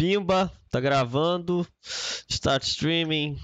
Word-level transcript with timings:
Pimba, 0.00 0.50
tá 0.70 0.80
gravando. 0.80 1.66
Start 2.26 2.62
streaming. 2.62 3.36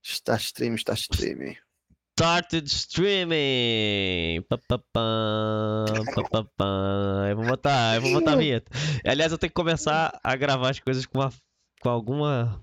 Start 0.00 0.42
streaming, 0.42 0.76
start 0.76 1.00
streaming. 1.00 1.56
Started 2.16 2.68
streaming. 2.68 4.40
Pá, 4.48 4.56
pá, 4.68 4.78
pá, 4.78 5.84
pá, 6.14 6.22
pá, 6.30 6.44
pá. 6.56 7.26
Eu 7.30 7.36
vou 7.36 7.46
botar, 7.46 7.96
eu 7.96 8.00
vou 8.00 8.12
botar 8.12 8.34
a 8.34 8.36
vinheta. 8.36 8.70
Aliás, 9.04 9.32
eu 9.32 9.38
tenho 9.38 9.50
que 9.50 9.56
começar 9.56 10.16
a 10.22 10.36
gravar 10.36 10.70
as 10.70 10.78
coisas 10.78 11.04
com, 11.04 11.18
uma, 11.18 11.32
com 11.82 11.88
alguma 11.88 12.62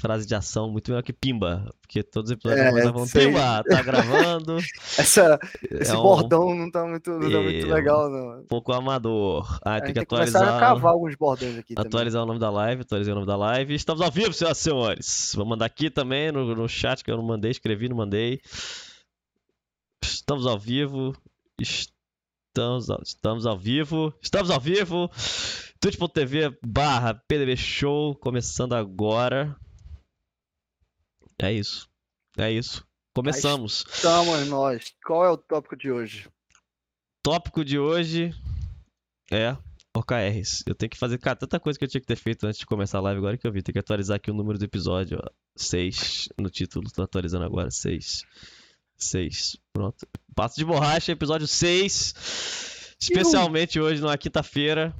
frase 0.00 0.26
de 0.26 0.34
ação 0.34 0.70
muito 0.70 0.90
melhor 0.90 1.02
que 1.02 1.12
Pimba. 1.12 1.72
Porque 1.80 2.02
todos 2.02 2.30
os 2.30 2.36
episódios 2.36 3.14
É. 3.14 3.20
Pimba, 3.20 3.62
tá 3.64 3.82
gravando. 3.82 4.56
Essa, 4.98 5.38
esse 5.70 5.92
É 5.92 5.98
um 5.98 6.02
bordão 6.02 6.54
não 6.54 6.70
tá 6.70 6.84
muito, 6.84 7.10
não 7.10 7.30
tá 7.30 7.40
muito 7.40 7.66
É, 7.66 7.72
legal, 7.74 8.10
não. 8.10 8.44
pouco 8.46 8.72
amador. 8.72 9.58
Ah, 9.62 9.80
tem 9.80 9.88
que 9.88 9.94
tem 9.94 10.02
atualizar. 10.02 10.56
a 10.56 10.60
cavar 10.60 10.92
alguns 10.92 11.14
bordões 11.16 11.58
aqui 11.58 11.74
também. 11.74 11.88
Atualizar 11.88 12.22
o 12.22 12.26
nome 12.26 12.38
da 12.40 12.50
live, 12.50 12.82
atualizei 12.82 13.12
o 13.12 13.16
nome 13.16 13.26
da 13.26 13.36
live. 13.36 13.74
Estamos 13.74 14.02
ao 14.02 14.10
vivo, 14.10 14.32
senhoras 14.32 14.58
e 14.58 14.62
senhores. 14.62 15.32
Vou 15.34 15.46
mandar 15.46 15.66
aqui 15.66 15.90
também 15.90 16.30
no, 16.32 16.54
no 16.54 16.68
chat 16.68 17.02
que 17.04 17.10
eu 17.10 17.16
não 17.16 17.24
mandei, 17.24 17.50
escrevi, 17.50 17.88
não 17.88 17.96
mandei. 17.96 18.40
Estamos 20.02 20.46
ao 20.46 20.58
vivo. 20.58 21.14
Estamos 21.60 22.90
ao, 22.90 23.00
estamos 23.02 23.46
ao 23.46 23.58
vivo. 23.58 24.12
Estamos 24.22 24.50
ao 24.50 24.60
vivo. 24.60 25.10
twitch.tv 25.80 26.56
barra 26.66 27.14
PDB 27.28 27.56
Show, 27.56 28.14
começando 28.16 28.74
agora. 28.74 29.54
É 31.40 31.52
isso. 31.52 31.88
É 32.36 32.50
isso. 32.50 32.86
Começamos. 33.14 33.84
Estamos 33.88 34.46
nós. 34.48 34.94
Qual 35.04 35.24
é 35.24 35.30
o 35.30 35.36
tópico 35.36 35.76
de 35.76 35.90
hoje? 35.90 36.28
Tópico 37.22 37.64
de 37.64 37.78
hoje 37.78 38.34
é 39.30 39.56
OKRs. 39.94 40.62
Eu 40.66 40.74
tenho 40.74 40.90
que 40.90 40.98
fazer, 40.98 41.18
cara, 41.18 41.36
tanta 41.36 41.58
coisa 41.58 41.78
que 41.78 41.84
eu 41.84 41.88
tinha 41.88 42.00
que 42.00 42.06
ter 42.06 42.16
feito 42.16 42.46
antes 42.46 42.58
de 42.58 42.66
começar 42.66 42.98
a 42.98 43.00
live 43.02 43.18
agora 43.18 43.38
que 43.38 43.46
eu 43.46 43.52
vi. 43.52 43.62
Tem 43.62 43.72
que 43.72 43.78
atualizar 43.78 44.16
aqui 44.16 44.30
o 44.30 44.34
número 44.34 44.58
do 44.58 44.64
episódio, 44.64 45.18
ó. 45.22 45.30
6 45.56 46.28
no 46.38 46.50
título, 46.50 46.90
tô 46.90 47.02
atualizando 47.02 47.44
agora, 47.44 47.70
6. 47.70 48.24
6. 48.96 49.56
Pronto. 49.72 50.06
Passo 50.34 50.56
de 50.56 50.64
borracha, 50.64 51.12
episódio 51.12 51.46
6. 51.46 52.96
Especialmente 53.00 53.80
hoje, 53.80 54.00
numa 54.00 54.16
quinta-feira. 54.18 54.94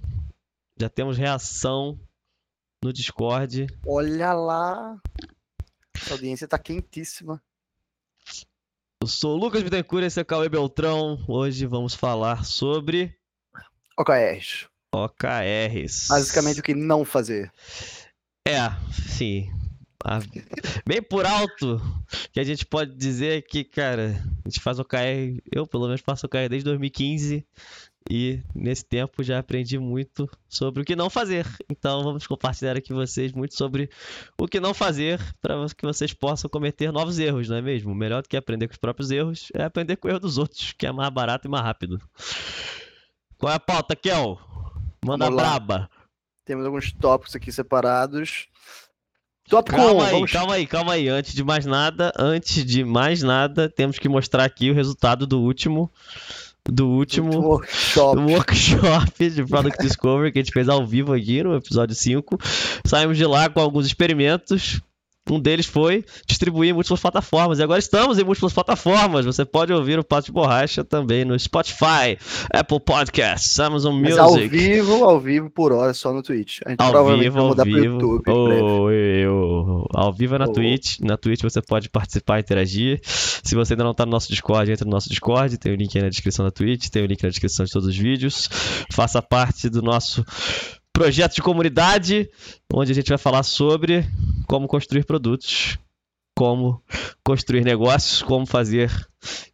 Já 0.78 0.89
temos 0.89 1.16
reação 1.16 1.98
no 2.83 2.92
Discord. 2.92 3.66
Olha 3.86 4.33
lá. 4.33 4.98
Essa 6.06 6.14
audiência 6.14 6.46
tá 6.46 6.56
quentíssima. 6.56 7.42
Eu 9.02 9.08
sou 9.08 9.34
o 9.34 9.40
Lucas 9.40 9.60
Bittencourt, 9.64 10.04
esse 10.04 10.20
é 10.20 10.22
o 10.22 10.24
Cauê 10.24 10.48
Beltrão. 10.48 11.18
Hoje 11.26 11.66
vamos 11.66 11.94
falar 11.94 12.44
sobre 12.44 13.12
OKRs. 13.98 14.68
OKRs. 14.94 16.06
Basicamente 16.08 16.60
o 16.60 16.62
que 16.62 16.74
não 16.77 17.04
fazer. 17.04 17.50
É, 18.46 18.70
sim. 19.10 19.50
A- 20.04 20.20
Bem 20.86 21.02
por 21.02 21.27
alto, 21.27 21.82
que 22.32 22.38
a 22.38 22.44
gente 22.44 22.64
pode 22.64 22.94
dizer 22.94 23.42
que, 23.42 23.64
cara, 23.64 24.14
a 24.44 24.48
gente 24.48 24.60
faz 24.60 24.78
OKR, 24.78 25.42
eu 25.52 25.66
pelo 25.66 25.86
menos 25.86 26.02
faço 26.02 26.27
OKR 26.27 26.48
desde 26.48 26.62
2015 26.66 27.44
e 28.10 28.40
nesse 28.54 28.84
tempo 28.84 29.22
já 29.22 29.38
aprendi 29.38 29.78
muito 29.78 30.28
sobre 30.48 30.82
o 30.82 30.84
que 30.84 30.96
não 30.96 31.10
fazer. 31.10 31.46
Então 31.68 32.02
vamos 32.02 32.26
compartilhar 32.26 32.76
aqui 32.76 32.88
com 32.88 32.94
vocês 32.94 33.32
muito 33.32 33.54
sobre 33.54 33.90
o 34.38 34.46
que 34.46 34.60
não 34.60 34.72
fazer 34.72 35.20
para 35.40 35.66
que 35.76 35.84
vocês 35.84 36.12
possam 36.12 36.48
cometer 36.48 36.92
novos 36.92 37.18
erros, 37.18 37.48
não 37.48 37.56
é 37.56 37.62
mesmo? 37.62 37.94
Melhor 37.94 38.22
do 38.22 38.28
que 38.28 38.36
aprender 38.36 38.68
com 38.68 38.72
os 38.72 38.78
próprios 38.78 39.10
erros 39.10 39.48
é 39.54 39.64
aprender 39.64 39.96
com 39.96 40.08
o 40.08 40.10
erro 40.10 40.20
dos 40.20 40.38
outros, 40.38 40.72
que 40.72 40.86
é 40.86 40.92
mais 40.92 41.10
barato 41.10 41.46
e 41.46 41.50
mais 41.50 41.64
rápido. 41.64 42.00
Qual 43.38 43.52
é 43.52 43.56
a 43.56 43.60
pauta, 43.60 43.94
Kel? 43.94 44.38
Manda 45.04 45.30
braba. 45.30 45.90
Temos 46.44 46.64
alguns 46.64 46.92
tópicos 46.92 47.34
aqui 47.34 47.52
separados. 47.52 48.46
Tópico 49.48 49.77
Calma 49.77 50.02
1. 50.02 50.04
aí, 50.04 50.12
vamos... 50.12 50.32
calma 50.32 50.54
aí, 50.54 50.66
calma 50.66 50.92
aí. 50.94 51.08
Antes 51.08 51.34
de 51.34 51.44
mais 51.44 51.64
nada, 51.64 52.12
antes 52.18 52.64
de 52.64 52.84
mais 52.84 53.22
nada, 53.22 53.68
temos 53.68 53.98
que 53.98 54.08
mostrar 54.08 54.44
aqui 54.44 54.70
o 54.70 54.74
resultado 54.74 55.27
do 55.27 55.40
último 55.40 55.92
do 56.70 56.88
último 56.88 57.27
Último 57.27 57.48
workshop. 57.48 58.16
do 58.16 58.27
workshop 58.27 59.30
de 59.30 59.44
Product 59.44 59.82
Discovery 59.82 60.32
que 60.32 60.38
a 60.38 60.42
gente 60.42 60.52
fez 60.52 60.68
ao 60.68 60.86
vivo 60.86 61.12
aqui 61.12 61.42
no 61.42 61.54
episódio 61.54 61.94
5. 61.94 62.38
Saímos 62.84 63.16
de 63.16 63.27
lá 63.27 63.48
com 63.48 63.60
alguns 63.60 63.86
experimentos. 63.86 64.80
Um 65.29 65.41
deles 65.41 65.67
foi 65.67 66.05
distribuir 66.27 66.70
em 66.70 66.73
múltiplas 66.73 67.01
plataformas. 67.01 67.59
E 67.59 67.63
agora 67.63 67.79
estamos 67.79 68.19
em 68.19 68.25
múltiplas 68.25 68.53
plataformas. 68.53 69.25
Você 69.27 69.45
pode 69.45 69.73
ouvir 69.73 69.98
o 69.98 70.05
Pato 70.05 70.27
de 70.27 70.33
Borracha 70.33 70.85
também 70.85 71.25
no 71.25 71.39
Spotify, 71.39 72.17
Apple 72.53 72.79
Podcasts, 72.81 73.59
Amazon 73.59 74.01
Mas 74.01 74.17
ao 74.17 74.33
Music. 74.33 74.48
vivo, 74.48 75.05
ao 75.05 75.20
vivo, 75.20 75.51
por 75.51 75.73
hora, 75.73 75.92
só 75.92 76.13
no 76.13 76.23
Twitch. 76.23 76.61
A 76.64 76.70
gente 76.70 76.81
Ao 76.81 76.91
provavelmente 76.91 77.25
vivo, 77.25 77.35
vai 77.35 77.42
ao 77.42 77.48
mudar 77.48 77.63
pro 77.64 77.75
vivo. 77.75 77.95
YouTube. 77.95 78.23
em 78.31 78.45
breve. 78.45 78.63
Ô, 78.63 78.91
eu. 78.91 79.87
Ao 79.95 80.13
vivo 80.13 80.35
é 80.35 80.39
na 80.39 80.45
Ô. 80.47 80.53
Twitch. 80.53 81.01
Na 81.01 81.17
Twitch 81.17 81.43
você 81.43 81.61
pode 81.61 81.89
participar 81.89 82.39
e 82.39 82.41
interagir. 82.41 83.01
Se 83.03 83.55
você 83.55 83.75
ainda 83.75 83.85
não 83.85 83.95
tá 83.95 84.05
no 84.07 84.13
nosso 84.13 84.29
Discord, 84.29 84.70
entra 84.70 84.85
no 84.85 84.91
nosso 84.93 85.08
Discord. 85.08 85.57
Tem 85.58 85.73
o 85.73 85.77
link 85.77 85.97
aí 85.97 86.03
na 86.03 86.08
descrição 86.08 86.45
da 86.45 86.51
Twitch. 86.51 86.89
Tem 86.89 87.03
o 87.03 87.07
link 87.07 87.23
na 87.23 87.29
descrição 87.29 87.64
de 87.67 87.73
todos 87.73 87.89
os 87.89 87.97
vídeos. 87.97 88.48
Faça 88.93 89.20
parte 89.20 89.69
do 89.69 89.83
nosso 89.83 90.25
projeto 90.96 91.34
de 91.34 91.42
comunidade, 91.42 92.30
onde 92.73 92.90
a 92.90 92.95
gente 92.95 93.11
vai 93.11 93.18
falar 93.18 93.42
sobre 93.42 94.07
como 94.46 94.67
construir 94.67 95.05
produtos. 95.05 95.79
Como 96.39 96.83
construir 97.24 97.64
negócios, 97.64 98.23
como 98.23 98.45
fazer 98.45 98.90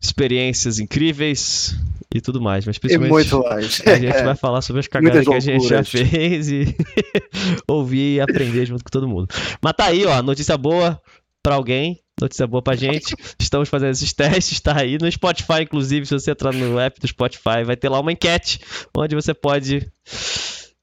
experiências 0.00 0.80
incríveis 0.80 1.76
e 2.12 2.20
tudo 2.20 2.40
mais. 2.40 2.66
Mas 2.66 2.76
E 2.76 2.80
principalmente 2.80 3.12
muito 3.12 3.40
mais. 3.40 3.80
a 3.86 3.98
gente 3.98 4.22
vai 4.24 4.34
falar 4.34 4.62
sobre 4.62 4.80
as 4.80 4.88
cagadas 4.88 5.24
que 5.26 5.34
a 5.34 5.40
gente 5.40 5.68
já 5.68 5.84
fez 5.84 6.48
e 6.50 6.76
ouvir 7.68 8.16
e 8.16 8.20
aprender 8.20 8.66
junto 8.66 8.82
com 8.82 8.90
todo 8.90 9.08
mundo. 9.08 9.28
Mas 9.62 9.72
tá 9.74 9.86
aí, 9.86 10.04
ó, 10.04 10.20
notícia 10.22 10.58
boa 10.58 11.00
pra 11.40 11.54
alguém, 11.54 12.00
notícia 12.20 12.48
boa 12.48 12.62
pra 12.62 12.74
gente. 12.74 13.14
Estamos 13.38 13.68
fazendo 13.68 13.92
esses 13.92 14.12
testes, 14.12 14.60
tá 14.60 14.80
aí 14.80 14.98
no 15.00 15.10
Spotify, 15.10 15.62
inclusive, 15.62 16.04
se 16.06 16.14
você 16.14 16.32
entrar 16.32 16.52
no 16.52 16.80
app 16.80 17.00
do 17.00 17.06
Spotify, 17.06 17.62
vai 17.64 17.76
ter 17.76 17.88
lá 17.88 18.00
uma 18.00 18.12
enquete 18.12 18.60
onde 18.96 19.14
você 19.14 19.32
pode 19.32 19.88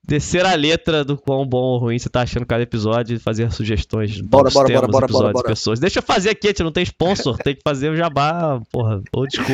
descer 0.09 0.45
a 0.45 0.55
letra 0.55 1.05
do 1.05 1.15
quão 1.15 1.45
bom 1.45 1.61
ou 1.61 1.77
ruim 1.77 1.99
você 1.99 2.09
tá 2.09 2.21
achando 2.21 2.45
cada 2.45 2.63
episódio 2.63 3.15
e 3.15 3.19
fazer 3.19 3.51
sugestões 3.51 4.19
Bora, 4.19 4.49
bora, 4.49 4.67
temas, 4.67 4.81
bora, 4.81 4.91
bora, 4.91 5.05
episódios, 5.05 5.21
bora, 5.21 5.33
bora. 5.33 5.47
pessoas. 5.47 5.79
Deixa 5.79 5.99
eu 5.99 6.03
fazer 6.03 6.31
aqui, 6.31 6.47
a 6.47 6.49
gente 6.49 6.63
não 6.63 6.71
tem 6.71 6.83
sponsor, 6.83 7.37
tem 7.37 7.55
que 7.55 7.61
fazer 7.63 7.89
o 7.89 7.95
jabá, 7.95 8.59
porra, 8.71 9.01
old 9.13 9.35
school. 9.35 9.47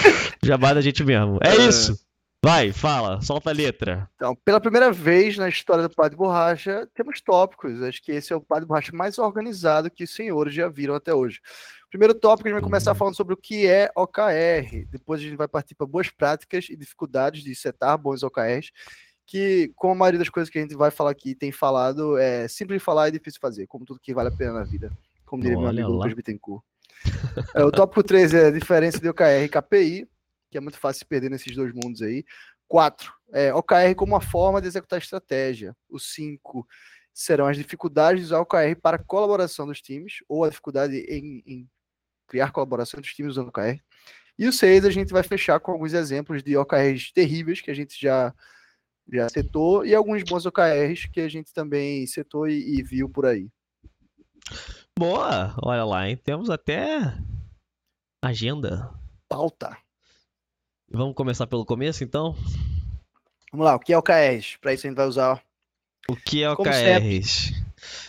Jabá 0.42 0.72
da 0.72 0.80
gente 0.80 1.04
mesmo. 1.04 1.38
É 1.42 1.50
É. 1.50 1.66
isso. 1.68 1.98
Vai, 2.42 2.72
fala, 2.72 3.20
solta 3.20 3.50
a 3.50 3.52
letra. 3.52 4.08
Então, 4.16 4.34
pela 4.42 4.58
primeira 4.58 4.90
vez 4.90 5.36
na 5.36 5.46
história 5.48 5.86
do 5.86 5.94
Padre 5.94 6.16
Borracha, 6.16 6.88
temos 6.94 7.20
tópicos. 7.20 7.82
Acho 7.82 8.02
que 8.02 8.12
esse 8.12 8.32
é 8.32 8.36
o 8.36 8.40
Padre 8.40 8.66
Borracha 8.66 8.92
mais 8.94 9.18
organizado 9.18 9.90
que 9.90 10.04
os 10.04 10.14
senhores 10.14 10.54
já 10.54 10.66
viram 10.66 10.94
até 10.94 11.14
hoje. 11.14 11.38
Primeiro 11.90 12.14
tópico, 12.14 12.48
a 12.48 12.50
gente 12.50 12.60
vai 12.60 12.64
começar 12.66 12.94
falando 12.94 13.14
sobre 13.16 13.34
o 13.34 13.36
que 13.36 13.66
é 13.66 13.90
OKR. 13.94 14.86
Depois 14.90 15.20
a 15.20 15.24
gente 15.24 15.36
vai 15.36 15.48
partir 15.48 15.74
para 15.74 15.86
boas 15.86 16.08
práticas 16.08 16.68
e 16.70 16.76
dificuldades 16.76 17.42
de 17.44 17.54
setar 17.54 17.98
bons 17.98 18.22
OKRs, 18.22 18.70
que, 19.30 19.70
como 19.76 19.92
a 19.92 19.96
maioria 19.96 20.18
das 20.18 20.28
coisas 20.28 20.50
que 20.50 20.58
a 20.58 20.60
gente 20.60 20.74
vai 20.74 20.90
falar 20.90 21.12
aqui 21.12 21.36
tem 21.36 21.52
falado, 21.52 22.18
é 22.18 22.48
simples 22.48 22.80
de 22.80 22.84
falar 22.84 23.08
e 23.08 23.12
difícil 23.12 23.34
de 23.34 23.40
fazer, 23.40 23.66
como 23.68 23.84
tudo 23.84 24.00
que 24.00 24.12
vale 24.12 24.28
a 24.28 24.32
pena 24.32 24.54
na 24.54 24.64
vida. 24.64 24.90
Como 25.24 25.40
diria 25.40 25.56
meu 25.56 25.68
amigo 25.68 25.88
lá. 25.90 25.98
Lucas 25.98 26.14
Bittencourt. 26.14 26.64
É, 27.54 27.62
o 27.62 27.70
tópico 27.70 28.02
3 28.02 28.34
é 28.34 28.46
a 28.46 28.50
diferença 28.50 28.98
de 28.98 29.08
OKR 29.08 29.44
e 29.44 29.48
KPI, 29.48 30.08
que 30.50 30.58
é 30.58 30.60
muito 30.60 30.78
fácil 30.78 30.98
se 30.98 31.04
perder 31.04 31.30
nesses 31.30 31.54
dois 31.54 31.72
mundos 31.72 32.02
aí. 32.02 32.24
4. 32.66 33.12
É, 33.32 33.54
OKR 33.54 33.94
como 33.96 34.14
uma 34.14 34.20
forma 34.20 34.60
de 34.60 34.66
executar 34.66 34.98
estratégia. 34.98 35.76
O 35.88 36.00
5 36.00 36.66
serão 37.14 37.46
as 37.46 37.56
dificuldades 37.56 38.22
de 38.22 38.26
usar 38.26 38.40
OKR 38.40 38.74
para 38.82 38.98
colaboração 38.98 39.64
dos 39.64 39.80
times, 39.80 40.24
ou 40.28 40.42
a 40.42 40.48
dificuldade 40.48 40.96
em, 41.08 41.40
em 41.46 41.68
criar 42.26 42.50
colaboração 42.50 43.00
dos 43.00 43.14
times 43.14 43.30
usando 43.30 43.48
OKR. 43.48 43.78
E 44.36 44.48
o 44.48 44.52
6 44.52 44.84
a 44.84 44.90
gente 44.90 45.12
vai 45.12 45.22
fechar 45.22 45.60
com 45.60 45.70
alguns 45.70 45.92
exemplos 45.92 46.42
de 46.42 46.56
OKRs 46.56 47.12
terríveis 47.12 47.60
que 47.60 47.70
a 47.70 47.74
gente 47.74 47.96
já, 48.00 48.34
já 49.12 49.28
setou 49.28 49.84
e 49.84 49.94
alguns 49.94 50.22
bons 50.22 50.46
OKRs 50.46 51.06
que 51.12 51.20
a 51.20 51.28
gente 51.28 51.52
também 51.52 52.06
setou 52.06 52.48
e, 52.48 52.78
e 52.78 52.82
viu 52.82 53.08
por 53.08 53.26
aí. 53.26 53.48
Boa, 54.98 55.54
olha 55.62 55.84
lá, 55.84 56.08
hein? 56.08 56.16
Temos 56.16 56.50
até 56.50 57.16
agenda. 58.22 58.90
Pauta. 59.28 59.76
Vamos 60.90 61.14
começar 61.14 61.46
pelo 61.46 61.64
começo, 61.64 62.02
então? 62.02 62.36
Vamos 63.52 63.64
lá, 63.64 63.76
o 63.76 63.80
que 63.80 63.92
é 63.92 63.98
OKRs? 63.98 64.56
Para 64.60 64.74
isso 64.74 64.86
a 64.86 64.90
gente 64.90 64.96
vai 64.96 65.06
usar 65.06 65.42
O 66.08 66.16
que 66.16 66.42
é 66.42 66.50
OKRs? 66.50 67.52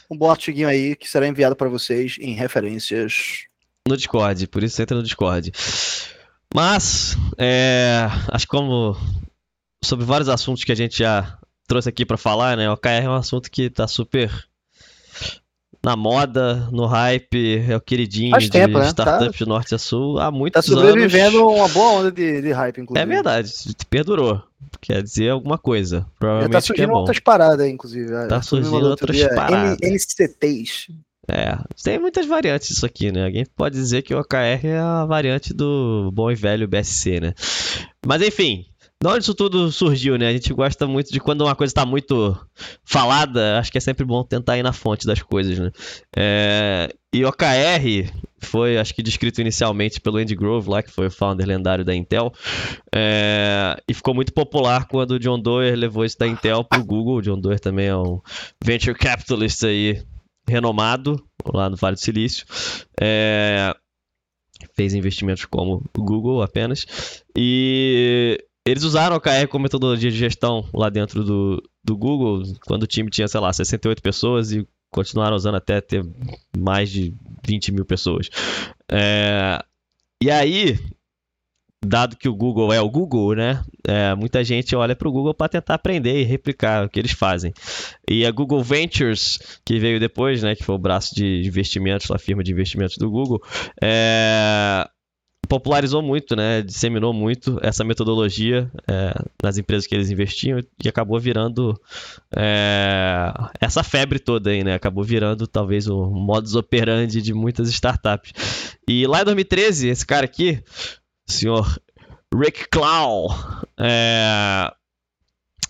um 0.10 0.18
bom 0.18 0.30
artiguinho 0.30 0.68
aí 0.68 0.96
que 0.96 1.10
será 1.10 1.28
enviado 1.28 1.56
para 1.56 1.70
vocês 1.70 2.18
em 2.20 2.34
referências. 2.34 3.46
No 3.88 3.96
Discord, 3.96 4.48
por 4.48 4.64
isso 4.64 4.82
entra 4.82 4.98
no 4.98 5.04
Discord. 5.04 5.52
Mas, 6.54 7.16
é, 7.38 8.08
acho 8.28 8.46
que 8.46 8.52
como 8.52 8.96
sobre 9.84 10.06
vários 10.06 10.30
assuntos 10.30 10.64
que 10.64 10.72
a 10.72 10.76
gente 10.76 11.00
já 11.00 11.38
trouxe 11.68 11.90
aqui 11.90 12.06
pra 12.06 12.18
falar, 12.18 12.56
né? 12.58 12.70
OKR 12.70 12.90
é 13.06 13.10
um 13.10 13.14
assunto 13.16 13.50
que 13.50 13.70
tá 13.70 13.88
super 13.88 14.32
na 15.84 15.96
moda, 15.96 16.70
no 16.72 16.86
hype, 16.86 17.64
é 17.68 17.76
o 17.76 17.82
queridinho 17.82 18.30
Faz 18.32 18.44
de 18.44 18.52
tempo, 18.52 18.78
né? 18.78 18.88
startup 18.90 19.36
Tá- 19.40 19.46
norte 19.46 19.74
a 19.74 19.80
sul 19.80 20.20
há 20.20 20.26
Tá 20.26 20.32
muitos 20.32 20.66
sobrevivendo 20.66 21.40
anos. 21.50 21.56
uma 21.60 21.68
boa 21.70 21.94
onda 21.94 22.12
de, 22.12 22.40
de 22.42 22.52
hype, 22.52 22.82
inclusive. 22.82 23.02
É 23.04 23.06
verdade, 23.16 23.52
perdurou. 23.90 24.44
Quer 24.80 25.02
dizer 25.02 25.30
alguma 25.32 25.58
coisa. 25.58 25.98
Já 25.98 26.04
tá 26.04 26.12
Provavelmente 26.20 26.52
que 26.52 26.58
é 26.58 26.62
surgindo 26.62 26.90
bom. 26.92 27.00
outras 27.00 27.20
paradas 27.20 27.68
inclusive. 27.68 28.10
Tá 28.28 28.36
Eu 28.36 28.44
surgindo 28.44 28.86
outras 28.86 29.16
dia, 29.18 29.34
paradas. 29.34 29.78
NCTs. 29.82 30.88
É, 31.28 31.58
tem 31.84 31.98
muitas 31.98 32.28
variantes 32.28 32.70
isso 32.72 32.86
aqui, 32.86 33.12
né? 33.12 33.26
Alguém 33.26 33.46
pode 33.56 33.76
dizer 33.76 34.02
que 34.04 34.14
o 34.14 34.20
OKR 34.20 34.68
é 34.68 34.78
a 34.78 35.06
variante 35.06 35.52
do 35.54 36.12
bom 36.14 36.30
e 36.30 36.36
velho 36.36 36.68
BSC, 36.68 37.20
né? 37.20 37.34
Mas 38.06 38.22
enfim, 38.22 38.66
de 39.02 39.08
onde 39.08 39.24
isso 39.24 39.34
tudo 39.34 39.72
surgiu, 39.72 40.16
né? 40.16 40.28
A 40.28 40.32
gente 40.32 40.54
gosta 40.54 40.86
muito 40.86 41.12
de 41.12 41.20
quando 41.20 41.42
uma 41.42 41.56
coisa 41.56 41.72
está 41.72 41.84
muito 41.84 42.38
falada, 42.84 43.58
acho 43.58 43.72
que 43.72 43.80
é 43.80 43.82
sempre 43.82 44.06
bom 44.06 44.24
tentar 44.24 44.60
ir 44.60 44.64
na 44.64 44.72
fonte 44.72 45.08
das 45.08 45.20
coisas, 45.24 45.58
né? 45.58 45.72
É, 46.16 46.94
e 47.12 47.26
OKR 47.26 48.12
foi, 48.40 48.78
acho 48.78 48.94
que 48.94 49.02
descrito 49.02 49.42
inicialmente 49.42 50.00
pelo 50.00 50.18
Andy 50.18 50.36
Grove 50.36 50.70
lá, 50.70 50.84
que 50.84 50.92
foi 50.92 51.08
o 51.08 51.12
founder 51.12 51.48
lendário 51.48 51.84
da 51.84 51.96
Intel, 51.96 52.32
é, 52.94 53.76
e 53.88 53.94
ficou 53.94 54.14
muito 54.14 54.32
popular 54.34 54.88
quando 54.88 55.12
o 55.12 55.20
John 55.20 55.40
Doerr 55.40 55.76
levou 55.76 56.06
isso 56.06 56.20
da 56.20 56.28
Intel 56.28 56.64
pro 56.64 56.86
Google. 56.86 57.16
O 57.16 57.22
John 57.24 57.40
Doerr 57.40 57.60
também 57.60 57.88
é 57.88 57.98
um 57.98 58.22
venture 58.64 58.96
capitalist 58.96 59.64
aí 59.64 60.00
renomado 60.48 61.20
lá 61.52 61.72
no 61.72 61.76
Vale 61.76 61.96
do 61.96 62.00
Silício. 62.00 62.46
É, 63.00 63.74
fez 64.76 64.94
investimentos 64.94 65.46
como 65.46 65.84
o 65.98 66.04
Google 66.04 66.44
apenas. 66.44 66.86
E 67.36 68.38
eles 68.66 68.84
usaram 68.84 69.16
o 69.16 69.18
OKR 69.18 69.48
como 69.50 69.64
metodologia 69.64 70.12
de 70.12 70.18
gestão 70.18 70.68
lá 70.74 70.90
dentro 70.90 71.24
do, 71.24 71.64
do 71.84 71.98
Google, 71.98 72.44
quando 72.66 72.84
o 72.84 72.88
time 72.88 73.10
tinha, 73.10 73.28
sei 73.28 73.40
lá, 73.40 73.52
68 73.52 74.02
pessoas 74.02 74.52
e 74.52 74.68
continuaram 74.92 75.36
usando 75.36 75.56
até 75.56 75.82
ter 75.82 76.06
mais 76.58 76.90
de 76.90 77.16
20 77.48 77.72
mil 77.72 77.86
pessoas. 77.86 78.30
É, 78.92 79.64
e 80.22 80.30
aí, 80.30 80.78
dado 81.84 82.16
que 82.16 82.30
o 82.30 82.36
Google 82.36 82.72
é 82.72 82.80
o 82.80 82.90
Google, 82.90 83.36
né? 83.36 83.64
é, 83.88 84.14
muita 84.16 84.44
gente 84.44 84.76
olha 84.76 84.96
para 84.96 85.08
o 85.08 85.12
Google 85.12 85.34
para 85.34 85.50
tentar 85.50 85.76
aprender 85.76 86.22
e 86.22 86.24
replicar 86.24 86.86
o 86.86 86.90
que 86.90 87.00
eles 87.00 87.12
fazem. 87.12 87.54
E 88.10 88.26
a 88.26 88.32
Google 88.32 88.64
Ventures, 88.64 89.40
que 89.66 89.80
veio 89.80 90.00
depois, 90.00 90.44
né, 90.44 90.56
que 90.56 90.64
foi 90.64 90.76
o 90.76 90.80
braço 90.80 91.16
de 91.16 91.44
investimentos, 91.46 92.10
a 92.12 92.20
firma 92.20 92.44
de 92.44 92.52
investimentos 92.52 92.98
do 92.98 93.10
Google, 93.10 93.42
é, 93.82 94.88
popularizou 95.48 96.02
muito, 96.02 96.36
né, 96.36 96.62
disseminou 96.62 97.14
muito 97.14 97.60
essa 97.62 97.84
metodologia 97.84 98.72
é, 98.88 99.14
nas 99.44 99.58
empresas 99.58 99.86
que 99.86 99.94
eles 99.94 100.10
investiam 100.10 100.60
e 100.84 100.88
acabou 100.88 101.20
virando 101.20 101.80
é, 102.36 103.34
essa 103.60 103.84
febre 103.84 104.20
toda 104.20 104.50
aí, 104.50 104.64
né? 104.64 104.74
Acabou 104.74 105.04
virando 105.04 105.48
talvez 105.48 105.88
o 105.88 106.06
modus 106.06 106.56
operandi 106.56 107.22
de 107.22 107.34
muitas 107.34 107.70
startups. 107.70 108.32
E 108.88 109.06
lá 109.06 109.22
em 109.22 109.26
2013, 109.26 109.90
esse 109.90 110.06
cara 110.06 110.26
aqui, 110.26 110.64
o 111.28 111.32
senhor 111.32 111.82
Rick 112.34 112.70
Clow, 112.70 113.36
é, 113.78 114.72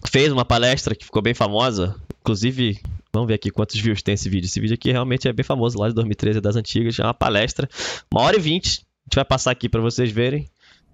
fez 0.07 0.31
uma 0.31 0.45
palestra 0.45 0.95
que 0.95 1.06
ficou 1.06 1.21
bem 1.21 1.33
famosa. 1.33 1.95
Inclusive, 2.21 2.79
vamos 3.12 3.27
ver 3.27 3.35
aqui 3.35 3.50
quantos 3.50 3.79
views 3.79 4.01
tem 4.01 4.13
esse 4.13 4.29
vídeo. 4.29 4.45
Esse 4.45 4.59
vídeo 4.59 4.75
aqui 4.75 4.91
realmente 4.91 5.27
é 5.27 5.33
bem 5.33 5.44
famoso, 5.44 5.79
lá 5.79 5.88
de 5.88 5.95
2013, 5.95 6.38
é 6.38 6.41
das 6.41 6.56
antigas. 6.56 7.00
É 7.00 7.03
uma 7.03 7.13
palestra, 7.13 7.68
uma 8.12 8.21
hora 8.21 8.38
e 8.38 8.39
vinte. 8.39 8.85
Gente 9.12 9.18
vai 9.18 9.25
passar 9.25 9.52
aqui 9.52 9.68
para 9.68 9.81
vocês 9.81 10.10
verem. 10.10 10.48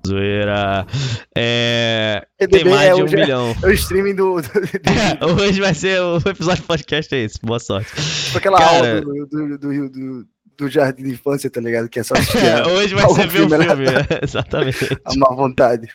Zoeira. 0.08 0.88
É, 1.36 2.26
tem 2.50 2.66
mais 2.66 2.90
é 2.90 2.96
de 2.96 3.02
um 3.04 3.06
milhão. 3.06 3.56
É 3.62 3.68
o 3.68 3.72
streaming 3.74 4.16
do. 4.16 4.42
do, 4.42 4.50
do 4.50 5.44
Hoje 5.44 5.62
vai 5.62 5.76
ser 5.76 6.02
o 6.02 6.18
episódio 6.18 6.64
do 6.64 6.66
podcast, 6.66 7.14
é 7.14 7.20
esse. 7.20 7.38
Boa 7.44 7.60
sorte. 7.60 7.92
tipo 8.26 8.40
aquela 8.40 8.58
Cara- 8.58 8.76
aula 8.76 9.02
do, 9.02 9.58
do, 9.60 10.26
do, 10.58 10.68
jardim 10.68 11.04
de 11.04 11.12
infância, 11.12 11.48
tá 11.48 11.62
ligado? 11.62 11.88
Que 11.88 12.00
é 12.00 12.04
só 12.04 12.16
assistir 12.16 12.38
Hoje 12.76 12.96
vai 12.96 13.08
ser 13.08 13.28
ver 13.28 13.42
o 13.44 13.50
filme, 13.50 13.58
né? 13.60 13.66
filme. 13.68 13.86
é, 13.86 14.20
Exatamente. 14.26 14.98
a 15.06 15.16
má 15.16 15.36
vontade. 15.36 15.88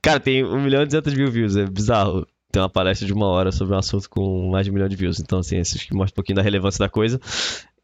Cara, 0.00 0.20
tem 0.20 0.44
1 0.44 0.62
milhão 0.62 0.82
e 0.82 0.86
200 0.86 1.12
mil 1.14 1.28
views, 1.28 1.56
é 1.56 1.66
bizarro. 1.66 2.24
Tem 2.52 2.62
uma 2.62 2.70
palestra 2.70 3.04
de 3.04 3.12
uma 3.12 3.26
hora 3.26 3.50
sobre 3.50 3.74
um 3.74 3.78
assunto 3.78 4.08
com 4.08 4.48
mais 4.48 4.64
de 4.64 4.70
um 4.70 4.74
milhão 4.74 4.88
de 4.88 4.94
views. 4.94 5.18
Então, 5.18 5.40
assim, 5.40 5.58
isso 5.58 5.76
mostra 5.92 6.14
um 6.14 6.14
pouquinho 6.14 6.36
da 6.36 6.42
relevância 6.42 6.78
da 6.78 6.88
coisa. 6.88 7.20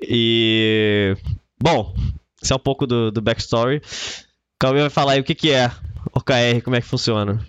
E. 0.00 1.17
Bom, 1.61 1.93
isso 2.42 2.52
é 2.52 2.56
um 2.56 2.60
pouco 2.60 2.86
do, 2.86 3.10
do 3.10 3.20
backstory. 3.22 3.80
Cauê 4.58 4.80
vai 4.80 4.90
falar 4.90 5.12
aí 5.12 5.20
o 5.20 5.24
que, 5.24 5.34
que 5.34 5.50
é 5.50 5.70
OKR, 6.12 6.62
como 6.64 6.76
é 6.76 6.80
que 6.80 6.86
funciona. 6.86 7.44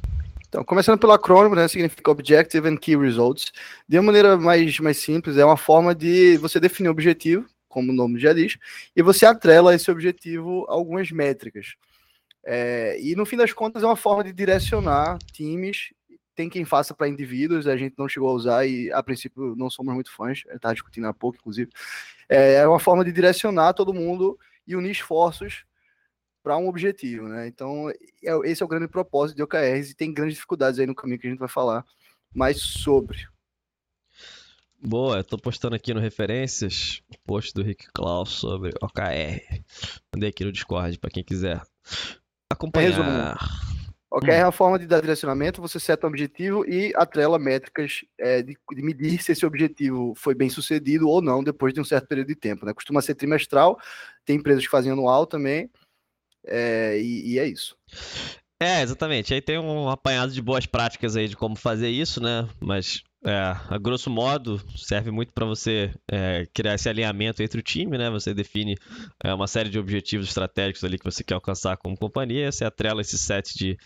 Então, 0.47 0.63
começando 0.63 0.99
pelo 0.99 1.11
acrônimo, 1.11 1.55
né, 1.55 1.67
significa 1.67 2.09
Objective 2.09 2.67
and 2.67 2.77
Key 2.77 2.95
Results. 2.95 3.51
De 3.87 3.97
uma 3.97 4.05
maneira 4.07 4.37
mais, 4.37 4.79
mais 4.79 4.97
simples, 4.97 5.37
é 5.37 5.45
uma 5.45 5.57
forma 5.57 5.93
de 5.93 6.37
você 6.37 6.59
definir 6.59 6.89
um 6.89 6.91
objetivo, 6.91 7.45
como 7.67 7.91
o 7.91 7.95
nome 7.95 8.19
já 8.19 8.33
diz, 8.33 8.57
e 8.95 9.01
você 9.01 9.25
atrela 9.25 9.71
a 9.71 9.75
esse 9.75 9.91
objetivo 9.91 10.65
algumas 10.69 11.11
métricas. 11.11 11.75
É, 12.45 12.97
e 13.01 13.13
no 13.13 13.25
fim 13.25 13.35
das 13.35 13.51
contas 13.51 13.83
é 13.83 13.85
uma 13.85 13.97
forma 13.97 14.23
de 14.23 14.31
direcionar 14.31 15.17
times. 15.33 15.93
Tem 16.33 16.49
quem 16.49 16.63
faça 16.63 16.93
para 16.93 17.09
indivíduos, 17.09 17.67
a 17.67 17.75
gente 17.75 17.95
não 17.97 18.07
chegou 18.07 18.29
a 18.29 18.33
usar 18.33 18.65
e 18.65 18.91
a 18.91 19.03
princípio 19.03 19.53
não 19.57 19.69
somos 19.69 19.93
muito 19.93 20.15
fãs, 20.15 20.43
estava 20.53 20.73
discutindo 20.73 21.07
há 21.07 21.13
pouco, 21.13 21.37
inclusive. 21.39 21.69
É, 22.29 22.55
é 22.55 22.67
uma 22.67 22.79
forma 22.79 23.03
de 23.03 23.11
direcionar 23.11 23.73
todo 23.73 23.93
mundo 23.93 24.39
e 24.67 24.75
unir 24.75 24.91
esforços 24.91 25.63
para 26.43 26.57
um 26.57 26.67
objetivo, 26.67 27.27
né? 27.27 27.47
Então, 27.47 27.89
é- 27.89 27.95
esse 28.45 28.61
é 28.61 28.65
o 28.65 28.69
grande 28.69 28.87
propósito 28.87 29.37
de 29.37 29.43
OKRs 29.43 29.91
e 29.91 29.95
tem 29.95 30.13
grandes 30.13 30.35
dificuldades 30.35 30.79
aí 30.79 30.85
no 30.85 30.95
caminho 30.95 31.19
que 31.19 31.27
a 31.27 31.29
gente 31.29 31.39
vai 31.39 31.49
falar 31.49 31.85
mais 32.33 32.61
sobre. 32.61 33.27
Boa, 34.79 35.17
eu 35.17 35.23
tô 35.23 35.37
postando 35.37 35.75
aqui 35.75 35.93
no 35.93 35.99
Referências 35.99 37.01
o 37.09 37.17
post 37.25 37.53
do 37.53 37.63
Rick 37.63 37.87
Klaus 37.91 38.29
sobre 38.29 38.71
OKR. 38.81 39.63
Mandei 40.13 40.29
aqui 40.29 40.45
no 40.45 40.51
Discord 40.51 40.99
pra 40.99 41.09
quem 41.09 41.23
quiser 41.23 41.61
acompanhar. 42.51 43.35
OKR 43.35 43.76
é 44.25 44.43
uma 44.43 44.51
forma 44.51 44.79
de 44.79 44.87
dar 44.87 44.99
direcionamento, 45.01 45.61
você 45.61 45.79
seta 45.79 46.07
um 46.07 46.09
objetivo 46.09 46.65
e 46.67 46.93
atrela 46.95 47.37
métricas 47.37 48.03
é, 48.17 48.41
de, 48.41 48.57
de 48.73 48.81
medir 48.81 49.21
se 49.21 49.31
esse 49.31 49.45
objetivo 49.45 50.13
foi 50.15 50.33
bem 50.33 50.49
sucedido 50.49 51.07
ou 51.07 51.21
não 51.21 51.43
depois 51.43 51.73
de 51.73 51.81
um 51.81 51.85
certo 51.85 52.07
período 52.07 52.27
de 52.27 52.35
tempo, 52.35 52.65
né? 52.65 52.73
Costuma 52.73 53.01
ser 53.01 53.15
trimestral, 53.15 53.79
tem 54.25 54.37
empresas 54.37 54.63
que 54.63 54.71
fazem 54.71 54.91
anual 54.91 55.25
também, 55.25 55.69
é, 56.45 56.99
e, 56.99 57.33
e 57.33 57.39
é 57.39 57.47
isso. 57.47 57.77
É, 58.61 58.81
exatamente. 58.81 59.33
Aí 59.33 59.41
tem 59.41 59.59
um 59.59 59.89
apanhado 59.89 60.31
de 60.31 60.41
boas 60.41 60.65
práticas 60.65 61.15
aí 61.15 61.27
de 61.27 61.37
como 61.37 61.55
fazer 61.55 61.89
isso, 61.89 62.21
né? 62.21 62.47
Mas, 62.59 63.03
é, 63.27 63.57
a 63.69 63.77
grosso 63.77 64.09
modo, 64.09 64.57
serve 64.77 65.11
muito 65.11 65.33
para 65.33 65.45
você 65.45 65.93
é, 66.09 66.47
criar 66.53 66.75
esse 66.75 66.87
alinhamento 66.87 67.43
entre 67.43 67.59
o 67.59 67.63
time, 67.63 67.97
né? 67.97 68.09
Você 68.09 68.33
define 68.33 68.77
é, 69.21 69.33
uma 69.33 69.47
série 69.47 69.69
de 69.69 69.77
objetivos 69.77 70.29
estratégicos 70.29 70.81
ali 70.85 70.97
que 70.97 71.03
você 71.03 71.25
quer 71.25 71.33
alcançar 71.33 71.75
como 71.75 71.97
companhia, 71.97 72.49
você 72.49 72.63
atrela 72.63 73.01
esse 73.01 73.17
set 73.17 73.57
de 73.57 73.77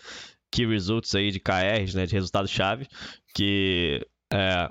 key 0.48 0.64
results 0.64 1.12
aí, 1.16 1.32
de 1.32 1.40
KRs, 1.40 1.92
né? 1.92 2.06
De 2.06 2.14
resultado-chave, 2.14 2.86
que 3.34 4.06
é, 4.32 4.70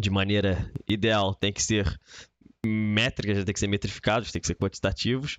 de 0.00 0.08
maneira 0.08 0.72
ideal 0.88 1.34
tem 1.34 1.52
que 1.52 1.62
ser 1.62 1.86
métricas, 2.64 3.44
tem 3.44 3.52
que 3.52 3.60
ser 3.60 3.68
metrificados, 3.68 4.32
tem 4.32 4.40
que 4.40 4.46
ser 4.46 4.56
quantitativos, 4.56 5.36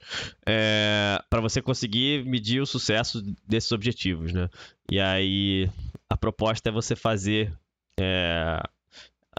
para 1.29 1.41
você 1.41 1.61
conseguir 1.61 2.23
medir 2.23 2.61
o 2.61 2.65
sucesso 2.65 3.21
desses 3.45 3.71
objetivos, 3.71 4.31
né? 4.31 4.47
E 4.89 4.99
aí 4.99 5.69
a 6.09 6.15
proposta 6.15 6.69
é 6.69 6.71
você 6.71 6.95
fazer 6.95 7.51
é, 7.99 8.61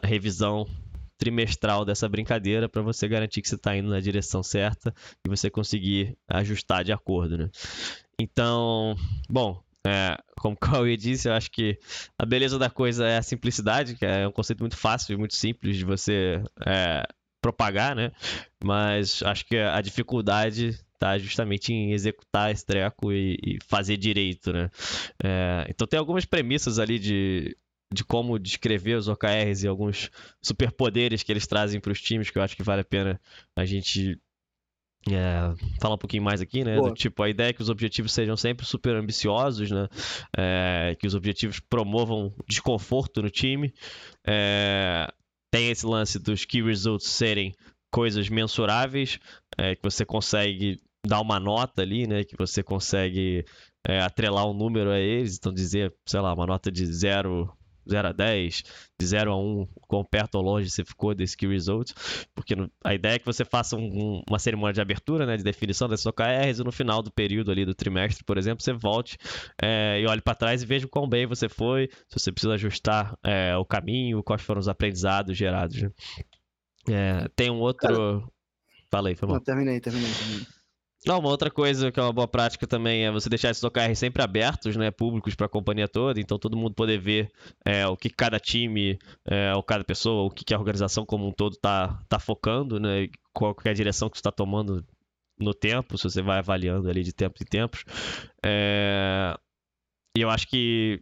a 0.02 0.06
revisão 0.06 0.66
trimestral 1.18 1.84
dessa 1.84 2.08
brincadeira 2.08 2.68
para 2.68 2.80
você 2.80 3.08
garantir 3.08 3.42
que 3.42 3.48
você 3.48 3.56
está 3.56 3.76
indo 3.76 3.90
na 3.90 4.00
direção 4.00 4.42
certa 4.42 4.94
e 5.26 5.28
você 5.28 5.50
conseguir 5.50 6.16
ajustar 6.28 6.84
de 6.84 6.92
acordo, 6.92 7.36
né? 7.36 7.50
Então, 8.20 8.96
bom, 9.28 9.60
é, 9.86 10.16
como 10.38 10.54
o 10.54 10.58
Cauê 10.58 10.96
disse, 10.96 11.28
eu 11.28 11.32
acho 11.32 11.50
que 11.50 11.78
a 12.18 12.24
beleza 12.24 12.58
da 12.58 12.70
coisa 12.70 13.06
é 13.06 13.18
a 13.18 13.22
simplicidade, 13.22 13.96
que 13.96 14.06
é 14.06 14.26
um 14.26 14.32
conceito 14.32 14.60
muito 14.60 14.76
fácil 14.76 15.18
muito 15.18 15.34
simples 15.34 15.76
de 15.76 15.84
você 15.84 16.42
é, 16.64 17.02
propagar, 17.40 17.96
né? 17.96 18.12
Mas 18.62 19.22
acho 19.22 19.44
que 19.44 19.56
a 19.56 19.80
dificuldade 19.80 20.78
tá 20.98 21.16
justamente 21.16 21.72
em 21.72 21.92
executar 21.92 22.50
esse 22.50 22.66
treco 22.66 23.12
e, 23.12 23.38
e 23.42 23.58
fazer 23.66 23.96
direito, 23.96 24.52
né? 24.52 24.70
É, 25.22 25.66
então 25.68 25.86
tem 25.86 25.98
algumas 25.98 26.24
premissas 26.24 26.78
ali 26.78 26.98
de, 26.98 27.56
de 27.92 28.04
como 28.04 28.38
descrever 28.38 28.94
os 28.94 29.08
OKRs 29.08 29.64
e 29.64 29.68
alguns 29.68 30.10
superpoderes 30.42 31.22
que 31.22 31.32
eles 31.32 31.46
trazem 31.46 31.80
para 31.80 31.92
os 31.92 32.00
times 32.00 32.30
que 32.30 32.38
eu 32.38 32.42
acho 32.42 32.56
que 32.56 32.62
vale 32.62 32.82
a 32.82 32.84
pena 32.84 33.20
a 33.56 33.64
gente 33.64 34.20
é, 35.06 35.54
falar 35.80 35.94
um 35.94 35.98
pouquinho 35.98 36.22
mais 36.22 36.40
aqui, 36.40 36.64
né? 36.64 36.76
Boa. 36.76 36.90
Do 36.90 36.94
tipo, 36.94 37.22
a 37.22 37.28
ideia 37.28 37.50
é 37.50 37.52
que 37.52 37.62
os 37.62 37.70
objetivos 37.70 38.12
sejam 38.12 38.36
sempre 38.36 38.66
super 38.66 38.96
ambiciosos, 38.96 39.70
né? 39.70 39.88
É, 40.36 40.96
que 40.98 41.06
os 41.06 41.14
objetivos 41.14 41.60
promovam 41.60 42.34
desconforto 42.46 43.22
no 43.22 43.30
time. 43.30 43.72
É, 44.26 45.08
tem 45.50 45.70
esse 45.70 45.86
lance 45.86 46.18
dos 46.18 46.44
key 46.44 46.62
results 46.62 47.08
serem 47.08 47.54
coisas 47.90 48.28
mensuráveis, 48.28 49.18
é, 49.56 49.74
que 49.74 49.82
você 49.82 50.04
consegue 50.04 50.78
dar 51.06 51.20
uma 51.20 51.40
nota 51.40 51.82
ali, 51.82 52.06
né? 52.06 52.24
Que 52.24 52.36
você 52.36 52.62
consegue 52.62 53.44
é, 53.86 54.00
atrelar 54.00 54.46
um 54.46 54.52
número 54.52 54.90
a 54.90 54.98
eles, 54.98 55.36
então 55.38 55.52
dizer, 55.52 55.94
sei 56.06 56.20
lá, 56.20 56.34
uma 56.34 56.46
nota 56.46 56.70
de 56.70 56.84
0 56.84 57.50
0 57.90 58.08
a 58.08 58.12
10, 58.12 58.62
de 58.98 59.06
0 59.06 59.32
a 59.32 59.36
1, 59.36 59.66
quão 59.82 60.04
perto 60.04 60.36
ou 60.36 60.42
longe 60.42 60.70
você 60.70 60.84
ficou 60.84 61.14
desse 61.14 61.36
key 61.36 61.46
result, 61.46 61.92
porque 62.34 62.54
a 62.84 62.94
ideia 62.94 63.14
é 63.14 63.18
que 63.18 63.26
você 63.26 63.44
faça 63.44 63.76
um, 63.76 64.22
uma 64.28 64.38
cerimônia 64.38 64.72
de 64.72 64.80
abertura, 64.80 65.26
né, 65.26 65.36
de 65.36 65.42
definição 65.42 65.88
dessas 65.88 66.06
OKRs, 66.06 66.60
e 66.60 66.64
no 66.64 66.72
final 66.72 67.02
do 67.02 67.10
período 67.10 67.50
ali 67.50 67.64
do 67.64 67.74
trimestre, 67.74 68.24
por 68.24 68.38
exemplo, 68.38 68.62
você 68.62 68.72
volte 68.72 69.16
é, 69.62 70.00
e 70.00 70.06
olhe 70.06 70.20
para 70.20 70.34
trás 70.34 70.62
e 70.62 70.66
veja 70.66 70.86
o 70.86 70.90
quão 70.90 71.08
bem 71.08 71.26
você 71.26 71.48
foi, 71.48 71.88
se 72.08 72.18
você 72.18 72.32
precisa 72.32 72.54
ajustar 72.54 73.16
é, 73.24 73.56
o 73.56 73.64
caminho, 73.64 74.22
quais 74.22 74.42
foram 74.42 74.60
os 74.60 74.68
aprendizados 74.68 75.36
gerados. 75.36 75.80
Né? 75.82 75.90
É, 76.88 77.28
tem 77.36 77.50
um 77.50 77.60
outro... 77.60 77.88
Cara, 77.88 78.38
Falei, 78.90 79.14
foi 79.14 79.28
bom. 79.28 79.34
Não, 79.34 79.40
terminei, 79.40 79.80
terminei, 79.80 80.10
terminei. 80.10 80.46
Não, 81.06 81.20
uma 81.20 81.28
outra 81.28 81.50
coisa 81.50 81.92
que 81.92 82.00
é 82.00 82.02
uma 82.02 82.12
boa 82.12 82.26
prática 82.26 82.66
também 82.66 83.04
é 83.04 83.10
você 83.10 83.28
deixar 83.28 83.50
esses 83.50 83.62
OKRs 83.62 83.98
sempre 83.98 84.22
abertos, 84.22 84.76
né, 84.76 84.90
públicos 84.90 85.34
para 85.34 85.46
a 85.46 85.48
companhia 85.48 85.86
toda, 85.86 86.20
então 86.20 86.38
todo 86.38 86.56
mundo 86.56 86.74
poder 86.74 86.98
ver 86.98 87.30
é, 87.64 87.86
o 87.86 87.96
que 87.96 88.10
cada 88.10 88.40
time, 88.40 88.98
é, 89.24 89.54
ou 89.54 89.62
cada 89.62 89.84
pessoa, 89.84 90.26
o 90.26 90.30
que 90.30 90.52
a 90.52 90.58
organização 90.58 91.06
como 91.06 91.26
um 91.28 91.32
todo 91.32 91.52
está 91.52 92.02
tá 92.08 92.18
focando, 92.18 92.80
né, 92.80 93.08
qual 93.32 93.56
é 93.64 93.70
a 93.70 93.74
direção 93.74 94.10
que 94.10 94.16
você 94.16 94.20
está 94.20 94.32
tomando 94.32 94.84
no 95.38 95.54
tempo, 95.54 95.96
se 95.96 96.04
você 96.04 96.20
vai 96.20 96.38
avaliando 96.38 96.88
ali 96.90 97.04
de 97.04 97.12
tempos 97.12 97.40
em 97.42 97.44
tempos. 97.44 97.84
É... 98.44 99.36
E 100.16 100.20
eu 100.20 100.30
acho 100.30 100.48
que 100.48 101.00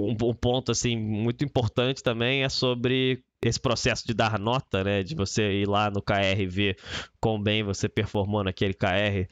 um, 0.00 0.12
um 0.12 0.34
ponto 0.34 0.70
assim 0.70 0.96
muito 0.96 1.44
importante 1.44 2.02
também 2.02 2.44
é 2.44 2.48
sobre 2.48 3.24
esse 3.42 3.60
processo 3.60 4.06
de 4.06 4.14
dar 4.14 4.38
nota, 4.38 4.82
né, 4.82 5.02
de 5.02 5.14
você 5.14 5.60
ir 5.60 5.68
lá 5.68 5.90
no 5.90 6.02
KR 6.02 6.46
ver 6.48 6.76
quão 7.20 7.40
bem 7.40 7.62
você 7.62 7.88
performou 7.88 8.42
naquele 8.42 8.74
KR, 8.74 9.28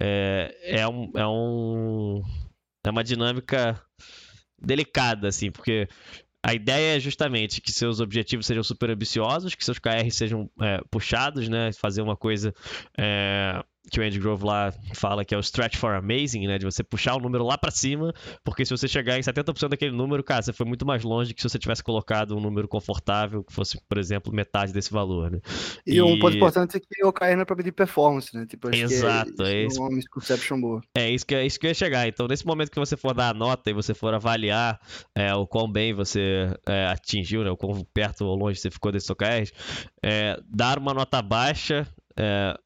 é, 0.00 0.56
é, 0.62 0.88
um, 0.88 1.10
é, 1.14 1.26
um, 1.26 2.22
é 2.84 2.90
uma 2.90 3.02
dinâmica 3.02 3.80
delicada, 4.60 5.28
assim, 5.28 5.50
porque 5.50 5.88
a 6.42 6.54
ideia 6.54 6.96
é 6.96 7.00
justamente 7.00 7.60
que 7.60 7.72
seus 7.72 8.00
objetivos 8.00 8.46
sejam 8.46 8.62
super 8.62 8.90
ambiciosos, 8.90 9.54
que 9.54 9.64
seus 9.64 9.78
KR 9.78 10.08
sejam 10.10 10.48
é, 10.60 10.80
puxados, 10.90 11.48
né, 11.48 11.72
fazer 11.72 12.00
uma 12.00 12.16
coisa 12.16 12.54
é, 12.96 13.62
que 13.90 14.00
o 14.00 14.02
Andy 14.02 14.18
Grove 14.18 14.44
lá 14.44 14.72
fala 14.94 15.24
que 15.24 15.34
é 15.34 15.38
o 15.38 15.40
stretch 15.40 15.76
for 15.76 15.94
amazing, 15.94 16.46
né? 16.46 16.58
De 16.58 16.64
você 16.64 16.82
puxar 16.82 17.16
o 17.16 17.20
número 17.20 17.44
lá 17.44 17.56
para 17.56 17.70
cima, 17.70 18.12
porque 18.44 18.64
se 18.64 18.70
você 18.70 18.86
chegar 18.86 19.18
em 19.18 19.22
70% 19.22 19.68
daquele 19.68 19.96
número, 19.96 20.22
cara, 20.22 20.42
você 20.42 20.52
foi 20.52 20.66
muito 20.66 20.86
mais 20.86 21.02
longe 21.02 21.34
que 21.34 21.40
se 21.40 21.48
você 21.48 21.58
tivesse 21.58 21.82
colocado 21.82 22.36
um 22.36 22.40
número 22.40 22.68
confortável, 22.68 23.42
que 23.42 23.52
fosse, 23.52 23.80
por 23.88 23.98
exemplo, 23.98 24.32
metade 24.32 24.72
desse 24.72 24.92
valor, 24.92 25.30
né? 25.30 25.40
E, 25.86 25.96
e... 25.96 26.02
um 26.02 26.18
ponto 26.18 26.36
importante 26.36 26.76
é 26.76 26.80
que 26.80 27.04
o 27.04 27.12
cair 27.12 27.34
não 27.34 27.42
é 27.42 27.44
pra 27.44 27.56
medir 27.56 27.72
performance, 27.72 28.34
né? 28.34 28.46
Tipo, 28.46 28.74
Exato, 28.74 29.42
é, 29.42 29.52
é 29.52 29.66
isso. 29.66 29.80
uma 29.80 29.90
misconception 29.90 30.60
boa. 30.60 30.80
É 30.94 31.10
isso, 31.10 31.26
que, 31.26 31.34
é 31.34 31.46
isso 31.46 31.58
que 31.58 31.66
eu 31.66 31.70
ia 31.70 31.74
chegar. 31.74 32.06
Então, 32.06 32.26
nesse 32.26 32.46
momento 32.46 32.70
que 32.70 32.78
você 32.78 32.96
for 32.96 33.14
dar 33.14 33.30
a 33.30 33.34
nota 33.34 33.70
e 33.70 33.72
você 33.72 33.94
for 33.94 34.14
avaliar 34.14 34.80
é, 35.14 35.34
o 35.34 35.46
quão 35.46 35.70
bem 35.70 35.94
você 35.94 36.52
é, 36.66 36.86
atingiu, 36.86 37.42
né? 37.44 37.50
O 37.50 37.56
quão 37.56 37.84
perto 37.92 38.24
ou 38.24 38.36
longe 38.36 38.60
você 38.60 38.70
ficou 38.70 38.92
desse 38.92 39.10
OKR, 39.10 39.50
é, 40.02 40.38
dar 40.48 40.78
uma 40.78 40.94
nota 40.94 41.20
baixa 41.22 41.86
é, 42.16 42.58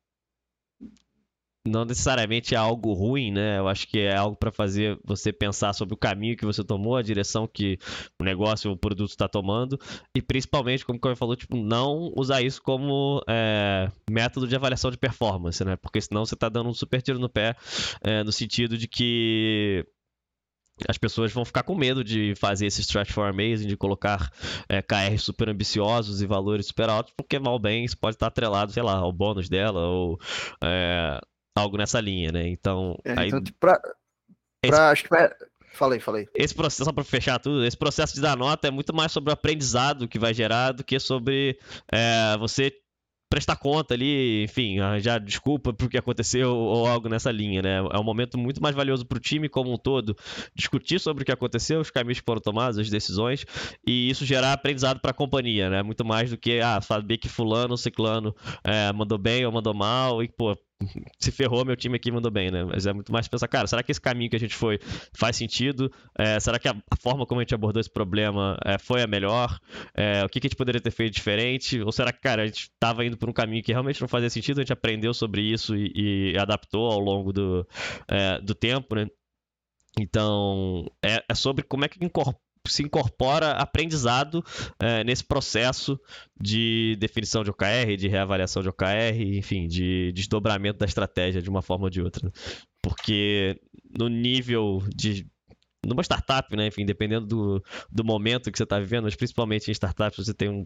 não 1.67 1.85
necessariamente 1.85 2.55
é 2.55 2.59
algo 2.59 2.93
ruim, 2.93 3.31
né? 3.31 3.59
Eu 3.59 3.69
acho 3.69 3.87
que 3.87 4.01
é 4.01 4.17
algo 4.17 4.37
para 4.37 4.51
fazer 4.51 4.99
você 5.05 5.33
pensar 5.33 5.73
sobre 5.73 5.95
o 5.95 5.97
caminho 5.97 6.37
que 6.37 6.45
você 6.45 6.65
tomou, 6.65 6.97
a 6.97 7.03
direção 7.03 7.47
que 7.47 7.79
o 8.19 8.25
negócio, 8.25 8.71
o 8.71 8.77
produto 8.77 9.11
está 9.11 9.29
tomando, 9.29 9.79
e 10.17 10.21
principalmente, 10.21 10.85
como 10.85 10.99
o 10.99 11.01
Cauê 11.01 11.15
falou, 11.15 11.37
tipo, 11.37 11.57
não 11.57 12.13
usar 12.17 12.43
isso 12.43 12.61
como 12.61 13.23
é, 13.29 13.89
método 14.11 14.49
de 14.49 14.57
avaliação 14.57 14.91
de 14.91 14.99
performance, 14.99 15.65
né? 15.65 15.77
Porque 15.77 16.01
senão 16.01 16.25
você 16.27 16.35
está 16.35 16.49
dando 16.49 16.69
um 16.69 16.75
super 16.75 17.01
tiro 17.01 17.19
no 17.19 17.29
pé, 17.29 17.55
é, 18.03 18.25
no 18.25 18.33
sentido 18.33 18.77
de 18.77 18.89
que 18.89 19.87
as 20.89 20.99
pessoas 20.99 21.33
vão 21.33 21.45
ficar 21.45 21.63
com 21.63 21.77
medo 21.77 22.03
de 22.03 22.35
fazer 22.37 22.67
esse 22.67 22.81
stretch 22.81 23.13
for 23.13 23.29
amazing, 23.29 23.69
de 23.69 23.77
colocar 23.77 24.31
é, 24.69 24.83
KR 24.83 25.17
super 25.19 25.49
ambiciosos 25.49 26.23
e 26.23 26.27
valores 26.27 26.67
super 26.67 26.89
altos, 26.89 27.13
porque 27.17 27.39
mal 27.39 27.59
bem 27.59 27.85
isso 27.85 27.97
pode 27.97 28.17
estar 28.17 28.27
atrelado, 28.27 28.73
sei 28.73 28.83
lá, 28.83 28.95
ao 28.95 29.13
bônus 29.13 29.49
dela 29.49 29.87
ou 29.87 30.19
é, 30.63 31.21
algo 31.55 31.77
nessa 31.77 32.01
linha, 32.01 32.33
né? 32.33 32.49
Então, 32.49 32.99
é, 33.05 33.19
aí... 33.19 33.29
então 33.29 33.43
tipo, 33.43 33.59
pra, 33.59 33.79
pra 33.79 33.93
esse... 34.65 34.81
acho 34.81 35.03
que 35.05 35.11
vai... 35.11 35.31
Falei, 35.75 35.99
falei. 35.99 36.29
Esse 36.35 36.55
processo, 36.55 36.85
só 36.85 36.93
para 36.93 37.03
fechar 37.03 37.39
tudo, 37.39 37.65
esse 37.65 37.77
processo 37.77 38.15
de 38.15 38.21
dar 38.21 38.37
nota 38.37 38.69
é 38.69 38.71
muito 38.71 38.95
mais 38.95 39.11
sobre 39.11 39.31
o 39.31 39.33
aprendizado 39.33 40.07
que 40.07 40.19
vai 40.19 40.35
gerar 40.35 40.73
do 40.73 40.85
que 40.85 41.01
sobre 41.01 41.59
é, 41.91 42.37
você 42.37 42.71
prestar 43.33 43.57
conta 43.57 43.95
ali, 43.95 44.45
enfim, 44.45 44.77
já 45.01 45.17
desculpa 45.17 45.73
por 45.73 45.89
que 45.89 45.97
aconteceu 45.97 46.55
ou 46.55 46.87
algo 46.87 47.09
nessa 47.09 47.33
linha, 47.33 47.63
né? 47.63 47.79
É 47.79 47.99
um 47.99 48.05
momento 48.05 48.37
muito 48.37 48.63
mais 48.63 48.77
valioso 48.77 49.07
para 49.07 49.17
o 49.17 49.21
time 49.21 49.49
como 49.49 49.73
um 49.73 49.79
todo 49.79 50.15
discutir 50.55 51.01
sobre 51.01 51.23
o 51.23 51.25
que 51.25 51.33
aconteceu, 51.33 51.81
os 51.81 51.91
caminhos 51.91 52.21
que 52.21 52.27
foram 52.27 52.43
tomados, 52.43 52.77
as 52.77 52.91
decisões 52.91 53.47
e 53.87 54.11
isso 54.11 54.27
gerar 54.27 54.53
aprendizado 54.53 55.01
para 55.01 55.13
a 55.13 55.15
companhia, 55.15 55.71
né? 55.71 55.83
Muito 55.83 56.05
mais 56.05 56.29
do 56.29 56.37
que 56.37 56.61
ah, 56.61 56.79
saber 56.83 57.17
que 57.17 57.27
fulano 57.27 57.71
ou 57.71 57.79
ciclano 57.79 58.37
é, 58.63 58.93
mandou 58.93 59.17
bem 59.17 59.47
ou 59.47 59.53
mandou 59.53 59.73
mal 59.73 60.23
e 60.23 60.29
pô, 60.29 60.55
se 61.19 61.31
ferrou, 61.31 61.65
meu 61.65 61.77
time 61.77 61.97
aqui 61.97 62.11
mandou 62.11 62.31
bem, 62.31 62.51
né? 62.51 62.65
Mas 62.65 62.87
é 62.87 62.93
muito 62.93 63.13
mais 63.13 63.29
pensar, 63.29 63.49
cara, 63.49 63.67
será 63.67 63.83
que 63.83 63.91
esse 63.91 64.01
caminho 64.01 64.31
que 64.31 64.37
a 64.37 64.41
gente 64.41 64.55
foi 64.55 64.79
faz 65.13 65.37
sentido? 65.37 65.91
É, 66.19 66.39
será 66.41 66.59
que 66.59 66.69
a, 66.69 66.73
a, 66.73 66.97
forma 66.97 67.27
como 67.27 67.41
a 67.41 67.45
gente 67.45 67.55
abordou 67.55 67.81
esse 67.81 67.91
problema 67.91 68.57
é, 68.65 68.79
foi 68.79 69.03
a 69.03 69.07
melhor? 69.07 69.59
É, 69.95 70.25
o 70.25 70.29
que, 70.29 70.41
que, 70.41 70.47
a 70.47 70.49
gente 70.49 70.57
poderia 70.57 70.81
ter 70.81 70.91
feito 70.91 71.15
diferente? 71.15 71.81
Ou 71.81 71.93
será 71.93 72.13
que, 72.13 72.21
cara, 72.21 72.43
a 72.43 72.47
gente 72.47 72.71
estava 72.75 73.05
indo 73.05 73.17
por 73.17 73.29
um 73.29 73.33
caminho 73.33 73.63
que 73.63 73.73
realmente 73.73 74.01
não 74.01 74.09
fazia 74.09 74.31
sentido, 74.31 74.59
a 74.59 74.63
gente 74.63 74.73
aprendeu 74.73 75.13
sobre 75.15 75.43
isso 75.43 75.75
e, 75.77 76.33
e 76.33 76.39
adaptou 76.39 76.91
ao 76.91 77.01
longo 77.01 77.33
do, 77.33 77.67
é, 78.09 78.41
do 78.41 78.55
tempo, 78.55 78.95
né? 78.95 79.07
Então, 79.99 80.91
é, 81.05 81.23
é 81.29 81.35
sobre 81.35 81.63
como 81.63 81.85
é 81.85 81.89
que 81.89 82.03
incorpora 82.03 82.52
se 82.67 82.83
incorpora 82.83 83.53
aprendizado 83.53 84.45
é, 84.79 85.03
nesse 85.05 85.25
processo 85.25 85.99
de 86.41 86.97
definição 86.99 87.43
de 87.43 87.51
OKR, 87.51 87.97
de 87.99 88.09
reavaliação 88.09 88.63
de 88.63 88.69
OKR, 88.69 89.21
enfim, 89.37 89.67
de 89.67 90.13
desdobramento 90.13 90.79
da 90.79 90.87
estratégia 90.87 91.43
de 91.43 91.51
uma 91.51 91.63
forma 91.63 91.85
ou 91.85 91.91
de 91.91 92.01
outra. 92.01 92.31
Porque 92.81 93.61
no 93.99 94.09
nível 94.09 94.83
de 94.95 95.27
numa 95.85 96.03
startup, 96.03 96.55
né, 96.57 96.69
enfim, 96.69 96.87
dependendo 96.87 97.27
do, 97.27 97.65
do 97.91 98.05
momento 98.05 98.53
que 98.53 98.57
você 98.57 98.63
está 98.63 98.79
vivendo, 98.79 99.05
mas 99.05 99.17
principalmente 99.17 99.69
em 99.69 99.73
startups 99.73 100.25
você 100.25 100.33
tem 100.33 100.49
um, 100.49 100.65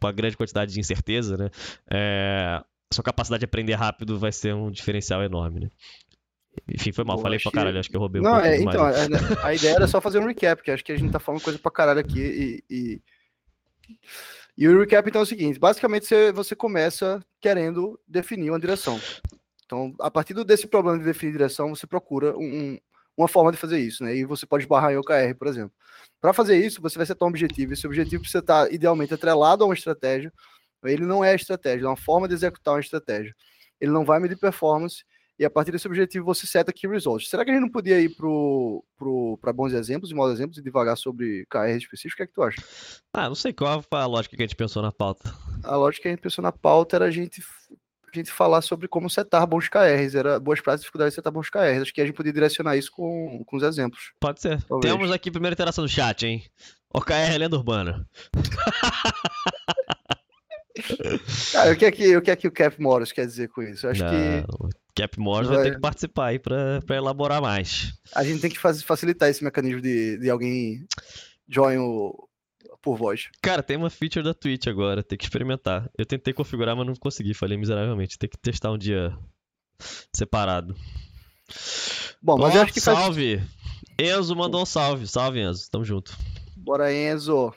uma 0.00 0.10
grande 0.10 0.38
quantidade 0.38 0.72
de 0.72 0.80
incerteza, 0.80 1.36
né, 1.36 1.50
é, 1.90 2.62
sua 2.92 3.04
capacidade 3.04 3.40
de 3.40 3.44
aprender 3.44 3.74
rápido 3.74 4.18
vai 4.18 4.32
ser 4.32 4.54
um 4.54 4.70
diferencial 4.70 5.22
enorme, 5.22 5.60
né. 5.60 5.68
Enfim, 6.68 6.92
foi 6.92 7.04
mal, 7.04 7.18
falei 7.18 7.36
achei... 7.36 7.50
pra 7.50 7.60
caralho, 7.60 7.78
acho 7.78 7.88
que 7.88 7.96
eu 7.96 8.00
roubei 8.00 8.20
um 8.20 8.24
Não, 8.24 8.32
pouco 8.32 8.46
é, 8.46 8.56
então, 8.60 8.84
a, 8.84 9.46
a, 9.46 9.54
ideia 9.54 9.74
era 9.74 9.86
só 9.86 10.00
fazer 10.02 10.18
um 10.18 10.26
recap, 10.26 10.56
porque 10.56 10.70
acho 10.70 10.84
que 10.84 10.92
a 10.92 10.96
gente 10.96 11.10
tá 11.10 11.18
falando 11.18 11.42
coisa 11.42 11.58
pra 11.58 11.70
caralho 11.70 12.00
aqui 12.00 12.20
e, 12.20 12.64
e... 12.70 13.02
E 14.56 14.68
o 14.68 14.78
recap 14.78 15.08
então 15.08 15.20
é 15.20 15.24
o 15.24 15.26
seguinte: 15.26 15.58
basicamente 15.58 16.06
você, 16.06 16.30
você 16.30 16.54
começa 16.54 17.24
querendo 17.40 17.98
definir 18.06 18.50
uma 18.50 18.60
direção. 18.60 19.00
Então, 19.64 19.94
a 19.98 20.10
partir 20.10 20.34
desse 20.44 20.66
problema 20.66 20.98
de 20.98 21.04
definir 21.04 21.32
direção, 21.32 21.74
você 21.74 21.86
procura 21.86 22.36
um, 22.36 22.78
uma 23.16 23.28
forma 23.28 23.50
de 23.50 23.56
fazer 23.56 23.78
isso, 23.78 24.04
né? 24.04 24.14
E 24.14 24.24
você 24.24 24.44
pode 24.44 24.66
barrar 24.66 24.92
em 24.92 24.96
OKR, 24.96 25.34
por 25.38 25.48
exemplo. 25.48 25.72
Para 26.20 26.34
fazer 26.34 26.56
isso, 26.64 26.82
você 26.82 26.98
vai 26.98 27.06
setar 27.06 27.26
um 27.26 27.30
objetivo. 27.30 27.72
Esse 27.72 27.86
objetivo 27.86 28.22
precisa 28.22 28.40
estar 28.40 28.70
idealmente 28.72 29.14
atrelado 29.14 29.64
a 29.64 29.66
uma 29.66 29.74
estratégia. 29.74 30.32
Ele 30.84 31.06
não 31.06 31.24
é 31.24 31.34
estratégia, 31.34 31.86
é 31.86 31.88
uma 31.88 31.96
forma 31.96 32.28
de 32.28 32.34
executar 32.34 32.74
uma 32.74 32.80
estratégia. 32.80 33.34
Ele 33.80 33.90
não 33.90 34.04
vai 34.04 34.20
medir 34.20 34.36
performance 34.36 35.04
e 35.38 35.44
a 35.44 35.50
partir 35.50 35.72
desse 35.72 35.86
objetivo 35.86 36.24
você 36.24 36.46
seta 36.46 36.72
key 36.72 36.86
results. 36.86 37.28
Será 37.28 37.44
que 37.44 37.50
a 37.50 37.54
gente 37.54 37.62
não 37.62 37.70
podia 37.70 38.00
ir 38.00 38.14
para 39.40 39.52
bons 39.52 39.72
exemplos 39.72 40.10
e 40.10 40.14
maus 40.14 40.32
exemplos 40.32 40.58
e 40.58 40.62
devagar 40.62 40.96
sobre 40.96 41.46
KR 41.50 41.76
específico? 41.76 42.14
O 42.14 42.16
que 42.16 42.22
é 42.22 42.26
que 42.26 42.32
tu 42.32 42.42
acha? 42.42 42.62
Ah, 43.12 43.28
não 43.28 43.34
sei 43.34 43.52
qual 43.52 43.82
a 43.90 44.06
lógica 44.06 44.36
que 44.36 44.42
a 44.42 44.46
gente 44.46 44.56
pensou 44.56 44.82
na 44.82 44.92
pauta. 44.92 45.34
A 45.64 45.76
lógica 45.76 46.02
que 46.02 46.08
a 46.08 46.10
gente 46.12 46.20
pensou 46.20 46.42
na 46.42 46.52
pauta 46.52 46.96
era 46.96 47.06
a 47.06 47.10
gente, 47.10 47.42
a 48.12 48.16
gente 48.16 48.30
falar 48.30 48.62
sobre 48.62 48.86
como 48.88 49.08
setar 49.08 49.46
bons 49.46 49.68
KRs, 49.68 50.14
era 50.14 50.38
boas 50.38 50.60
práticas 50.60 50.82
e 50.82 50.84
dificuldades 50.84 51.12
de 51.12 51.16
setar 51.16 51.32
bons 51.32 51.48
KRs. 51.48 51.82
Acho 51.82 51.94
que 51.94 52.00
a 52.00 52.06
gente 52.06 52.14
podia 52.14 52.32
direcionar 52.32 52.76
isso 52.76 52.92
com, 52.92 53.42
com 53.46 53.56
os 53.56 53.62
exemplos. 53.62 54.12
Pode 54.20 54.40
ser. 54.40 54.62
Talvez. 54.62 54.92
Temos 54.92 55.10
aqui 55.10 55.28
a 55.28 55.32
primeira 55.32 55.54
interação 55.54 55.84
do 55.84 55.90
chat, 55.90 56.26
hein? 56.26 56.44
OKR 56.94 57.32
é 57.34 57.38
lenda 57.38 57.56
urbana. 57.56 58.06
Cara, 61.52 61.72
o 61.72 61.76
que, 61.76 61.84
é 61.84 61.90
que, 61.90 62.16
o 62.16 62.22
que 62.22 62.30
é 62.30 62.36
que 62.36 62.48
o 62.48 62.52
Cap 62.52 62.80
Morris 62.80 63.12
quer 63.12 63.26
dizer 63.26 63.48
com 63.48 63.62
isso? 63.62 63.86
Eu 63.86 63.90
acho 63.90 64.02
não, 64.02 64.10
que 64.10 64.72
Cap 64.94 65.18
Morris 65.18 65.48
vai... 65.48 65.56
vai 65.56 65.66
ter 65.66 65.74
que 65.74 65.80
participar 65.80 66.26
aí 66.26 66.38
pra, 66.38 66.80
pra 66.82 66.96
elaborar 66.96 67.40
mais. 67.40 67.92
A 68.14 68.24
gente 68.24 68.40
tem 68.40 68.50
que 68.50 68.58
faz, 68.58 68.82
facilitar 68.82 69.28
esse 69.28 69.42
mecanismo 69.42 69.80
de, 69.80 70.18
de 70.18 70.30
alguém 70.30 70.86
join 71.48 71.78
o, 71.78 72.28
por 72.82 72.96
voz. 72.96 73.28
Cara, 73.40 73.62
tem 73.62 73.76
uma 73.76 73.90
feature 73.90 74.24
da 74.24 74.34
Twitch 74.34 74.66
agora, 74.66 75.02
tem 75.02 75.16
que 75.16 75.24
experimentar. 75.24 75.90
Eu 75.96 76.04
tentei 76.04 76.34
configurar, 76.34 76.76
mas 76.76 76.86
não 76.86 76.94
consegui, 76.94 77.34
falei 77.34 77.56
miseravelmente. 77.56 78.18
Tem 78.18 78.28
que 78.28 78.38
testar 78.38 78.70
um 78.70 78.78
dia 78.78 79.16
separado. 80.12 80.74
Bom, 82.20 82.38
mas 82.38 82.54
eu 82.54 82.62
acho 82.62 82.72
que 82.72 82.80
salve! 82.80 83.38
Faz... 83.38 83.62
Enzo 83.98 84.34
mandou 84.34 84.62
um 84.62 84.66
salve. 84.66 85.06
Salve, 85.06 85.40
Enzo. 85.40 85.70
Tamo 85.70 85.84
junto. 85.84 86.16
Bora, 86.56 86.92
Enzo. 86.92 87.54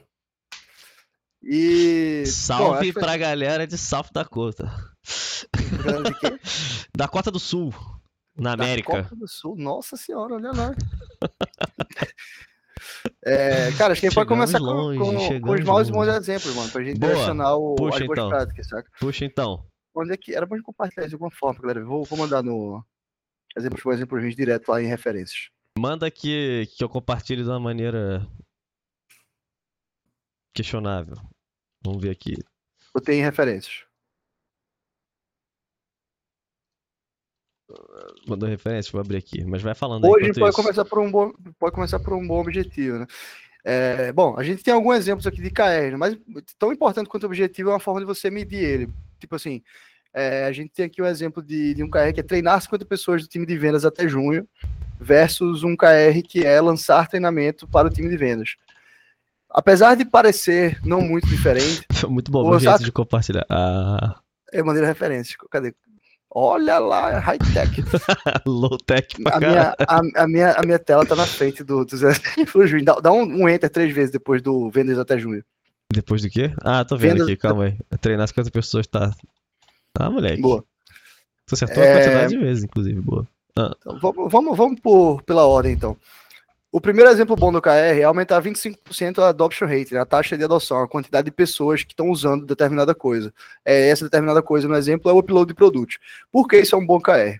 E. 1.41 2.23
Salve 2.25 2.91
Bom, 2.91 2.99
pra 2.99 3.13
que... 3.13 3.19
galera 3.19 3.67
de 3.67 3.77
South 3.77 4.09
Dakota. 4.11 4.71
Dakota 6.95 7.31
do 7.31 7.39
Sul, 7.39 7.73
na 8.37 8.53
América. 8.53 8.93
Dakota 8.93 9.15
do 9.15 9.27
Sul, 9.27 9.55
nossa 9.57 9.95
senhora, 9.97 10.35
olha 10.35 10.51
lá. 10.51 10.75
É, 13.23 13.71
cara, 13.77 13.93
acho 13.93 14.01
que 14.01 14.07
a 14.07 14.09
gente 14.09 14.15
pode 14.15 14.29
Chegamos 14.29 14.51
começar 14.51 14.59
longe, 14.59 14.99
com, 14.99 15.05
com, 15.05 15.11
com 15.11 15.17
os 15.17 15.27
chegamos 15.27 15.65
maus 15.65 15.87
e 15.87 15.91
bons 15.91 16.07
exemplos, 16.07 16.55
mano, 16.55 16.71
pra 16.71 16.83
gente 16.83 16.99
Boa. 16.99 17.13
direcionar 17.13 17.55
o, 17.55 17.75
Puxa, 17.75 17.97
as 17.97 18.05
boas 18.05 18.17
então. 18.17 18.29
práticas, 18.29 18.67
saca? 18.67 18.91
Puxa 18.99 19.25
então. 19.25 19.65
Onde 19.95 20.13
é 20.13 20.17
que 20.17 20.35
era 20.35 20.45
bom 20.45 20.55
de 20.55 20.61
compartilhar 20.61 21.07
de 21.07 21.13
alguma 21.13 21.31
forma, 21.31 21.59
galera. 21.59 21.83
Vou, 21.83 22.03
vou 22.03 22.19
mandar 22.19 22.43
no 22.43 22.83
exemplos 23.57 23.81
por 23.81 23.93
exemplos 23.93 24.21
gente 24.21 24.35
direto 24.35 24.67
lá 24.69 24.81
em 24.81 24.87
referências. 24.87 25.49
Manda 25.79 26.11
que, 26.11 26.67
que 26.75 26.83
eu 26.83 26.89
compartilhe 26.89 27.43
de 27.43 27.49
uma 27.49 27.59
maneira 27.59 28.27
questionável. 30.53 31.15
Vamos 31.83 32.01
ver 32.01 32.11
aqui. 32.11 32.35
Botei 32.93 33.19
em 33.19 33.23
referências. 33.23 33.84
Mandou 38.27 38.47
referência, 38.47 38.91
vou 38.91 39.01
abrir 39.01 39.17
aqui. 39.17 39.43
Mas 39.43 39.61
vai 39.61 39.73
falando 39.73 40.05
aí 40.05 40.11
Hoje 40.11 40.33
pode 40.33 40.49
isso. 40.49 40.61
começar 40.61 40.85
por 40.85 40.99
um 40.99 41.11
bom, 41.11 41.31
pode 41.59 41.73
começar 41.73 41.99
por 41.99 42.13
um 42.13 42.27
bom 42.27 42.41
objetivo, 42.41 42.99
né? 42.99 43.07
É, 43.67 44.11
bom, 44.11 44.35
a 44.37 44.43
gente 44.43 44.63
tem 44.63 44.73
alguns 44.73 44.97
exemplos 44.97 45.25
aqui 45.25 45.41
de 45.41 45.49
KR, 45.49 45.89
né? 45.91 45.97
mas 45.97 46.15
tão 46.59 46.71
importante 46.71 47.09
quanto 47.09 47.23
o 47.23 47.25
objetivo 47.25 47.71
é 47.71 47.73
uma 47.73 47.79
forma 47.79 47.99
de 47.99 48.05
você 48.05 48.29
medir 48.29 48.63
ele. 48.63 48.89
Tipo 49.19 49.35
assim, 49.35 49.63
é, 50.13 50.45
a 50.45 50.51
gente 50.51 50.71
tem 50.71 50.85
aqui 50.85 51.01
o 51.01 51.05
exemplo 51.05 51.41
de, 51.41 51.73
de 51.73 51.83
um 51.83 51.89
KR 51.89 52.13
que 52.13 52.19
é 52.19 52.23
treinar 52.23 52.61
50 52.61 52.85
pessoas 52.85 53.23
do 53.23 53.27
time 53.27 53.43
de 53.43 53.57
vendas 53.57 53.83
até 53.83 54.07
junho, 54.07 54.47
versus 54.99 55.63
um 55.63 55.75
KR 55.75 56.21
que 56.23 56.45
é 56.45 56.61
lançar 56.61 57.07
treinamento 57.07 57.67
para 57.67 57.87
o 57.87 57.91
time 57.91 58.07
de 58.07 58.15
vendas. 58.15 58.55
Apesar 59.49 59.95
de 59.95 60.05
parecer 60.05 60.79
não 60.83 61.01
muito 61.01 61.27
diferente, 61.27 61.85
Muito 62.07 62.31
bom, 62.31 62.47
meu 62.47 62.59
jeito 62.59 62.83
de 62.83 62.91
compartilhar. 62.91 63.45
Ah, 63.49 64.19
é 64.53 64.61
maneira 64.61 64.87
referência. 64.87 65.35
Cadê? 65.49 65.73
Olha 66.37 66.79
lá, 66.79 67.17
high-tech. 67.19 67.81
low 68.45 68.77
tech 68.77 69.07
pra 69.23 69.37
A 69.37 69.39
minha, 69.39 69.75
a, 69.87 70.23
a 70.23 70.27
minha, 70.27 70.51
a 70.51 70.61
minha 70.63 70.77
tela 70.77 71.05
tá 71.05 71.15
na 71.15 71.25
frente 71.25 71.63
do, 71.63 71.85
do 71.85 71.95
Zé 71.95 72.09
junho. 72.67 72.83
Dá, 72.83 72.95
dá 72.95 73.11
um, 73.13 73.21
um 73.23 73.47
enter 73.47 73.69
três 73.69 73.93
vezes 73.95 74.11
depois 74.11 74.41
do 74.41 74.69
vendas 74.69 74.99
até 74.99 75.17
junho. 75.17 75.41
Depois 75.93 76.21
do 76.23 76.29
quê? 76.29 76.51
Ah, 76.61 76.83
tô 76.83 76.97
vendo 76.97 77.11
Vendas- 77.13 77.27
aqui, 77.27 77.37
calma 77.37 77.65
aí. 77.65 77.77
Treinar 78.01 78.27
50 78.27 78.51
pessoas 78.51 78.85
tá. 78.85 79.11
Ah, 79.97 80.09
moleque. 80.09 80.41
Boa. 80.41 80.61
Tu 81.47 81.53
acertou 81.55 81.81
É. 81.81 81.91
a 81.93 81.95
quantidade 81.95 82.29
de 82.33 82.37
vezes, 82.37 82.63
inclusive, 82.65 82.99
boa. 82.99 83.25
Então, 83.51 83.97
vamos, 84.01 84.29
vamos, 84.29 84.57
vamos 84.57 84.79
por, 84.81 85.21
pela 85.23 85.45
ordem, 85.45 85.71
então. 85.71 85.95
O 86.75 86.81
primeiro 86.81 87.09
exemplo 87.09 87.37
bom 87.37 87.53
do 87.53 87.61
KR 87.61 87.69
é 88.01 88.03
aumentar 88.03 88.41
25% 88.41 89.19
a 89.19 89.29
adoption 89.29 89.65
rate, 89.65 89.93
né, 89.93 90.01
a 90.01 90.05
taxa 90.05 90.37
de 90.37 90.43
adoção, 90.43 90.81
a 90.83 90.87
quantidade 90.89 91.23
de 91.23 91.31
pessoas 91.31 91.85
que 91.85 91.93
estão 91.93 92.09
usando 92.09 92.45
determinada 92.45 92.93
coisa. 92.93 93.33
É, 93.63 93.87
essa 93.87 94.03
determinada 94.03 94.41
coisa, 94.41 94.67
no 94.67 94.75
exemplo, 94.75 95.09
é 95.09 95.13
o 95.13 95.19
upload 95.19 95.47
de 95.47 95.53
produtos. 95.53 95.97
Por 96.29 96.49
que 96.49 96.57
isso 96.57 96.75
é 96.75 96.77
um 96.77 96.85
bom 96.85 96.99
KR? 96.99 97.39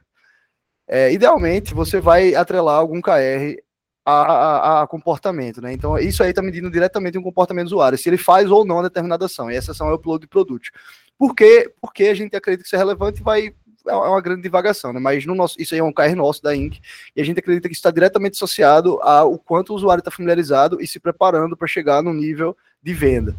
É, 0.87 1.11
idealmente, 1.11 1.73
você 1.73 1.99
vai 1.99 2.33
atrelar 2.33 2.77
algum 2.77 3.01
KR 3.01 3.61
a, 4.05 4.13
a- 4.13 4.83
a 4.83 4.87
comportamento, 4.87 5.59
né? 5.61 5.73
Então, 5.73 5.97
isso 5.97 6.23
aí 6.23 6.29
está 6.29 6.41
medindo 6.41 6.71
diretamente 6.71 7.17
um 7.17 7.21
comportamento 7.21 7.65
do 7.65 7.75
usuário, 7.75 7.97
se 7.97 8.07
ele 8.07 8.17
faz 8.17 8.49
ou 8.49 8.63
não 8.63 8.79
a 8.79 8.83
determinada 8.83 9.25
ação. 9.25 9.51
E 9.51 9.55
essa 9.57 9.73
ação 9.73 9.89
é 9.89 9.91
o 9.91 9.95
upload 9.95 10.21
de 10.21 10.27
produtos. 10.29 10.71
Por 11.17 11.35
quê? 11.35 11.69
Porque 11.81 12.05
a 12.05 12.13
gente 12.13 12.37
acredita 12.37 12.63
que 12.63 12.67
isso 12.67 12.75
é 12.77 12.79
relevante 12.79 13.19
e 13.19 13.23
vai. 13.23 13.53
É 13.87 13.93
uma 13.93 14.21
grande 14.21 14.41
divagação, 14.41 14.93
né? 14.93 14.99
Mas 14.99 15.25
no 15.25 15.35
nosso, 15.35 15.61
isso 15.61 15.73
aí 15.73 15.79
é 15.79 15.83
um 15.83 15.93
KR 15.93 16.15
nosso 16.15 16.41
da 16.41 16.55
Inc. 16.55 16.79
E 17.15 17.21
a 17.21 17.25
gente 17.25 17.39
acredita 17.39 17.67
que 17.67 17.73
isso 17.73 17.79
está 17.79 17.91
diretamente 17.91 18.35
associado 18.35 18.99
ao 19.01 19.37
quanto 19.37 19.71
o 19.71 19.75
usuário 19.75 20.01
está 20.01 20.11
familiarizado 20.11 20.81
e 20.81 20.87
se 20.87 20.99
preparando 20.99 21.55
para 21.55 21.67
chegar 21.67 22.01
no 22.01 22.13
nível 22.13 22.55
de 22.81 22.93
venda. 22.93 23.35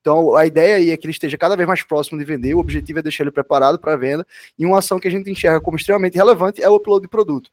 Então, 0.00 0.34
a 0.34 0.46
ideia 0.46 0.76
aí 0.76 0.90
é 0.90 0.96
que 0.96 1.04
ele 1.04 1.12
esteja 1.12 1.36
cada 1.36 1.54
vez 1.54 1.68
mais 1.68 1.82
próximo 1.82 2.18
de 2.18 2.24
vender, 2.24 2.54
o 2.54 2.58
objetivo 2.58 3.00
é 3.00 3.02
deixar 3.02 3.24
ele 3.24 3.30
preparado 3.30 3.78
para 3.78 3.92
a 3.92 3.96
venda, 3.96 4.26
e 4.58 4.64
uma 4.64 4.78
ação 4.78 4.98
que 4.98 5.06
a 5.06 5.10
gente 5.10 5.30
enxerga 5.30 5.60
como 5.60 5.76
extremamente 5.76 6.16
relevante 6.16 6.62
é 6.62 6.68
o 6.68 6.76
upload 6.76 7.02
de 7.02 7.08
produto. 7.08 7.50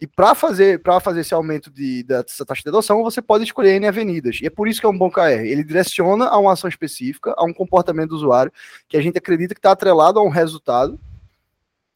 E 0.00 0.06
para 0.06 0.34
fazer, 0.34 0.82
pra 0.82 0.98
fazer 0.98 1.20
esse 1.20 1.32
aumento 1.32 1.70
de, 1.70 2.02
dessa 2.02 2.44
taxa 2.44 2.62
de 2.62 2.68
adoção, 2.68 3.02
você 3.02 3.22
pode 3.22 3.44
escolher 3.44 3.76
N 3.76 3.86
avenidas. 3.86 4.40
E 4.42 4.46
é 4.46 4.50
por 4.50 4.66
isso 4.66 4.80
que 4.80 4.86
é 4.86 4.88
um 4.88 4.98
bom 4.98 5.10
KR. 5.10 5.44
Ele 5.44 5.62
direciona 5.62 6.26
a 6.26 6.36
uma 6.36 6.52
ação 6.52 6.68
específica, 6.68 7.32
a 7.36 7.44
um 7.44 7.54
comportamento 7.54 8.10
do 8.10 8.16
usuário, 8.16 8.52
que 8.88 8.96
a 8.96 9.00
gente 9.00 9.16
acredita 9.16 9.54
que 9.54 9.60
está 9.60 9.70
atrelado 9.70 10.18
a 10.18 10.22
um 10.22 10.28
resultado, 10.28 10.98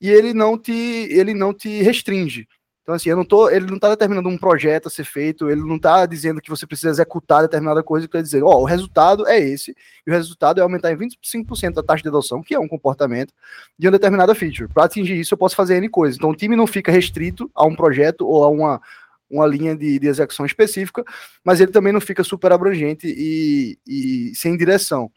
e 0.01 0.09
ele 0.11 0.33
não 0.33 0.59
te, 0.59 0.73
ele 0.73 1.35
não 1.35 1.53
te 1.53 1.83
restringe. 1.83 2.47
Então, 2.89 2.95
assim, 2.97 3.11
eu 3.11 3.17
não 3.19 3.25
tô, 3.25 3.51
ele 3.51 3.67
não 3.67 3.75
está 3.75 3.91
determinando 3.91 4.31
um 4.31 4.39
projeto 4.39 4.87
a 4.89 4.91
ser 4.91 5.05
feito, 5.05 5.51
ele 5.51 5.61
não 5.61 5.77
está 5.77 6.07
dizendo 6.07 6.41
que 6.41 6.49
você 6.49 6.67
precisa 6.67 6.89
executar 6.89 7.43
determinada 7.43 7.83
coisa, 7.83 8.07
que 8.07 8.13
quer 8.13 8.23
dizer, 8.23 8.43
ó, 8.43 8.59
o 8.59 8.65
resultado 8.65 9.29
é 9.29 9.39
esse, 9.39 9.77
e 10.07 10.11
o 10.11 10.15
resultado 10.15 10.59
é 10.59 10.63
aumentar 10.63 10.91
em 10.91 10.97
25% 10.97 11.77
a 11.77 11.83
taxa 11.83 12.03
de 12.03 12.09
adoção, 12.09 12.43
que 12.43 12.55
é 12.55 12.59
um 12.59 12.67
comportamento, 12.67 13.35
de 13.79 13.87
uma 13.87 13.93
determinada 13.93 14.35
feature. 14.35 14.73
Para 14.73 14.85
atingir 14.85 15.21
isso, 15.21 15.35
eu 15.35 15.39
posso 15.39 15.55
fazer 15.55 15.77
N 15.77 15.87
coisas. 15.91 16.17
Então, 16.17 16.31
o 16.31 16.35
time 16.35 16.57
não 16.57 16.67
fica 16.67 16.91
restrito 16.91 17.51
a 17.55 17.67
um 17.67 17.77
projeto 17.77 18.27
ou 18.27 18.43
a 18.43 18.49
uma, 18.49 18.81
uma 19.29 19.47
linha 19.47 19.77
de, 19.77 19.99
de 19.99 20.07
execução 20.07 20.47
específica, 20.47 21.05
mas 21.45 21.61
ele 21.61 21.73
também 21.73 21.93
não 21.93 22.01
fica 22.01 22.25
super 22.25 22.53
abrangente 22.53 23.07
e, 23.07 23.79
e 23.87 24.35
sem 24.35 24.57
direção. 24.57 25.11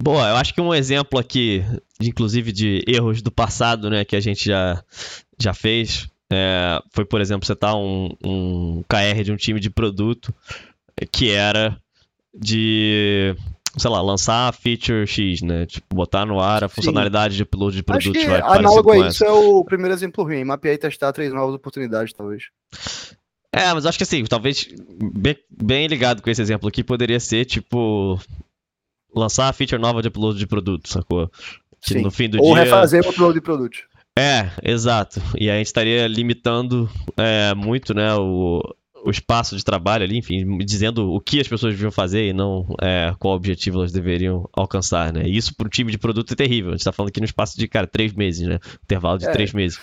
Boa, 0.00 0.28
eu 0.28 0.36
acho 0.36 0.52
que 0.52 0.60
um 0.60 0.74
exemplo 0.74 1.18
aqui, 1.18 1.64
inclusive 2.00 2.52
de 2.52 2.82
erros 2.86 3.22
do 3.22 3.30
passado, 3.30 3.90
né, 3.90 4.04
que 4.04 4.16
a 4.16 4.20
gente 4.20 4.46
já, 4.46 4.82
já 5.38 5.52
fez, 5.52 6.08
é, 6.30 6.80
foi, 6.90 7.04
por 7.04 7.20
exemplo, 7.20 7.46
você 7.46 7.56
tá 7.56 7.74
um, 7.74 8.10
um 8.24 8.84
KR 8.88 9.22
de 9.24 9.32
um 9.32 9.36
time 9.36 9.58
de 9.58 9.70
produto 9.70 10.34
que 11.10 11.30
era 11.30 11.76
de, 12.34 13.34
sei 13.76 13.90
lá, 13.90 14.02
lançar 14.02 14.48
a 14.48 14.52
feature 14.52 15.06
X, 15.06 15.42
né? 15.42 15.66
Tipo, 15.66 15.94
botar 15.94 16.26
no 16.26 16.40
ar 16.40 16.64
a 16.64 16.68
Sim. 16.68 16.76
funcionalidade 16.76 17.36
de 17.36 17.42
upload 17.42 17.76
de 17.76 17.80
Acho 17.80 17.84
produtos. 17.84 18.22
que 18.22 18.28
vai, 18.28 18.40
análogo 18.40 18.92
a 18.92 19.08
isso 19.08 19.24
é 19.24 19.32
o 19.32 19.64
primeiro 19.64 19.94
exemplo 19.94 20.24
ruim. 20.24 20.44
Mapear 20.44 20.74
e 20.74 20.78
testar 20.78 21.12
três 21.12 21.32
novas 21.32 21.54
oportunidades, 21.54 22.12
talvez. 22.12 22.44
É, 23.52 23.72
mas 23.72 23.86
acho 23.86 23.96
que 23.96 24.04
assim, 24.04 24.24
talvez 24.24 24.68
bem, 25.14 25.36
bem 25.50 25.86
ligado 25.86 26.20
com 26.20 26.28
esse 26.28 26.42
exemplo 26.42 26.68
aqui, 26.68 26.84
poderia 26.84 27.18
ser, 27.18 27.44
tipo, 27.46 28.20
lançar 29.14 29.48
a 29.48 29.52
feature 29.52 29.80
nova 29.80 30.02
de 30.02 30.08
upload 30.08 30.38
de 30.38 30.46
produto, 30.46 30.88
sacou? 30.88 31.30
Que 31.80 31.94
Sim. 31.94 32.02
no 32.02 32.10
fim 32.10 32.28
do 32.28 32.38
Ou 32.42 32.54
dia. 32.54 32.64
refazer 32.64 33.04
o 33.06 33.10
upload 33.10 33.34
de 33.34 33.40
produtos. 33.40 33.80
É, 34.18 34.50
exato. 34.64 35.22
E 35.38 35.48
aí 35.48 35.56
a 35.56 35.58
gente 35.58 35.66
estaria 35.66 36.06
limitando 36.08 36.90
é, 37.16 37.54
muito, 37.54 37.94
né, 37.94 38.12
o, 38.16 38.60
o 39.04 39.10
espaço 39.10 39.56
de 39.56 39.64
trabalho 39.64 40.02
ali, 40.02 40.18
enfim, 40.18 40.58
dizendo 40.58 41.12
o 41.12 41.20
que 41.20 41.40
as 41.40 41.46
pessoas 41.46 41.72
deviam 41.72 41.92
fazer 41.92 42.26
e 42.28 42.32
não 42.32 42.66
é, 42.82 43.14
qual 43.20 43.34
objetivo 43.34 43.78
elas 43.78 43.92
deveriam 43.92 44.48
alcançar, 44.52 45.12
né? 45.12 45.22
E 45.24 45.36
isso 45.36 45.54
para 45.54 45.66
um 45.66 45.70
time 45.70 45.92
de 45.92 45.98
produto 45.98 46.32
é 46.32 46.36
terrível. 46.36 46.70
A 46.70 46.76
gente 46.76 46.82
tá 46.84 46.90
falando 46.90 47.10
aqui 47.10 47.20
no 47.20 47.26
espaço 47.26 47.56
de, 47.56 47.68
cara, 47.68 47.86
três 47.86 48.12
meses, 48.12 48.46
né? 48.48 48.58
Intervalo 48.82 49.18
de 49.18 49.26
É. 49.26 49.30
três 49.30 49.52
meses. 49.52 49.78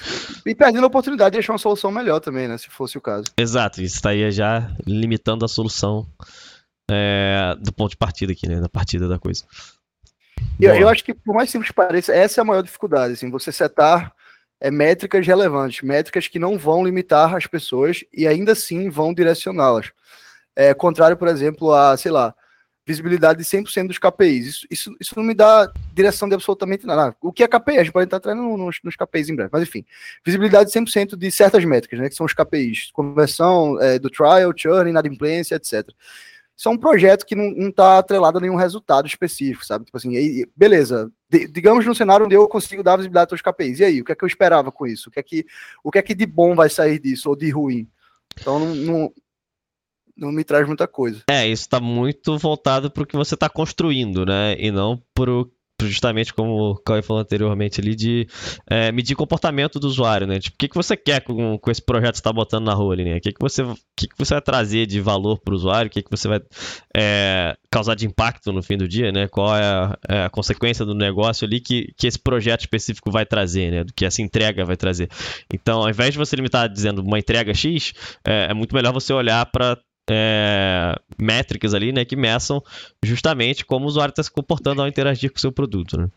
E 0.45 0.53
perdendo 0.53 0.83
a 0.83 0.87
oportunidade 0.87 1.31
de 1.33 1.39
achar 1.39 1.53
uma 1.53 1.59
solução 1.59 1.89
melhor 1.89 2.19
também, 2.19 2.47
né? 2.47 2.57
Se 2.57 2.69
fosse 2.69 2.97
o 2.97 3.01
caso. 3.01 3.23
Exato, 3.37 3.81
isso 3.81 3.95
estaria 3.95 4.29
já 4.31 4.69
limitando 4.85 5.45
a 5.45 5.47
solução 5.47 6.05
é, 6.91 7.55
do 7.59 7.71
ponto 7.73 7.91
de 7.91 7.97
partida 7.97 8.33
aqui, 8.33 8.47
né? 8.49 8.59
Da 8.59 8.69
partida 8.69 9.07
da 9.07 9.17
coisa. 9.17 9.43
Eu, 10.59 10.73
eu 10.75 10.89
acho 10.89 11.03
que, 11.03 11.13
por 11.13 11.35
mais 11.35 11.49
simples 11.49 11.69
que 11.69 11.75
pareça, 11.75 12.13
essa 12.13 12.39
é 12.39 12.41
a 12.41 12.45
maior 12.45 12.61
dificuldade, 12.61 13.13
assim, 13.13 13.29
você 13.29 13.51
setar 13.51 14.13
é, 14.59 14.71
métricas 14.71 15.25
relevantes, 15.25 15.81
métricas 15.81 16.27
que 16.27 16.39
não 16.39 16.57
vão 16.57 16.83
limitar 16.83 17.35
as 17.35 17.45
pessoas 17.45 18.03
e 18.13 18.27
ainda 18.27 18.53
assim 18.53 18.89
vão 18.89 19.13
direcioná-las. 19.13 19.91
É, 20.55 20.73
contrário, 20.73 21.17
por 21.17 21.27
exemplo, 21.27 21.73
a, 21.73 21.97
sei 21.97 22.11
lá, 22.11 22.33
visibilidade 22.85 23.39
de 23.39 23.45
100% 23.45 23.87
dos 23.87 23.97
KPIs. 23.97 24.47
Isso, 24.47 24.67
isso, 24.69 24.95
isso 24.99 25.13
não 25.17 25.23
me 25.23 25.33
dá 25.33 25.71
direção 25.93 26.29
de 26.29 26.35
absolutamente 26.35 26.85
nada. 26.85 27.15
O 27.19 27.33
que 27.33 27.43
é 27.43 27.47
KPI? 27.47 27.77
A 27.77 27.83
gente 27.83 27.91
pode 27.91 28.05
entrar 28.05 28.17
atrás 28.17 28.37
nos, 28.37 28.79
nos 28.83 28.95
KPIs 28.95 29.29
em 29.29 29.35
breve, 29.35 29.49
mas 29.51 29.63
enfim. 29.63 29.83
Visibilidade 30.23 30.71
de 30.71 30.79
100% 30.79 31.17
de 31.17 31.31
certas 31.31 31.65
métricas, 31.65 31.99
né, 31.99 32.09
que 32.09 32.15
são 32.15 32.25
os 32.25 32.33
KPIs. 32.33 32.91
Conversão 32.93 33.81
é, 33.81 33.97
do 33.97 34.09
trial, 34.09 34.53
churn, 34.55 34.89
inadimplência, 34.89 35.55
etc. 35.55 35.89
Isso 36.57 36.69
é 36.69 36.71
um 36.71 36.77
projeto 36.77 37.25
que 37.25 37.35
não 37.35 37.69
está 37.69 37.97
atrelado 37.97 38.37
a 38.37 38.41
nenhum 38.41 38.55
resultado 38.55 39.07
específico, 39.07 39.65
sabe? 39.65 39.85
Tipo 39.85 39.97
assim, 39.97 40.15
aí, 40.15 40.47
beleza. 40.55 41.11
De- 41.29 41.47
digamos 41.47 41.85
num 41.85 41.93
cenário 41.93 42.25
onde 42.25 42.35
eu 42.35 42.47
consigo 42.47 42.81
dar 42.81 42.95
visibilidade 42.95 43.33
aos 43.33 43.41
KPIs. 43.41 43.79
E 43.79 43.83
aí, 43.83 44.01
o 44.01 44.05
que 44.05 44.11
é 44.13 44.15
que 44.15 44.23
eu 44.23 44.27
esperava 44.27 44.71
com 44.71 44.87
isso? 44.87 45.09
O 45.09 45.11
que 45.11 45.19
é 45.19 45.23
que, 45.23 45.45
o 45.83 45.91
que, 45.91 45.97
é 45.97 46.01
que 46.01 46.15
de 46.15 46.25
bom 46.25 46.55
vai 46.55 46.69
sair 46.69 46.99
disso, 46.99 47.29
ou 47.29 47.35
de 47.35 47.49
ruim? 47.49 47.87
Então 48.39 48.59
não, 48.59 48.73
não, 48.75 49.13
não 50.15 50.31
me 50.31 50.43
traz 50.43 50.65
muita 50.65 50.87
coisa. 50.87 51.23
É, 51.29 51.45
isso 51.47 51.67
tá 51.67 51.79
muito 51.79 52.37
voltado 52.37 52.89
pro 52.89 53.05
que 53.05 53.17
você 53.17 53.35
tá 53.35 53.49
construindo, 53.49 54.25
né? 54.25 54.55
E 54.57 54.71
não 54.71 55.01
pro 55.13 55.45
pro 55.45 55.54
justamente 55.81 56.33
como 56.33 56.71
o 56.71 56.75
Cauê 56.75 57.01
falou 57.01 57.21
anteriormente 57.21 57.81
ali, 57.81 57.95
de 57.95 58.27
é, 58.69 58.91
medir 58.91 59.15
comportamento 59.15 59.79
do 59.79 59.87
usuário, 59.87 60.25
né? 60.25 60.39
Tipo, 60.39 60.55
o 60.55 60.57
que, 60.57 60.67
que 60.69 60.75
você 60.75 60.95
quer 60.95 61.21
com, 61.21 61.57
com 61.57 61.71
esse 61.71 61.81
projeto 61.81 62.13
que 62.13 62.17
você 62.17 62.23
tá 62.23 62.31
botando 62.31 62.65
na 62.65 62.73
rua 62.73 62.93
ali, 62.93 63.03
né? 63.03 63.17
O 63.17 63.21
que, 63.21 63.33
que, 63.33 63.39
você, 63.39 63.61
o 63.63 63.75
que, 63.95 64.07
que 64.07 64.17
você 64.17 64.35
vai 64.35 64.41
trazer 64.41 64.85
de 64.85 65.01
valor 65.01 65.39
pro 65.39 65.55
usuário? 65.55 65.87
O 65.87 65.91
que, 65.91 66.01
que 66.01 66.09
você 66.09 66.27
vai 66.27 66.39
é, 66.95 67.57
causar 67.69 67.95
de 67.95 68.05
impacto 68.05 68.53
no 68.53 68.63
fim 68.63 68.77
do 68.77 68.87
dia, 68.87 69.11
né? 69.11 69.27
Qual 69.27 69.55
é 69.55 69.63
a, 69.63 69.97
é 70.07 70.23
a 70.23 70.29
consequência 70.29 70.85
do 70.85 70.95
negócio 70.95 71.45
ali 71.45 71.59
que, 71.59 71.93
que 71.97 72.07
esse 72.07 72.17
projeto 72.17 72.61
específico 72.61 73.11
vai 73.11 73.25
trazer, 73.25 73.71
né? 73.71 73.83
Do 73.83 73.93
que 73.93 74.05
essa 74.05 74.21
entrega 74.21 74.63
vai 74.63 74.77
trazer. 74.77 75.09
Então, 75.53 75.81
ao 75.81 75.89
invés 75.89 76.13
de 76.13 76.17
você 76.17 76.35
limitar 76.35 76.69
dizendo 76.69 77.01
uma 77.01 77.19
entrega 77.19 77.53
X, 77.53 77.93
é, 78.25 78.51
é 78.51 78.53
muito 78.53 78.73
melhor 78.73 78.93
você 78.93 79.11
olhar 79.11 79.45
para 79.47 79.77
é, 80.09 80.95
métricas 81.19 81.73
ali, 81.73 81.91
né, 81.91 82.05
que 82.05 82.15
meçam 82.15 82.61
justamente 83.03 83.65
como 83.65 83.85
o 83.85 83.87
usuário 83.87 84.11
está 84.11 84.23
se 84.23 84.31
comportando 84.31 84.81
ao 84.81 84.87
interagir 84.87 85.31
com 85.31 85.37
o 85.37 85.41
seu 85.41 85.51
produto, 85.51 85.97
né? 85.97 86.09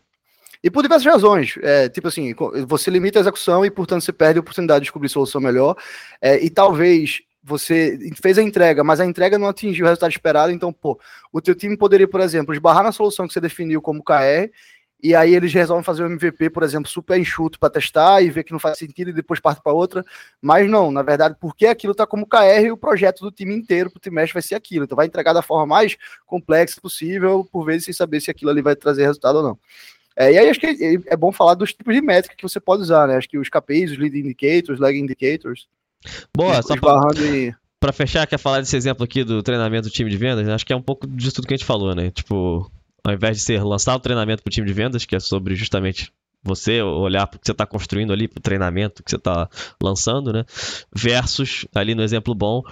E 0.61 0.69
por 0.69 0.81
diversas 0.81 1.05
razões. 1.05 1.55
É, 1.61 1.87
tipo 1.87 2.09
assim, 2.09 2.35
você 2.67 2.91
limita 2.91 3.17
a 3.17 3.21
execução 3.21 3.65
e, 3.65 3.71
portanto, 3.71 4.01
você 4.01 4.11
perde 4.11 4.39
a 4.39 4.41
oportunidade 4.41 4.81
de 4.81 4.85
descobrir 4.85 5.07
solução 5.07 5.39
melhor. 5.39 5.75
É, 6.21 6.43
e 6.43 6.49
talvez 6.49 7.21
você 7.41 7.97
fez 8.21 8.37
a 8.37 8.43
entrega, 8.43 8.83
mas 8.83 8.99
a 8.99 9.05
entrega 9.05 9.39
não 9.39 9.47
atingiu 9.47 9.85
o 9.85 9.87
resultado 9.87 10.11
esperado, 10.11 10.51
então, 10.51 10.73
pô, 10.73 10.99
o 11.31 11.39
teu 11.39 11.55
time 11.55 11.77
poderia, 11.77 12.07
por 12.07 12.19
exemplo, 12.19 12.53
esbarrar 12.53 12.83
na 12.83 12.91
solução 12.91 13.25
que 13.25 13.33
você 13.33 13.39
definiu 13.39 13.81
como 13.81 14.03
KR, 14.03 14.51
e 15.01 15.15
aí 15.15 15.33
eles 15.33 15.53
resolvem 15.53 15.83
fazer 15.83 16.03
o 16.03 16.07
MVP, 16.07 16.49
por 16.49 16.63
exemplo, 16.63 16.89
super 16.89 17.17
enxuto 17.17 17.59
para 17.59 17.69
testar 17.69 18.21
e 18.21 18.29
ver 18.29 18.43
que 18.43 18.51
não 18.51 18.59
faz 18.59 18.77
sentido 18.77 19.09
e 19.09 19.13
depois 19.13 19.39
parte 19.39 19.61
para 19.61 19.73
outra, 19.73 20.03
mas 20.41 20.69
não, 20.69 20.91
na 20.91 21.01
verdade, 21.01 21.35
porque 21.39 21.65
aquilo 21.65 21.91
está 21.91 22.05
como 22.05 22.27
KR 22.27 22.65
e 22.65 22.71
o 22.71 22.77
projeto 22.77 23.21
do 23.21 23.31
time 23.31 23.55
inteiro 23.55 23.89
para 23.89 23.97
o 23.97 24.01
trimestre 24.01 24.33
vai 24.33 24.41
ser 24.41 24.55
aquilo, 24.55 24.85
então 24.85 24.95
vai 24.95 25.05
entregar 25.05 25.33
da 25.33 25.41
forma 25.41 25.65
mais 25.65 25.95
complexa 26.25 26.81
possível, 26.81 27.47
por 27.51 27.65
vezes 27.65 27.85
sem 27.85 27.93
saber 27.93 28.19
se 28.21 28.29
aquilo 28.29 28.51
ali 28.51 28.61
vai 28.61 28.75
trazer 28.75 29.03
resultado 29.03 29.37
ou 29.37 29.43
não. 29.43 29.59
É, 30.15 30.33
e 30.33 30.37
aí 30.37 30.49
acho 30.49 30.59
que 30.59 30.67
é, 30.67 31.13
é 31.13 31.15
bom 31.15 31.31
falar 31.31 31.53
dos 31.53 31.73
tipos 31.73 31.95
de 31.95 32.01
métrica 32.01 32.35
que 32.35 32.43
você 32.43 32.59
pode 32.59 32.81
usar, 32.81 33.07
né? 33.07 33.15
Acho 33.15 33.29
que 33.29 33.37
os 33.37 33.47
KPIs, 33.47 33.91
os 33.91 33.97
lead 33.97 34.19
indicators, 34.19 34.79
lag 34.79 34.97
indicators, 34.97 35.67
Boa, 36.35 36.61
só 36.61 36.77
pra, 36.77 36.99
e... 37.17 37.53
pra 37.79 37.91
fechar, 37.91 38.25
quer 38.27 38.37
falar 38.37 38.59
desse 38.59 38.75
exemplo 38.75 39.03
aqui 39.03 39.23
do 39.23 39.43
treinamento 39.43 39.89
do 39.89 39.93
time 39.93 40.09
de 40.09 40.17
vendas? 40.17 40.47
Acho 40.47 40.65
que 40.65 40.73
é 40.73 40.75
um 40.75 40.81
pouco 40.81 41.07
disso 41.07 41.35
tudo 41.35 41.47
que 41.47 41.53
a 41.53 41.57
gente 41.57 41.65
falou, 41.65 41.93
né? 41.93 42.11
Tipo, 42.11 42.71
ao 43.03 43.13
invés 43.13 43.37
de 43.37 43.43
ser 43.43 43.63
lançar 43.63 43.95
o 43.95 43.99
treinamento 43.99 44.43
pro 44.43 44.51
time 44.51 44.67
de 44.67 44.73
vendas, 44.73 45.05
que 45.05 45.15
é 45.15 45.19
sobre 45.19 45.55
justamente 45.55 46.11
você 46.41 46.81
olhar 46.81 47.27
para 47.27 47.37
o 47.37 47.39
que 47.39 47.45
você 47.45 47.51
está 47.51 47.65
construindo 47.65 48.13
ali, 48.13 48.27
para 48.27 48.39
o 48.39 48.41
treinamento 48.41 49.03
que 49.03 49.09
você 49.09 49.17
está 49.17 49.49
lançando, 49.81 50.31
né? 50.31 50.45
Versus, 50.95 51.65
ali 51.75 51.93
no 51.93 52.01
exemplo 52.01 52.33
bom, 52.33 52.63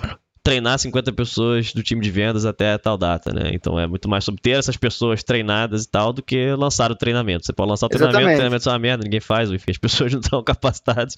treinar 0.47 0.79
50 0.79 1.11
pessoas 1.11 1.73
do 1.73 1.83
time 1.83 2.01
de 2.01 2.09
vendas 2.09 2.45
até 2.45 2.77
tal 2.77 2.97
data, 2.97 3.33
né? 3.33 3.51
Então 3.51 3.77
é 3.77 3.85
muito 3.85 4.07
mais 4.07 4.23
sobre 4.23 4.41
ter 4.41 4.51
essas 4.51 4.77
pessoas 4.77 5.21
treinadas 5.21 5.83
e 5.83 5.89
tal 5.89 6.13
do 6.13 6.23
que 6.23 6.53
lançar 6.53 6.89
o 6.89 6.95
treinamento. 6.95 7.45
Você 7.45 7.51
pode 7.51 7.69
lançar 7.69 7.87
o 7.87 7.89
treinamento, 7.89 8.29
o 8.29 8.35
treinamento 8.35 8.69
é 8.69 8.71
uma 8.71 8.79
merda, 8.79 9.03
ninguém 9.03 9.19
faz, 9.19 9.51
enfim, 9.51 9.71
as 9.71 9.75
pessoas 9.77 10.13
não 10.13 10.21
estão 10.21 10.41
capacitadas. 10.41 11.15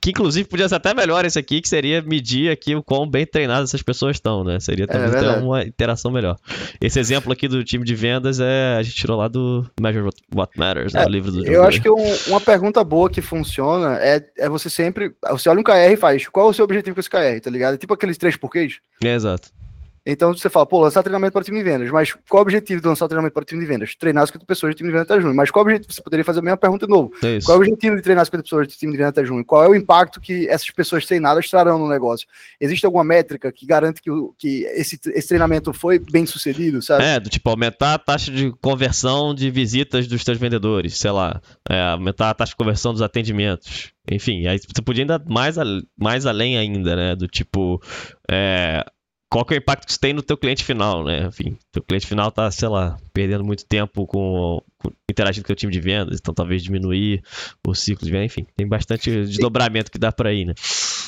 Que 0.00 0.10
inclusive 0.10 0.48
podia 0.48 0.66
ser 0.66 0.76
até 0.76 0.94
melhor 0.94 1.26
esse 1.26 1.38
aqui, 1.38 1.60
que 1.60 1.68
seria 1.68 2.00
medir 2.00 2.50
aqui 2.50 2.74
o 2.74 2.82
quão 2.82 3.06
bem 3.06 3.26
treinadas 3.26 3.68
essas 3.68 3.82
pessoas 3.82 4.16
estão, 4.16 4.42
né? 4.42 4.58
Seria 4.60 4.86
talvez 4.86 5.14
é 5.14 5.18
ter 5.18 5.42
uma 5.42 5.62
interação 5.62 6.10
melhor. 6.10 6.38
Esse 6.80 6.98
exemplo 6.98 7.30
aqui 7.30 7.48
do 7.48 7.62
time 7.62 7.84
de 7.84 7.94
vendas 7.94 8.40
é 8.40 8.76
a 8.78 8.82
gente 8.82 8.96
tirou 8.96 9.18
lá 9.18 9.28
do 9.28 9.66
Measure 9.78 10.08
What 10.34 10.58
Matters, 10.58 10.94
né? 10.94 11.02
É, 11.02 11.06
livro 11.06 11.30
do 11.30 11.46
Eu 11.46 11.64
acho 11.64 11.82
que 11.82 11.90
um, 11.90 12.16
uma 12.28 12.40
pergunta 12.40 12.82
boa 12.82 13.10
que 13.10 13.20
funciona 13.20 13.98
é, 14.00 14.24
é 14.38 14.48
você 14.48 14.70
sempre. 14.70 15.12
Você 15.32 15.50
olha 15.50 15.60
um 15.60 15.64
KR 15.64 15.92
e 15.92 15.96
faz 15.98 16.26
qual 16.28 16.46
é 16.46 16.50
o 16.50 16.54
seu 16.54 16.64
objetivo 16.64 16.94
com 16.94 17.00
esse 17.00 17.10
KR, 17.10 17.42
tá 17.42 17.50
ligado? 17.50 17.74
É 17.74 17.76
tipo 17.76 17.92
aqueles 17.92 18.16
três 18.16 18.36
porquês 18.36 18.69
é, 19.02 19.14
exato. 19.14 19.59
Então 20.04 20.32
você 20.34 20.48
fala, 20.48 20.66
pô, 20.66 20.80
lançar 20.80 21.02
treinamento 21.02 21.32
para 21.32 21.42
o 21.42 21.44
time 21.44 21.58
de 21.58 21.64
vendas, 21.64 21.90
mas 21.90 22.16
qual 22.28 22.40
o 22.40 22.42
objetivo 22.42 22.80
de 22.80 22.88
lançar 22.88 23.06
treinamento 23.06 23.34
para 23.34 23.42
o 23.42 23.44
time 23.44 23.60
de 23.60 23.66
vendas? 23.66 23.94
Treinar 23.94 24.26
50 24.26 24.46
pessoas 24.46 24.74
do 24.74 24.76
time 24.76 24.88
de 24.88 24.92
vendas 24.92 25.10
até 25.10 25.20
junho. 25.20 25.34
Mas 25.34 25.50
qual 25.50 25.64
o 25.64 25.68
objetivo? 25.68 25.92
Você 25.92 26.02
poderia 26.02 26.24
fazer 26.24 26.40
a 26.40 26.42
mesma 26.42 26.56
pergunta 26.56 26.86
de 26.86 26.90
novo. 26.90 27.12
É 27.22 27.38
qual 27.44 27.56
é 27.56 27.58
o 27.58 27.62
objetivo 27.62 27.96
de 27.96 28.02
treinar 28.02 28.24
50 28.24 28.42
pessoas 28.42 28.66
do 28.66 28.74
time 28.74 28.92
de 28.92 28.98
vendas 28.98 29.10
até 29.10 29.24
junho? 29.24 29.44
Qual 29.44 29.62
é 29.64 29.68
o 29.68 29.74
impacto 29.74 30.20
que 30.20 30.48
essas 30.48 30.70
pessoas 30.70 31.04
treinadas 31.04 31.48
trarão 31.48 31.78
no 31.78 31.88
negócio? 31.88 32.26
Existe 32.60 32.86
alguma 32.86 33.04
métrica 33.04 33.52
que 33.52 33.66
garante 33.66 34.00
que, 34.00 34.10
o, 34.10 34.34
que 34.38 34.64
esse, 34.74 34.98
esse 35.08 35.28
treinamento 35.28 35.72
foi 35.72 35.98
bem 35.98 36.24
sucedido, 36.24 36.80
sabe? 36.80 37.04
É, 37.04 37.20
do 37.20 37.28
tipo, 37.28 37.48
aumentar 37.50 37.94
a 37.94 37.98
taxa 37.98 38.32
de 38.32 38.50
conversão 38.60 39.34
de 39.34 39.50
visitas 39.50 40.06
dos 40.06 40.22
seus 40.22 40.38
vendedores, 40.38 40.96
sei 40.98 41.10
lá, 41.10 41.40
é, 41.68 41.80
aumentar 41.90 42.30
a 42.30 42.34
taxa 42.34 42.50
de 42.50 42.56
conversão 42.56 42.92
dos 42.92 43.02
atendimentos. 43.02 43.92
Enfim, 44.10 44.46
aí 44.46 44.58
você 44.58 44.82
podia 44.82 45.04
ainda 45.04 45.22
mais, 45.28 45.56
mais 45.96 46.26
além 46.26 46.56
ainda, 46.56 46.96
né? 46.96 47.14
Do 47.14 47.28
tipo, 47.28 47.80
é, 48.28 48.84
qual 49.30 49.44
que 49.44 49.54
é 49.54 49.56
o 49.56 49.58
impacto 49.58 49.86
que 49.86 49.92
isso 49.92 50.00
tem 50.00 50.12
no 50.12 50.22
teu 50.22 50.36
cliente 50.36 50.64
final, 50.64 51.04
né? 51.04 51.26
Enfim, 51.26 51.56
teu 51.70 51.80
cliente 51.80 52.04
final 52.04 52.32
tá, 52.32 52.50
sei 52.50 52.68
lá, 52.68 52.98
perdendo 53.12 53.44
muito 53.44 53.64
tempo 53.64 54.04
com, 54.04 54.60
com 54.76 54.90
interagindo 55.08 55.46
com 55.46 55.52
o 55.52 55.56
time 55.56 55.72
de 55.72 55.80
vendas, 55.80 56.18
então 56.20 56.34
talvez 56.34 56.64
diminuir 56.64 57.22
o 57.64 57.72
ciclo 57.72 58.04
de 58.04 58.10
venda, 58.10 58.24
enfim, 58.24 58.44
tem 58.56 58.66
bastante 58.66 59.08
desdobramento 59.08 59.90
que 59.90 59.98
dá 59.98 60.10
para 60.10 60.32
ir, 60.32 60.46
né? 60.46 60.54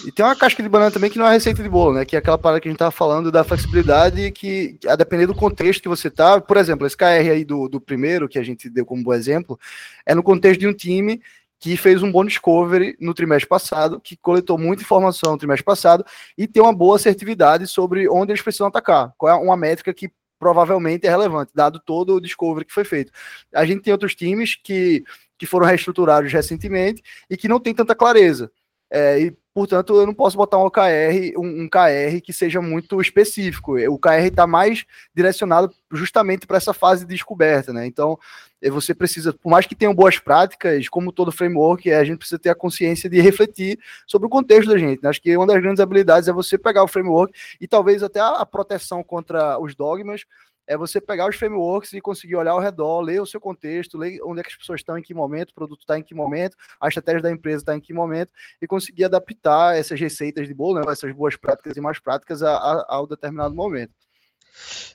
E 0.06 0.12
tem 0.12 0.24
uma 0.24 0.36
casca 0.36 0.62
de 0.62 0.68
banana 0.68 0.92
também 0.92 1.10
que 1.10 1.18
não 1.18 1.26
é 1.26 1.32
receita 1.32 1.62
de 1.62 1.68
bolo, 1.68 1.94
né? 1.94 2.04
Que 2.04 2.14
é 2.14 2.20
aquela 2.20 2.38
parada 2.38 2.60
que 2.60 2.68
a 2.68 2.70
gente 2.70 2.78
tava 2.78 2.92
falando 2.92 3.32
da 3.32 3.42
flexibilidade 3.42 4.30
que, 4.30 4.78
a 4.86 4.94
depender 4.94 5.26
do 5.26 5.34
contexto 5.34 5.82
que 5.82 5.88
você 5.88 6.08
tá, 6.08 6.40
por 6.40 6.56
exemplo, 6.56 6.86
esse 6.86 6.96
KR 6.96 7.30
aí 7.30 7.44
do, 7.44 7.68
do 7.68 7.80
primeiro, 7.80 8.28
que 8.28 8.38
a 8.38 8.42
gente 8.44 8.70
deu 8.70 8.86
como 8.86 9.02
bom 9.02 9.14
exemplo, 9.14 9.58
é 10.06 10.14
no 10.14 10.22
contexto 10.22 10.60
de 10.60 10.68
um 10.68 10.72
time 10.72 11.20
que 11.62 11.76
fez 11.76 12.02
um 12.02 12.10
bom 12.10 12.24
discovery 12.24 12.96
no 13.00 13.14
trimestre 13.14 13.48
passado, 13.48 14.00
que 14.00 14.16
coletou 14.16 14.58
muita 14.58 14.82
informação 14.82 15.30
no 15.30 15.38
trimestre 15.38 15.64
passado 15.64 16.04
e 16.36 16.48
tem 16.48 16.60
uma 16.60 16.74
boa 16.74 16.96
assertividade 16.96 17.68
sobre 17.68 18.08
onde 18.08 18.32
eles 18.32 18.42
precisam 18.42 18.66
atacar. 18.66 19.14
Qual 19.16 19.30
é 19.30 19.40
uma 19.40 19.56
métrica 19.56 19.94
que 19.94 20.10
provavelmente 20.40 21.06
é 21.06 21.10
relevante, 21.10 21.52
dado 21.54 21.78
todo 21.78 22.16
o 22.16 22.20
discovery 22.20 22.64
que 22.64 22.72
foi 22.72 22.82
feito. 22.82 23.12
A 23.54 23.64
gente 23.64 23.82
tem 23.82 23.92
outros 23.92 24.12
times 24.12 24.56
que, 24.56 25.04
que 25.38 25.46
foram 25.46 25.64
reestruturados 25.64 26.32
recentemente 26.32 27.00
e 27.30 27.36
que 27.36 27.46
não 27.46 27.60
tem 27.60 27.72
tanta 27.72 27.94
clareza. 27.94 28.50
É, 28.94 29.18
e, 29.18 29.36
portanto, 29.54 29.98
eu 29.98 30.06
não 30.06 30.12
posso 30.12 30.36
botar 30.36 30.58
um 30.58 30.66
OKR, 30.66 31.32
um, 31.38 31.62
um 31.62 31.68
KR 31.68 32.20
que 32.22 32.30
seja 32.30 32.60
muito 32.60 33.00
específico. 33.00 33.78
O 33.88 33.98
KR 33.98 34.26
está 34.26 34.46
mais 34.46 34.84
direcionado 35.14 35.72
justamente 35.90 36.46
para 36.46 36.58
essa 36.58 36.74
fase 36.74 37.06
de 37.06 37.14
descoberta, 37.14 37.72
né? 37.72 37.86
Então, 37.86 38.18
é, 38.60 38.68
você 38.68 38.94
precisa, 38.94 39.32
por 39.32 39.48
mais 39.48 39.64
que 39.66 39.74
tenham 39.74 39.94
boas 39.94 40.18
práticas, 40.18 40.90
como 40.90 41.10
todo 41.10 41.32
framework, 41.32 41.90
é, 41.90 41.96
a 41.96 42.04
gente 42.04 42.18
precisa 42.18 42.38
ter 42.38 42.50
a 42.50 42.54
consciência 42.54 43.08
de 43.08 43.18
refletir 43.18 43.78
sobre 44.06 44.26
o 44.26 44.30
contexto 44.30 44.68
da 44.68 44.76
gente. 44.76 45.02
Né? 45.02 45.08
Acho 45.08 45.22
que 45.22 45.34
uma 45.34 45.46
das 45.46 45.62
grandes 45.62 45.80
habilidades 45.80 46.28
é 46.28 46.32
você 46.32 46.58
pegar 46.58 46.84
o 46.84 46.88
framework 46.88 47.32
e 47.58 47.66
talvez 47.66 48.02
até 48.02 48.20
a 48.20 48.44
proteção 48.44 49.02
contra 49.02 49.58
os 49.58 49.74
dogmas 49.74 50.26
é 50.72 50.76
você 50.76 51.00
pegar 51.00 51.28
os 51.28 51.36
frameworks 51.36 51.92
e 51.92 52.00
conseguir 52.00 52.36
olhar 52.36 52.52
ao 52.52 52.60
redor, 52.60 53.00
ler 53.00 53.20
o 53.20 53.26
seu 53.26 53.40
contexto, 53.40 53.98
ler 53.98 54.20
onde 54.24 54.40
é 54.40 54.42
que 54.42 54.50
as 54.50 54.56
pessoas 54.56 54.80
estão, 54.80 54.96
em 54.96 55.02
que 55.02 55.14
momento, 55.14 55.50
o 55.50 55.54
produto 55.54 55.80
está 55.80 55.98
em 55.98 56.02
que 56.02 56.14
momento, 56.14 56.56
a 56.80 56.88
estratégia 56.88 57.22
da 57.22 57.30
empresa 57.30 57.58
está 57.58 57.76
em 57.76 57.80
que 57.80 57.92
momento, 57.92 58.30
e 58.60 58.66
conseguir 58.66 59.04
adaptar 59.04 59.76
essas 59.76 60.00
receitas 60.00 60.48
de 60.48 60.54
bolo, 60.54 60.80
né, 60.80 60.90
essas 60.90 61.12
boas 61.14 61.36
práticas 61.36 61.76
e 61.76 61.80
mais 61.80 61.98
práticas 61.98 62.42
a, 62.42 62.56
a, 62.56 62.86
ao 62.88 63.06
determinado 63.06 63.54
momento. 63.54 63.92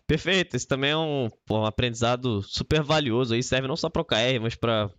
Perfeito, 0.06 0.56
esse 0.56 0.68
também 0.68 0.92
é 0.92 0.98
um, 0.98 1.30
um 1.50 1.66
aprendizado 1.66 2.42
super 2.44 2.82
valioso 2.82 3.34
aí, 3.34 3.44
serve 3.44 3.68
não 3.68 3.76
só 3.76 3.90
para 3.90 4.02
o 4.02 4.06
KR, 4.06 4.40
mas 4.42 4.56
para 4.56 4.90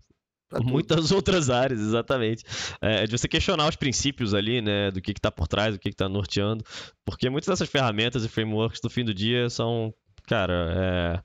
muitas 0.63 1.11
outras 1.13 1.51
áreas, 1.51 1.81
exatamente. 1.81 2.45
É, 2.81 3.07
de 3.07 3.17
você 3.17 3.29
questionar 3.29 3.69
os 3.69 3.77
princípios 3.77 4.35
ali, 4.35 4.61
né, 4.61 4.91
do 4.91 5.01
que 5.01 5.13
está 5.13 5.31
por 5.31 5.47
trás, 5.47 5.75
do 5.75 5.81
que 5.81 5.89
está 5.89 6.09
norteando, 6.09 6.65
porque 7.05 7.29
muitas 7.31 7.49
dessas 7.49 7.69
ferramentas 7.69 8.25
e 8.25 8.29
frameworks 8.29 8.81
do 8.81 8.91
fim 8.91 9.05
do 9.05 9.15
dia 9.15 9.49
são, 9.49 9.95
cara, 10.29 10.75
é, 10.77 11.23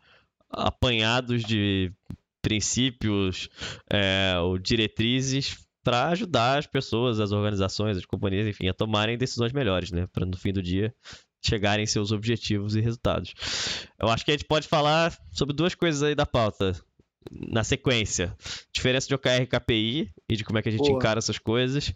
apanhados 0.49 1.43
de 1.43 1.91
princípios 2.41 3.49
é, 3.91 4.37
ou 4.39 4.57
diretrizes 4.57 5.57
para 5.83 6.07
ajudar 6.09 6.59
as 6.59 6.65
pessoas, 6.65 7.19
as 7.19 7.31
organizações, 7.31 7.97
as 7.97 8.05
companhias, 8.05 8.47
enfim, 8.47 8.67
a 8.69 8.73
tomarem 8.73 9.17
decisões 9.17 9.51
melhores, 9.51 9.91
né, 9.91 10.07
para 10.07 10.25
no 10.25 10.37
fim 10.37 10.53
do 10.53 10.61
dia 10.61 10.93
chegarem 11.45 11.85
seus 11.85 12.13
objetivos 12.13 12.73
e 12.75 12.79
resultados. 12.79 13.33
Eu 13.99 14.07
acho 14.07 14.23
que 14.23 14.31
a 14.31 14.33
gente 14.33 14.45
pode 14.45 14.65
falar 14.65 15.13
sobre 15.33 15.53
duas 15.53 15.75
coisas 15.75 16.01
aí 16.01 16.15
da 16.15 16.25
pauta 16.25 16.73
na 17.29 17.63
sequência: 17.63 18.35
diferença 18.73 19.07
de 19.07 19.15
OKR 19.15 19.41
e 19.41 19.47
KPI 19.47 20.11
e 20.29 20.35
de 20.37 20.43
como 20.45 20.57
é 20.57 20.61
que 20.61 20.69
a 20.69 20.71
gente 20.71 20.87
Boa. 20.87 20.95
encara 20.95 21.19
essas 21.19 21.37
coisas. 21.37 21.93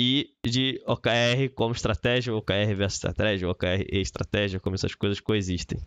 E 0.00 0.30
de 0.46 0.80
OKR 0.86 1.52
como 1.56 1.74
estratégia, 1.74 2.32
OKR 2.32 2.74
versus 2.76 2.98
estratégia, 2.98 3.48
OKR 3.48 3.84
e 3.92 4.00
estratégia, 4.00 4.60
como 4.60 4.76
essas 4.76 4.94
coisas 4.94 5.18
coexistem. 5.18 5.80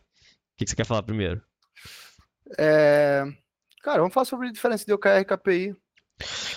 O 0.54 0.58
que, 0.58 0.68
você 0.68 0.76
quer 0.76 0.86
falar 0.86 1.04
primeiro? 1.04 1.42
É... 2.58 3.24
Cara, 3.84 4.00
vamos 4.00 4.14
falar 4.14 4.26
sobre 4.26 4.48
a 4.48 4.52
diferença 4.52 4.86
de 4.86 4.94
OKR 4.94 5.20
e 5.20 5.26
KPI. 5.26 5.76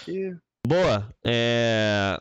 E... 0.08 0.36
Boa. 0.66 1.08
É... 1.24 2.18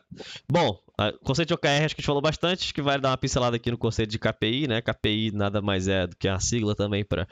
Bom, 0.50 0.78
o 0.98 1.24
conceito 1.24 1.48
de 1.48 1.54
OKR 1.54 1.84
acho 1.84 1.94
que 1.94 2.00
a 2.00 2.02
gente 2.02 2.06
falou 2.06 2.22
bastante, 2.22 2.64
acho 2.64 2.74
que 2.74 2.82
vai 2.82 3.00
dar 3.00 3.10
uma 3.10 3.16
pincelada 3.16 3.56
aqui 3.56 3.70
no 3.70 3.78
conceito 3.78 4.10
de 4.10 4.18
KPI, 4.18 4.68
né? 4.68 4.80
KPI 4.80 5.32
nada 5.32 5.60
mais 5.60 5.88
é 5.88 6.06
do 6.06 6.16
que 6.16 6.28
a 6.28 6.38
sigla 6.38 6.74
também 6.74 7.04
para 7.04 7.26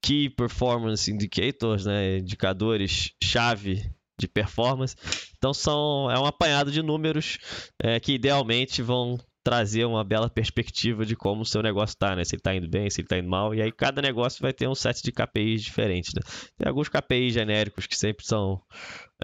Key 0.00 0.30
Performance 0.30 1.10
Indicators, 1.10 1.84
né? 1.84 2.18
Indicadores 2.18 3.12
chave 3.22 3.90
de 4.18 4.28
performance. 4.28 4.94
Então 5.36 5.52
são 5.52 6.10
é 6.10 6.18
um 6.18 6.26
apanhado 6.26 6.70
de 6.70 6.82
números 6.82 7.38
é, 7.82 7.98
que 7.98 8.14
idealmente 8.14 8.82
vão 8.82 9.18
trazer 9.48 9.86
uma 9.86 10.04
bela 10.04 10.28
perspectiva 10.28 11.06
de 11.06 11.16
como 11.16 11.40
o 11.40 11.46
seu 11.46 11.62
negócio 11.62 11.94
está, 11.94 12.14
né? 12.14 12.22
Se 12.22 12.34
ele 12.34 12.40
está 12.40 12.54
indo 12.54 12.68
bem, 12.68 12.90
se 12.90 13.00
ele 13.00 13.06
está 13.06 13.16
indo 13.16 13.30
mal. 13.30 13.54
E 13.54 13.62
aí 13.62 13.72
cada 13.72 14.02
negócio 14.02 14.42
vai 14.42 14.52
ter 14.52 14.68
um 14.68 14.74
set 14.74 15.02
de 15.02 15.10
KPIs 15.10 15.62
diferentes, 15.62 16.12
né? 16.12 16.20
Tem 16.58 16.68
alguns 16.68 16.90
KPIs 16.90 17.32
genéricos 17.32 17.86
que 17.86 17.96
sempre 17.96 18.26
são 18.26 18.60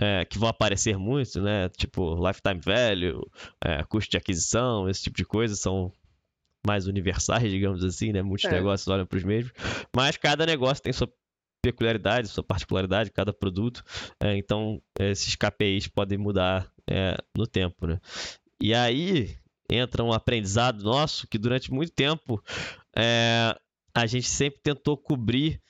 é, 0.00 0.24
que 0.24 0.38
vão 0.38 0.48
aparecer 0.48 0.96
muito, 0.96 1.42
né? 1.42 1.68
Tipo 1.68 2.14
lifetime 2.26 2.58
value, 2.58 3.30
é, 3.62 3.82
custo 3.84 4.12
de 4.12 4.16
aquisição, 4.16 4.88
esse 4.88 5.02
tipo 5.02 5.18
de 5.18 5.26
coisa 5.26 5.54
são 5.56 5.92
mais 6.66 6.86
universais, 6.86 7.50
digamos 7.50 7.84
assim, 7.84 8.10
né? 8.10 8.22
Muitos 8.22 8.46
é. 8.46 8.50
negócios 8.50 8.88
olham 8.88 9.04
para 9.04 9.18
os 9.18 9.24
mesmos, 9.24 9.52
mas 9.94 10.16
cada 10.16 10.46
negócio 10.46 10.82
tem 10.82 10.92
sua 10.94 11.12
peculiaridade, 11.62 12.28
sua 12.28 12.42
particularidade, 12.42 13.10
cada 13.10 13.30
produto. 13.34 13.84
É, 14.22 14.34
então 14.38 14.80
esses 14.98 15.36
KPIs 15.36 15.86
podem 15.86 16.16
mudar 16.16 16.66
é, 16.90 17.14
no 17.36 17.46
tempo, 17.46 17.86
né? 17.86 18.00
E 18.58 18.72
aí 18.72 19.36
entra 19.68 20.04
um 20.04 20.12
aprendizado 20.12 20.82
nosso 20.82 21.26
que 21.26 21.38
durante 21.38 21.72
muito 21.72 21.92
tempo 21.92 22.42
é, 22.94 23.56
a 23.94 24.06
gente 24.06 24.28
sempre 24.28 24.60
tentou 24.62 24.96
cobrir 24.96 25.60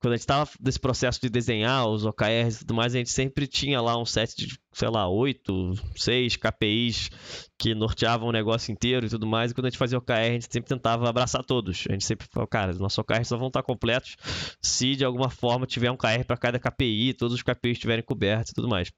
quando 0.00 0.14
a 0.14 0.16
gente 0.16 0.26
tava 0.26 0.50
nesse 0.58 0.80
processo 0.80 1.20
de 1.20 1.28
desenhar 1.28 1.86
os 1.86 2.06
OKRs 2.06 2.56
e 2.56 2.58
tudo 2.60 2.74
mais, 2.74 2.94
a 2.94 2.98
gente 2.98 3.10
sempre 3.10 3.46
tinha 3.46 3.82
lá 3.82 3.98
um 4.00 4.06
set 4.06 4.34
de, 4.34 4.58
sei 4.72 4.88
lá, 4.88 5.06
oito, 5.06 5.74
seis 5.94 6.36
KPIs 6.36 7.10
que 7.58 7.74
norteavam 7.74 8.28
o 8.28 8.32
negócio 8.32 8.72
inteiro 8.72 9.04
e 9.04 9.10
tudo 9.10 9.26
mais. 9.26 9.50
E 9.50 9.54
quando 9.54 9.66
a 9.66 9.68
gente 9.68 9.78
fazia 9.78 9.98
OKR, 9.98 10.12
a 10.12 10.32
gente 10.32 10.48
sempre 10.50 10.70
tentava 10.70 11.06
abraçar 11.06 11.44
todos. 11.44 11.84
A 11.86 11.92
gente 11.92 12.06
sempre 12.06 12.26
falou, 12.30 12.46
cara, 12.48 12.72
nossos 12.72 12.96
OKRs 12.96 13.28
só 13.28 13.36
vão 13.36 13.48
estar 13.48 13.62
completos 13.62 14.16
se 14.62 14.96
de 14.96 15.04
alguma 15.04 15.28
forma 15.28 15.66
tiver 15.66 15.90
um 15.90 15.98
KR 15.98 16.24
para 16.26 16.38
cada 16.38 16.58
KPI, 16.58 17.12
todos 17.12 17.34
os 17.34 17.42
KPIs 17.42 17.72
estiverem 17.72 18.02
cobertos 18.02 18.52
e 18.52 18.54
tudo 18.54 18.68
mais. 18.68 18.90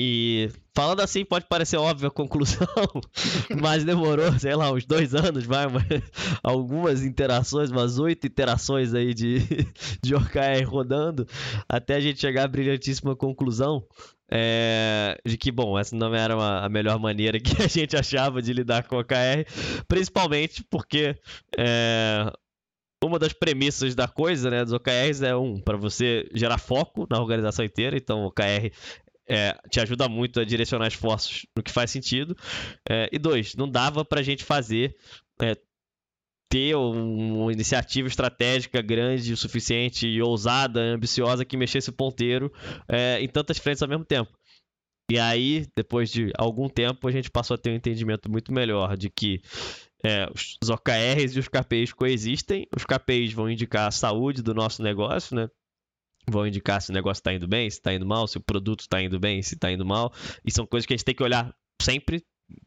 E 0.00 0.48
falando 0.74 1.00
assim 1.00 1.22
pode 1.22 1.44
parecer 1.46 1.76
óbvia 1.76 2.08
a 2.08 2.10
conclusão, 2.10 2.66
mas 3.60 3.84
demorou, 3.84 4.32
sei 4.38 4.54
lá, 4.54 4.72
uns 4.72 4.86
dois 4.86 5.14
anos, 5.14 5.44
vai, 5.44 5.66
mas 5.66 5.84
algumas 6.42 7.04
interações, 7.04 7.70
umas 7.70 7.98
oito 7.98 8.26
interações 8.26 8.94
aí 8.94 9.12
de, 9.12 9.40
de 10.02 10.14
OKR 10.14 10.66
rodando, 10.66 11.26
até 11.68 11.96
a 11.96 12.00
gente 12.00 12.20
chegar 12.20 12.44
à 12.44 12.48
brilhantíssima 12.48 13.14
conclusão 13.14 13.86
é, 14.30 15.20
de 15.26 15.36
que, 15.36 15.52
bom, 15.52 15.78
essa 15.78 15.94
não 15.94 16.14
era 16.14 16.34
uma, 16.34 16.64
a 16.64 16.68
melhor 16.70 16.98
maneira 16.98 17.38
que 17.38 17.62
a 17.62 17.68
gente 17.68 17.94
achava 17.94 18.40
de 18.40 18.50
lidar 18.54 18.84
com 18.84 18.96
o 18.96 19.00
OKR, 19.00 19.44
principalmente 19.86 20.64
porque 20.70 21.14
é, 21.58 22.32
uma 23.04 23.18
das 23.18 23.34
premissas 23.34 23.94
da 23.94 24.08
coisa, 24.08 24.48
né, 24.48 24.64
dos 24.64 24.72
OKRs 24.72 25.22
é 25.22 25.36
um, 25.36 25.60
para 25.60 25.76
você 25.76 26.26
gerar 26.32 26.56
foco 26.56 27.06
na 27.10 27.20
organização 27.20 27.62
inteira, 27.62 27.94
então 27.94 28.22
o 28.22 28.28
OKR 28.28 28.72
é, 29.28 29.56
te 29.70 29.80
ajuda 29.80 30.08
muito 30.08 30.40
a 30.40 30.44
direcionar 30.44 30.88
esforços 30.88 31.46
no 31.56 31.62
que 31.62 31.70
faz 31.70 31.90
sentido. 31.90 32.36
É, 32.88 33.08
e 33.12 33.18
dois, 33.18 33.54
não 33.54 33.68
dava 33.68 34.04
para 34.04 34.20
a 34.20 34.22
gente 34.22 34.44
fazer, 34.44 34.96
é, 35.40 35.56
ter 36.50 36.76
uma 36.76 37.50
iniciativa 37.50 38.06
estratégica 38.06 38.82
grande 38.82 39.32
o 39.32 39.36
suficiente 39.36 40.06
e 40.06 40.20
ousada, 40.20 40.80
ambiciosa 40.80 41.46
que 41.46 41.56
mexesse 41.56 41.88
o 41.88 41.94
ponteiro 41.94 42.52
é, 42.86 43.20
em 43.22 43.28
tantas 43.28 43.56
frentes 43.56 43.82
ao 43.82 43.88
mesmo 43.88 44.04
tempo. 44.04 44.30
E 45.10 45.18
aí, 45.18 45.66
depois 45.76 46.10
de 46.10 46.30
algum 46.38 46.68
tempo, 46.68 47.08
a 47.08 47.10
gente 47.10 47.30
passou 47.30 47.54
a 47.54 47.58
ter 47.58 47.70
um 47.70 47.74
entendimento 47.74 48.30
muito 48.30 48.52
melhor 48.52 48.96
de 48.96 49.10
que 49.10 49.40
é, 50.04 50.26
os 50.34 50.68
OKRs 50.68 51.36
e 51.36 51.38
os 51.38 51.48
KPIs 51.48 51.92
coexistem. 51.92 52.66
Os 52.76 52.84
KPIs 52.84 53.32
vão 53.32 53.50
indicar 53.50 53.88
a 53.88 53.90
saúde 53.90 54.42
do 54.42 54.54
nosso 54.54 54.82
negócio, 54.82 55.34
né? 55.34 55.48
Vão 56.28 56.46
indicar 56.46 56.80
se 56.80 56.90
o 56.90 56.94
negócio 56.94 57.20
está 57.20 57.32
indo 57.32 57.48
bem, 57.48 57.68
se 57.70 57.78
está 57.78 57.92
indo 57.92 58.06
mal, 58.06 58.26
se 58.26 58.38
o 58.38 58.40
produto 58.40 58.80
está 58.80 59.02
indo 59.02 59.18
bem, 59.18 59.42
se 59.42 59.54
está 59.54 59.70
indo 59.70 59.84
mal. 59.84 60.12
E 60.44 60.50
são 60.50 60.66
coisas 60.66 60.86
que 60.86 60.92
a 60.92 60.96
gente 60.96 61.04
tem 61.04 61.14
que 61.14 61.22
olhar 61.22 61.54
sempre, 61.80 62.24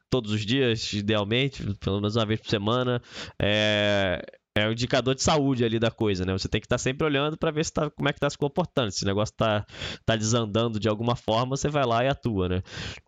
todos 0.10 0.32
os 0.32 0.46
dias, 0.46 0.94
idealmente, 0.94 1.64
pelo 1.76 1.98
menos 1.98 2.16
uma 2.16 2.26
vez 2.26 2.40
por 2.40 2.50
semana. 2.50 3.02
É, 3.40 4.22
é 4.58 4.68
o 4.68 4.72
indicador 4.72 5.14
de 5.14 5.22
saúde 5.22 5.66
ali 5.66 5.78
da 5.78 5.92
coisa, 5.92 6.24
né? 6.26 6.32
Você 6.32 6.48
tem 6.48 6.62
que 6.62 6.66
estar 6.66 6.78
tá 6.78 6.82
sempre 6.82 7.06
olhando 7.06 7.38
para 7.38 7.52
ver 7.52 7.66
se 7.66 7.74
tá, 7.74 7.90
como 7.90 8.08
é 8.08 8.14
que 8.14 8.18
está 8.18 8.30
se 8.30 8.38
comportando. 8.38 8.90
Se 8.90 9.04
o 9.04 9.06
negócio 9.06 9.34
está 9.34 9.66
tá 10.06 10.16
desandando 10.16 10.80
de 10.80 10.88
alguma 10.88 11.16
forma, 11.16 11.58
você 11.58 11.68
vai 11.68 11.86
lá 11.86 12.06
e 12.06 12.08
atua, 12.08 12.48
né? 12.48 12.64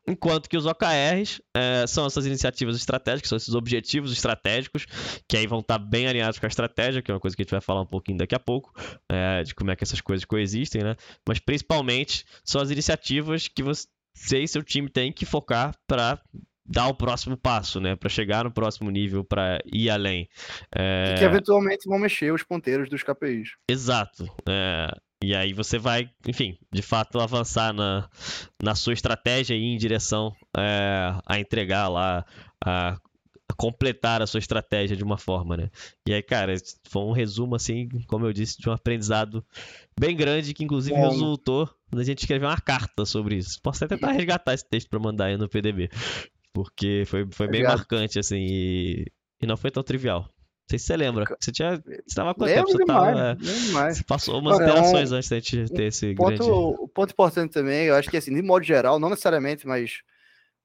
Enquanto 0.05 0.49
que 0.49 0.57
os 0.57 0.65
OKRs 0.65 1.41
é, 1.55 1.88
são 1.88 2.05
essas 2.05 2.25
iniciativas 2.25 2.75
estratégicas, 2.75 3.29
são 3.29 3.38
esses 3.38 3.55
objetivos 3.55 4.12
estratégicos, 4.12 4.86
que 5.25 5.38
aí 5.38 5.47
vão 5.47 5.60
estar 5.60 5.79
tá 5.79 5.86
bem 5.86 6.07
alinhados 6.07 6.38
com 6.38 6.45
a 6.45 6.49
estratégia, 6.49 7.01
que 7.01 7.10
é 7.10 7.13
uma 7.13 7.19
coisa 7.19 7.36
que 7.36 7.41
a 7.41 7.45
gente 7.45 7.51
vai 7.51 7.62
falar 7.62 7.81
um 7.81 7.88
pouquinho 7.88 8.17
daqui 8.17 8.36
a 8.36 8.39
pouco, 8.39 8.73
é, 9.10 9.41
de 9.43 9.55
como 9.55 9.71
é 9.71 9.75
que 9.75 9.86
essas 9.86 10.01
coisas 10.01 10.25
coexistem, 10.25 10.83
né? 10.83 10.97
Mas 11.25 11.39
principalmente 11.39 12.25
são 12.43 12.62
as 12.62 12.71
iniciativas 12.71 13.47
que 13.47 13.63
você 13.63 13.88
e 14.33 14.47
seu 14.47 14.63
time 14.63 14.89
tem 14.89 15.13
que 15.13 15.25
focar 15.25 15.73
para 15.88 16.19
dar 16.67 16.88
o 16.88 16.93
próximo 16.93 17.38
passo, 17.38 17.80
né? 17.80 17.95
Para 17.95 18.10
chegar 18.10 18.43
no 18.43 18.51
próximo 18.51 18.91
nível, 18.91 19.23
para 19.23 19.60
ir 19.65 19.89
além. 19.89 20.27
É... 20.75 21.13
E 21.15 21.19
que 21.19 21.23
eventualmente 21.23 21.88
vão 21.88 21.97
mexer 21.97 22.34
os 22.34 22.43
ponteiros 22.43 22.89
dos 22.89 23.03
KPIs. 23.03 23.51
Exato. 23.69 24.25
É... 24.47 24.88
E 25.23 25.34
aí 25.34 25.51
você 25.51 25.80
vai, 25.80 26.10
enfim, 26.27 26.58
de 26.71 26.82
fato 26.84 27.19
avançar 27.19 27.73
na, 27.73 28.08
na 28.62 28.75
sua 28.75 28.93
estratégia 28.93 29.56
e 29.56 29.60
ir 29.60 29.73
em 29.73 29.77
direção 29.77 30.32
é, 30.56 31.12
a 31.25 31.39
entregar 31.39 31.88
lá, 31.88 32.23
a, 32.63 32.89
a, 32.91 33.53
completar 33.58 34.21
a 34.21 34.27
sua 34.27 34.38
estratégia 34.38 34.95
de 34.95 35.03
uma 35.03 35.17
forma, 35.17 35.58
né? 35.58 35.71
E 36.08 36.13
aí, 36.13 36.21
cara, 36.21 36.53
foi 36.88 37.01
um 37.01 37.13
resumo, 37.13 37.56
assim, 37.56 37.89
como 38.06 38.27
eu 38.27 38.34
disse, 38.34 38.62
de 38.62 38.69
um 38.69 38.71
aprendizado 38.71 39.43
bem 39.99 40.15
grande 40.15 40.53
que 40.53 40.63
inclusive 40.63 40.95
Bom. 40.95 41.10
resultou 41.10 41.67
na 41.91 42.03
gente 42.03 42.19
escrever 42.19 42.45
uma 42.45 42.62
carta 42.62 43.03
sobre 43.03 43.38
isso. 43.38 43.60
Posso 43.63 43.84
até 43.84 43.95
tentar 43.95 44.12
resgatar 44.12 44.53
esse 44.53 44.69
texto 44.69 44.88
para 44.88 44.99
mandar 44.99 45.25
aí 45.25 45.38
no 45.38 45.49
PDB. 45.49 45.89
Porque 46.58 47.04
foi, 47.06 47.28
foi 47.32 47.48
bem 47.48 47.62
marcante, 47.62 48.17
assim, 48.17 48.39
e, 48.39 49.06
e 49.39 49.46
não 49.46 49.56
foi 49.56 49.70
tão 49.70 49.84
trivial. 49.84 50.22
Não 50.22 50.72
sei 50.72 50.80
se 50.80 50.86
você 50.88 50.98
lembra. 50.98 51.26
Você 51.39 51.52
tinha. 51.52 51.76
Você 51.76 52.15
tava 52.15 52.34
quanto 52.34 52.52
tempo? 52.52 52.67
Você, 52.67 52.78
demais, 52.80 53.15
tava, 53.15 53.36
demais. 53.36 53.98
você 53.98 54.04
passou 54.04 54.39
umas 54.39 54.60
interações 54.60 55.12
um, 55.12 55.15
antes 55.15 55.30
da 55.30 55.36
gente 55.36 55.72
ter 55.72 55.84
esse 55.84 56.15
ponto, 56.15 56.30
grande. 56.30 56.50
O 56.50 56.88
ponto 56.88 57.12
importante 57.12 57.54
também, 57.54 57.86
eu 57.86 57.96
acho 57.96 58.10
que 58.10 58.17
assim, 58.17 58.34
de 58.34 58.41
modo 58.41 58.65
geral, 58.65 59.00
não 59.00 59.12
necessariamente, 59.12 59.67
mas 59.67 60.02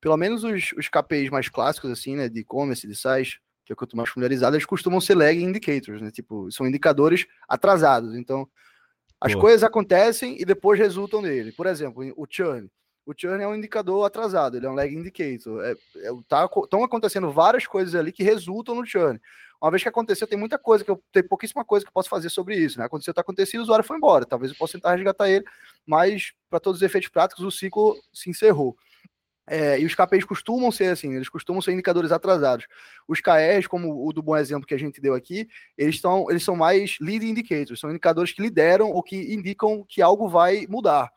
pelo 0.00 0.16
menos 0.16 0.44
os, 0.44 0.72
os 0.78 0.88
KPIs 0.88 1.28
mais 1.28 1.50
clássicos, 1.50 1.90
assim, 1.90 2.16
né? 2.16 2.26
De 2.26 2.40
e-commerce, 2.40 2.88
de 2.88 2.96
sites, 2.96 3.38
que 3.66 3.72
é 3.72 3.74
o 3.74 3.76
que 3.76 3.84
eu 3.84 3.88
tô 3.88 3.98
mais 3.98 4.08
familiarizado, 4.08 4.56
eles 4.56 4.64
costumam 4.64 4.98
ser 4.98 5.14
lag 5.14 5.38
indicators, 5.38 6.00
né? 6.00 6.10
Tipo, 6.10 6.50
são 6.50 6.66
indicadores 6.66 7.26
atrasados. 7.46 8.16
Então, 8.16 8.48
as 9.20 9.34
Pô. 9.34 9.40
coisas 9.40 9.62
acontecem 9.62 10.40
e 10.40 10.44
depois 10.46 10.78
resultam 10.78 11.20
nele. 11.20 11.52
Por 11.52 11.66
exemplo, 11.66 12.02
o 12.16 12.26
churn 12.28 12.66
o 13.04 13.12
churn 13.16 13.42
é 13.42 13.48
um 13.48 13.54
indicador 13.54 14.04
atrasado, 14.04 14.56
ele 14.56 14.66
é 14.66 14.70
um 14.70 14.74
lag 14.74 14.92
indicator. 14.92 15.64
É, 15.64 15.72
é, 15.72 16.10
tá, 16.28 16.48
estão 16.62 16.84
acontecendo 16.84 17.30
várias 17.32 17.66
coisas 17.66 17.94
ali 17.94 18.12
que 18.12 18.22
resultam 18.22 18.74
no 18.74 18.86
churn. 18.86 19.20
Uma 19.60 19.70
vez 19.70 19.82
que 19.82 19.88
aconteceu, 19.88 20.26
tem 20.26 20.38
muita 20.38 20.58
coisa 20.58 20.84
que 20.84 20.90
eu 20.90 21.00
tem 21.12 21.22
pouquíssima 21.22 21.64
coisa 21.64 21.84
que 21.84 21.88
eu 21.88 21.92
posso 21.92 22.08
fazer 22.08 22.30
sobre 22.30 22.56
isso. 22.56 22.78
Né? 22.78 22.84
Aconteceu, 22.84 23.12
está 23.12 23.20
acontecendo, 23.20 23.60
o 23.60 23.62
usuário 23.62 23.84
foi 23.84 23.96
embora. 23.96 24.26
Talvez 24.26 24.50
eu 24.50 24.58
possa 24.58 24.72
tentar 24.72 24.94
resgatar 24.94 25.28
ele, 25.28 25.44
mas 25.86 26.32
para 26.50 26.58
todos 26.58 26.80
os 26.80 26.82
efeitos 26.82 27.08
práticos, 27.08 27.44
o 27.44 27.50
ciclo 27.50 27.96
se 28.12 28.28
encerrou. 28.28 28.76
É, 29.48 29.78
e 29.78 29.84
os 29.84 29.94
KPIs 29.94 30.24
costumam 30.24 30.70
ser 30.70 30.86
assim, 30.86 31.14
eles 31.14 31.28
costumam 31.28 31.60
ser 31.60 31.72
indicadores 31.72 32.12
atrasados. 32.12 32.66
Os 33.08 33.20
KRs, 33.20 33.66
como 33.66 34.06
o 34.06 34.12
do 34.12 34.22
bom 34.22 34.36
exemplo 34.36 34.66
que 34.66 34.74
a 34.74 34.78
gente 34.78 35.00
deu 35.00 35.14
aqui, 35.14 35.48
eles, 35.76 35.96
estão, 35.96 36.30
eles 36.30 36.44
são 36.44 36.54
mais 36.54 36.96
lead 37.00 37.26
indicators, 37.26 37.80
são 37.80 37.90
indicadores 37.90 38.32
que 38.32 38.40
lideram 38.40 38.90
ou 38.90 39.02
que 39.02 39.34
indicam 39.34 39.84
que 39.88 40.00
algo 40.00 40.28
vai 40.28 40.66
mudar. 40.68 41.10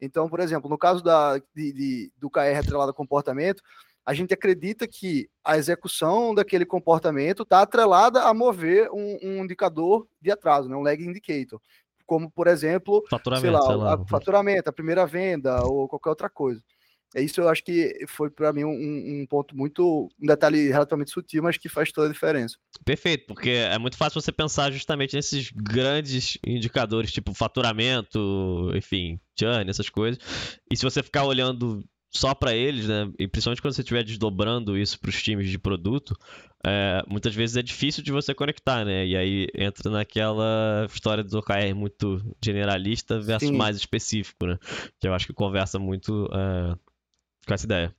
Então, 0.00 0.28
por 0.28 0.40
exemplo, 0.40 0.68
no 0.68 0.78
caso 0.78 1.02
da, 1.02 1.38
de, 1.54 1.72
de, 1.72 2.12
do 2.18 2.30
KR 2.30 2.58
atrelado 2.58 2.90
ao 2.90 2.94
comportamento, 2.94 3.62
a 4.04 4.12
gente 4.12 4.34
acredita 4.34 4.86
que 4.86 5.28
a 5.42 5.56
execução 5.56 6.34
daquele 6.34 6.66
comportamento 6.66 7.42
está 7.42 7.62
atrelada 7.62 8.22
a 8.22 8.34
mover 8.34 8.90
um, 8.92 9.18
um, 9.22 9.44
indicador 9.44 10.06
de 10.20 10.30
atraso, 10.30 10.68
né? 10.68 10.76
um 10.76 10.82
lag 10.82 11.02
indicator. 11.02 11.60
Como, 12.04 12.30
por 12.30 12.46
exemplo, 12.46 13.02
faturamento, 13.08 13.46
sei 13.46 13.50
lá, 13.50 13.62
sei 13.62 13.76
lá. 13.76 13.94
A, 13.94 14.06
faturamento, 14.06 14.68
a 14.68 14.72
primeira 14.72 15.06
venda 15.06 15.64
ou 15.64 15.88
qualquer 15.88 16.10
outra 16.10 16.28
coisa. 16.28 16.62
É 17.14 17.22
isso 17.22 17.40
eu 17.40 17.48
acho 17.48 17.62
que 17.62 18.04
foi 18.08 18.28
para 18.28 18.52
mim 18.52 18.64
um, 18.64 19.22
um, 19.22 19.26
ponto 19.26 19.56
muito, 19.56 20.08
um 20.20 20.26
detalhe 20.26 20.68
relativamente 20.68 21.12
sutil, 21.12 21.42
mas 21.42 21.56
que 21.56 21.68
faz 21.68 21.92
toda 21.92 22.08
a 22.08 22.12
diferença. 22.12 22.56
Perfeito, 22.84 23.26
porque 23.26 23.50
é 23.50 23.78
muito 23.78 23.96
fácil 23.96 24.20
você 24.20 24.32
pensar 24.32 24.72
justamente 24.72 25.14
nesses 25.14 25.50
grandes 25.50 26.36
indicadores, 26.44 27.12
tipo 27.12 27.32
faturamento, 27.32 28.72
enfim, 28.74 29.20
churn, 29.38 29.70
essas 29.70 29.88
coisas. 29.88 30.18
E 30.70 30.76
se 30.76 30.82
você 30.82 31.02
ficar 31.02 31.24
olhando 31.24 31.84
só 32.14 32.34
para 32.34 32.54
eles, 32.54 32.86
né? 32.86 33.10
E 33.18 33.26
principalmente 33.26 33.60
quando 33.60 33.74
você 33.74 33.82
estiver 33.82 34.04
desdobrando 34.04 34.78
isso 34.78 34.98
para 35.00 35.10
os 35.10 35.22
times 35.22 35.50
de 35.50 35.58
produto, 35.58 36.16
é, 36.64 37.02
muitas 37.08 37.34
vezes 37.34 37.56
é 37.56 37.62
difícil 37.62 38.02
de 38.02 38.12
você 38.12 38.32
conectar, 38.32 38.84
né? 38.84 39.04
E 39.04 39.16
aí 39.16 39.48
entra 39.54 39.90
naquela 39.90 40.86
história 40.92 41.24
do 41.24 41.38
OKR 41.38 41.74
muito 41.74 42.22
generalista 42.42 43.20
versus 43.20 43.48
Sim. 43.48 43.56
mais 43.56 43.76
específico, 43.76 44.46
né? 44.46 44.58
Que 45.00 45.08
eu 45.08 45.14
acho 45.14 45.26
que 45.26 45.32
conversa 45.32 45.78
muito 45.78 46.28
é, 46.32 46.76
com 47.46 47.54
essa 47.54 47.66
ideia. 47.66 47.94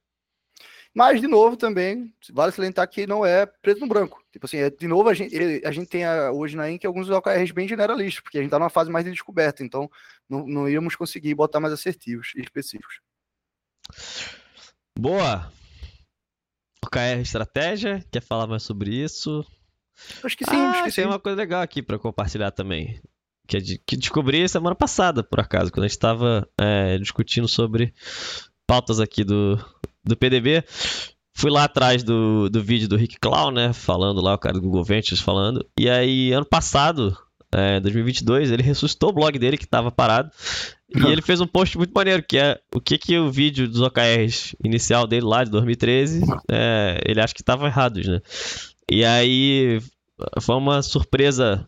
Mas, 0.95 1.19
de 1.19 1.27
novo, 1.27 1.57
também, 1.57 2.13
vale 2.31 2.53
salientar 2.53 2.89
que 2.89 3.05
não 3.05 3.25
é 3.25 3.45
preto 3.45 3.81
no 3.81 3.87
branco. 3.87 4.23
Tipo 4.31 4.45
assim, 4.45 4.57
é, 4.57 4.69
de 4.69 4.87
novo, 4.87 5.09
a 5.09 5.13
gente, 5.13 5.35
a 5.65 5.71
gente 5.71 5.89
tem 5.89 6.05
a, 6.05 6.31
hoje 6.31 6.55
na 6.55 6.71
Inc. 6.71 6.85
alguns 6.85 7.09
OKRs 7.09 7.51
bem 7.51 7.67
generalistas, 7.67 8.23
porque 8.23 8.37
a 8.37 8.41
gente 8.41 8.47
está 8.47 8.57
numa 8.57 8.69
fase 8.69 8.89
mais 8.89 9.03
de 9.03 9.11
descoberta, 9.11 9.61
então 9.61 9.91
não, 10.29 10.47
não 10.47 10.69
íamos 10.69 10.95
conseguir 10.95 11.35
botar 11.35 11.59
mais 11.59 11.73
assertivos 11.73 12.31
e 12.37 12.41
específicos. 12.41 13.01
Boa! 14.97 15.51
OKR 16.85 17.19
Estratégia, 17.21 18.01
quer 18.09 18.21
falar 18.21 18.47
mais 18.47 18.63
sobre 18.63 18.95
isso? 18.95 19.45
Acho 20.23 20.37
que 20.37 20.45
sim, 20.45 20.55
ah, 20.55 20.71
acho 20.71 20.83
que 20.85 20.95
tem 20.95 21.05
uma 21.05 21.19
coisa 21.19 21.37
legal 21.37 21.61
aqui 21.61 21.81
para 21.81 21.99
compartilhar 21.99 22.51
também. 22.51 23.01
Que, 23.45 23.57
é 23.57 23.61
que 23.85 23.97
descobri 23.97 24.47
semana 24.47 24.75
passada, 24.75 25.23
por 25.23 25.41
acaso, 25.41 25.71
quando 25.71 25.83
a 25.83 25.87
gente 25.87 25.97
estava 25.97 26.49
é, 26.57 26.97
discutindo 26.97 27.49
sobre 27.49 27.93
pautas 28.67 28.99
aqui 28.99 29.23
do, 29.23 29.57
do 30.03 30.15
PDB. 30.15 30.63
Fui 31.37 31.51
lá 31.51 31.65
atrás 31.65 32.03
do, 32.03 32.49
do 32.49 32.63
vídeo 32.63 32.87
do 32.87 32.95
Rick 32.95 33.19
Clown, 33.19 33.51
né? 33.51 33.73
Falando 33.73 34.21
lá, 34.21 34.35
o 34.35 34.37
cara 34.37 34.53
do 34.53 34.61
Google 34.61 34.83
Ventures 34.83 35.21
falando. 35.21 35.65
E 35.77 35.89
aí, 35.89 36.31
ano 36.31 36.45
passado, 36.45 37.17
é, 37.51 37.79
2022, 37.79 38.51
ele 38.51 38.63
ressuscitou 38.63 39.09
o 39.09 39.13
blog 39.13 39.37
dele 39.37 39.57
que 39.57 39.65
estava 39.65 39.91
parado. 39.91 40.31
E 40.93 40.99
ele 41.11 41.21
fez 41.21 41.41
um 41.41 41.47
post 41.47 41.77
muito 41.77 41.91
maneiro, 41.93 42.23
que 42.23 42.37
é 42.37 42.59
o 42.73 42.79
que, 42.79 42.97
que 42.97 43.17
o 43.17 43.31
vídeo 43.31 43.67
dos 43.67 43.81
OKRs 43.81 44.55
inicial 44.63 45.05
dele 45.05 45.25
lá 45.25 45.43
de 45.43 45.51
2013, 45.51 46.21
é, 46.49 46.99
ele 47.05 47.21
acha 47.21 47.33
que 47.33 47.41
estavam 47.41 47.67
errados, 47.67 48.07
né? 48.07 48.21
E 48.89 49.03
aí 49.03 49.81
foi 50.41 50.55
uma 50.55 50.81
surpresa 50.81 51.67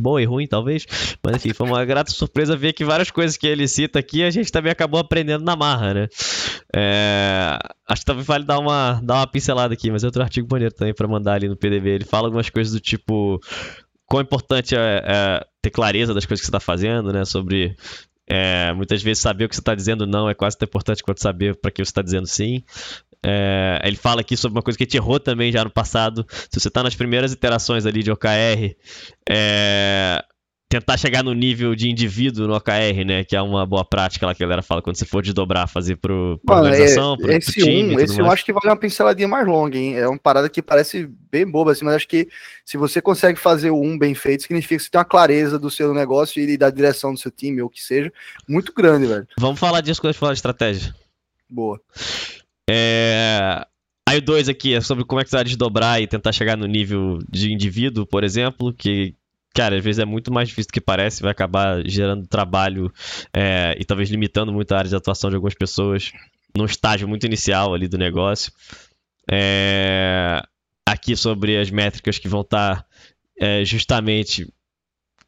boa 0.00 0.20
e 0.20 0.24
ruim, 0.24 0.46
talvez. 0.46 0.86
Mas 1.22 1.36
enfim, 1.36 1.52
foi 1.52 1.66
uma 1.66 1.84
grata 1.84 2.10
surpresa 2.10 2.56
ver 2.56 2.72
que 2.72 2.84
várias 2.84 3.10
coisas 3.10 3.36
que 3.36 3.46
ele 3.46 3.66
cita 3.68 3.98
aqui 3.98 4.22
a 4.22 4.30
gente 4.30 4.50
também 4.50 4.72
acabou 4.72 5.00
aprendendo 5.00 5.44
na 5.44 5.56
marra, 5.56 5.94
né? 5.94 6.08
É... 6.74 7.58
Acho 7.88 8.02
que 8.02 8.06
talvez 8.06 8.26
vale 8.26 8.44
dar 8.44 8.58
uma, 8.58 9.00
dar 9.02 9.16
uma 9.16 9.26
pincelada 9.26 9.74
aqui, 9.74 9.90
mas 9.90 10.02
é 10.02 10.06
outro 10.06 10.22
artigo 10.22 10.46
bonito 10.46 10.74
também 10.74 10.94
para 10.94 11.08
mandar 11.08 11.34
ali 11.34 11.48
no 11.48 11.56
PDV. 11.56 11.90
Ele 11.90 12.04
fala 12.04 12.28
algumas 12.28 12.50
coisas 12.50 12.72
do 12.72 12.80
tipo. 12.80 13.40
Quão 14.06 14.22
importante 14.22 14.76
é, 14.76 15.02
é 15.04 15.46
ter 15.62 15.70
clareza 15.70 16.12
das 16.12 16.26
coisas 16.26 16.40
que 16.40 16.46
você 16.46 16.50
está 16.50 16.60
fazendo, 16.60 17.12
né? 17.12 17.24
Sobre 17.24 17.74
é, 18.26 18.72
muitas 18.72 19.02
vezes 19.02 19.22
saber 19.22 19.44
o 19.44 19.48
que 19.48 19.54
você 19.54 19.60
está 19.60 19.74
dizendo 19.74 20.06
não 20.06 20.28
é 20.28 20.34
quase 20.34 20.56
tão 20.56 20.66
importante 20.66 21.02
quanto 21.02 21.20
saber 21.20 21.56
para 21.56 21.70
que 21.70 21.84
você 21.84 21.90
está 21.90 22.02
dizendo 22.02 22.26
sim. 22.26 22.62
É, 23.24 23.80
ele 23.84 23.96
fala 23.96 24.20
aqui 24.20 24.36
sobre 24.36 24.58
uma 24.58 24.62
coisa 24.62 24.76
que 24.76 24.84
a 24.84 24.86
gente 24.86 24.96
errou 24.96 25.18
também 25.18 25.50
já 25.50 25.64
no 25.64 25.70
passado. 25.70 26.26
Se 26.28 26.60
você 26.60 26.68
está 26.68 26.82
nas 26.82 26.94
primeiras 26.94 27.32
iterações 27.32 27.86
ali 27.86 28.02
de 28.02 28.10
OKR, 28.10 28.76
é, 29.28 30.22
tentar 30.68 30.96
chegar 30.96 31.22
no 31.22 31.32
nível 31.32 31.74
de 31.74 31.88
indivíduo 31.88 32.48
no 32.48 32.56
OKR, 32.56 33.04
né? 33.06 33.24
Que 33.24 33.36
é 33.36 33.40
uma 33.40 33.64
boa 33.64 33.84
prática 33.84 34.26
lá 34.26 34.34
que 34.34 34.42
a 34.42 34.46
galera 34.46 34.62
fala 34.62 34.82
quando 34.82 34.96
você 34.96 35.04
for 35.04 35.22
desdobrar, 35.22 35.68
fazer 35.68 35.96
pro, 35.96 36.40
pra 36.44 36.56
Mano, 36.56 36.68
organização, 36.68 37.14
é, 37.14 37.16
pro, 37.16 37.32
esse 37.32 37.52
pro 37.52 37.64
time. 37.64 37.96
Um, 37.96 38.00
esse 38.00 38.20
um 38.20 38.30
acho 38.30 38.44
que 38.44 38.52
vale 38.52 38.68
uma 38.68 38.76
pinceladinha 38.76 39.28
mais 39.28 39.46
longa, 39.46 39.78
hein? 39.78 39.96
É 39.96 40.08
uma 40.08 40.18
parada 40.18 40.48
que 40.48 40.60
parece 40.60 41.08
bem 41.30 41.46
boba, 41.46 41.72
assim, 41.72 41.84
mas 41.84 41.94
acho 41.94 42.08
que 42.08 42.28
se 42.64 42.76
você 42.76 43.00
consegue 43.00 43.38
fazer 43.38 43.70
o 43.70 43.80
um 43.80 43.96
bem 43.96 44.14
feito, 44.14 44.42
significa 44.42 44.76
que 44.76 44.82
você 44.82 44.90
tem 44.90 44.98
uma 44.98 45.04
clareza 45.04 45.58
do 45.58 45.70
seu 45.70 45.94
negócio 45.94 46.42
e 46.42 46.56
da 46.56 46.70
direção 46.70 47.14
do 47.14 47.20
seu 47.20 47.30
time, 47.30 47.62
ou 47.62 47.68
o 47.68 47.70
que 47.70 47.82
seja, 47.82 48.12
muito 48.48 48.72
grande, 48.74 49.06
velho. 49.06 49.28
Vamos 49.38 49.60
falar 49.60 49.80
disso 49.80 50.00
quando 50.00 50.10
a 50.10 50.12
gente 50.12 50.20
falar 50.20 50.32
de 50.32 50.38
estratégia. 50.38 50.94
Boa. 51.48 51.80
É... 52.68 53.66
Aí 54.08 54.18
o 54.18 54.22
2 54.22 54.48
aqui 54.48 54.74
é 54.74 54.80
sobre 54.80 55.04
como 55.04 55.20
é 55.20 55.24
que 55.24 55.30
você 55.30 55.36
vai 55.36 55.44
desdobrar 55.44 56.00
e 56.00 56.06
tentar 56.06 56.32
chegar 56.32 56.56
no 56.56 56.66
nível 56.66 57.18
de 57.28 57.52
indivíduo, 57.52 58.06
por 58.06 58.22
exemplo, 58.22 58.72
que, 58.72 59.14
cara, 59.54 59.76
às 59.76 59.82
vezes 59.82 59.98
é 59.98 60.04
muito 60.04 60.32
mais 60.32 60.48
difícil 60.48 60.68
do 60.68 60.72
que 60.72 60.80
parece, 60.80 61.22
vai 61.22 61.32
acabar 61.32 61.82
gerando 61.86 62.26
trabalho 62.26 62.92
é, 63.32 63.74
e 63.78 63.84
talvez 63.84 64.10
limitando 64.10 64.52
muito 64.52 64.72
a 64.72 64.78
área 64.78 64.90
de 64.90 64.96
atuação 64.96 65.30
de 65.30 65.36
algumas 65.36 65.54
pessoas 65.54 66.12
num 66.56 66.66
estágio 66.66 67.08
muito 67.08 67.26
inicial 67.26 67.74
ali 67.74 67.88
do 67.88 67.98
negócio. 67.98 68.52
É... 69.30 70.42
Aqui 70.86 71.16
sobre 71.16 71.58
as 71.58 71.70
métricas 71.70 72.18
que 72.18 72.28
vão 72.28 72.42
estar 72.42 72.82
tá, 72.82 72.86
é, 73.40 73.64
justamente 73.64 74.46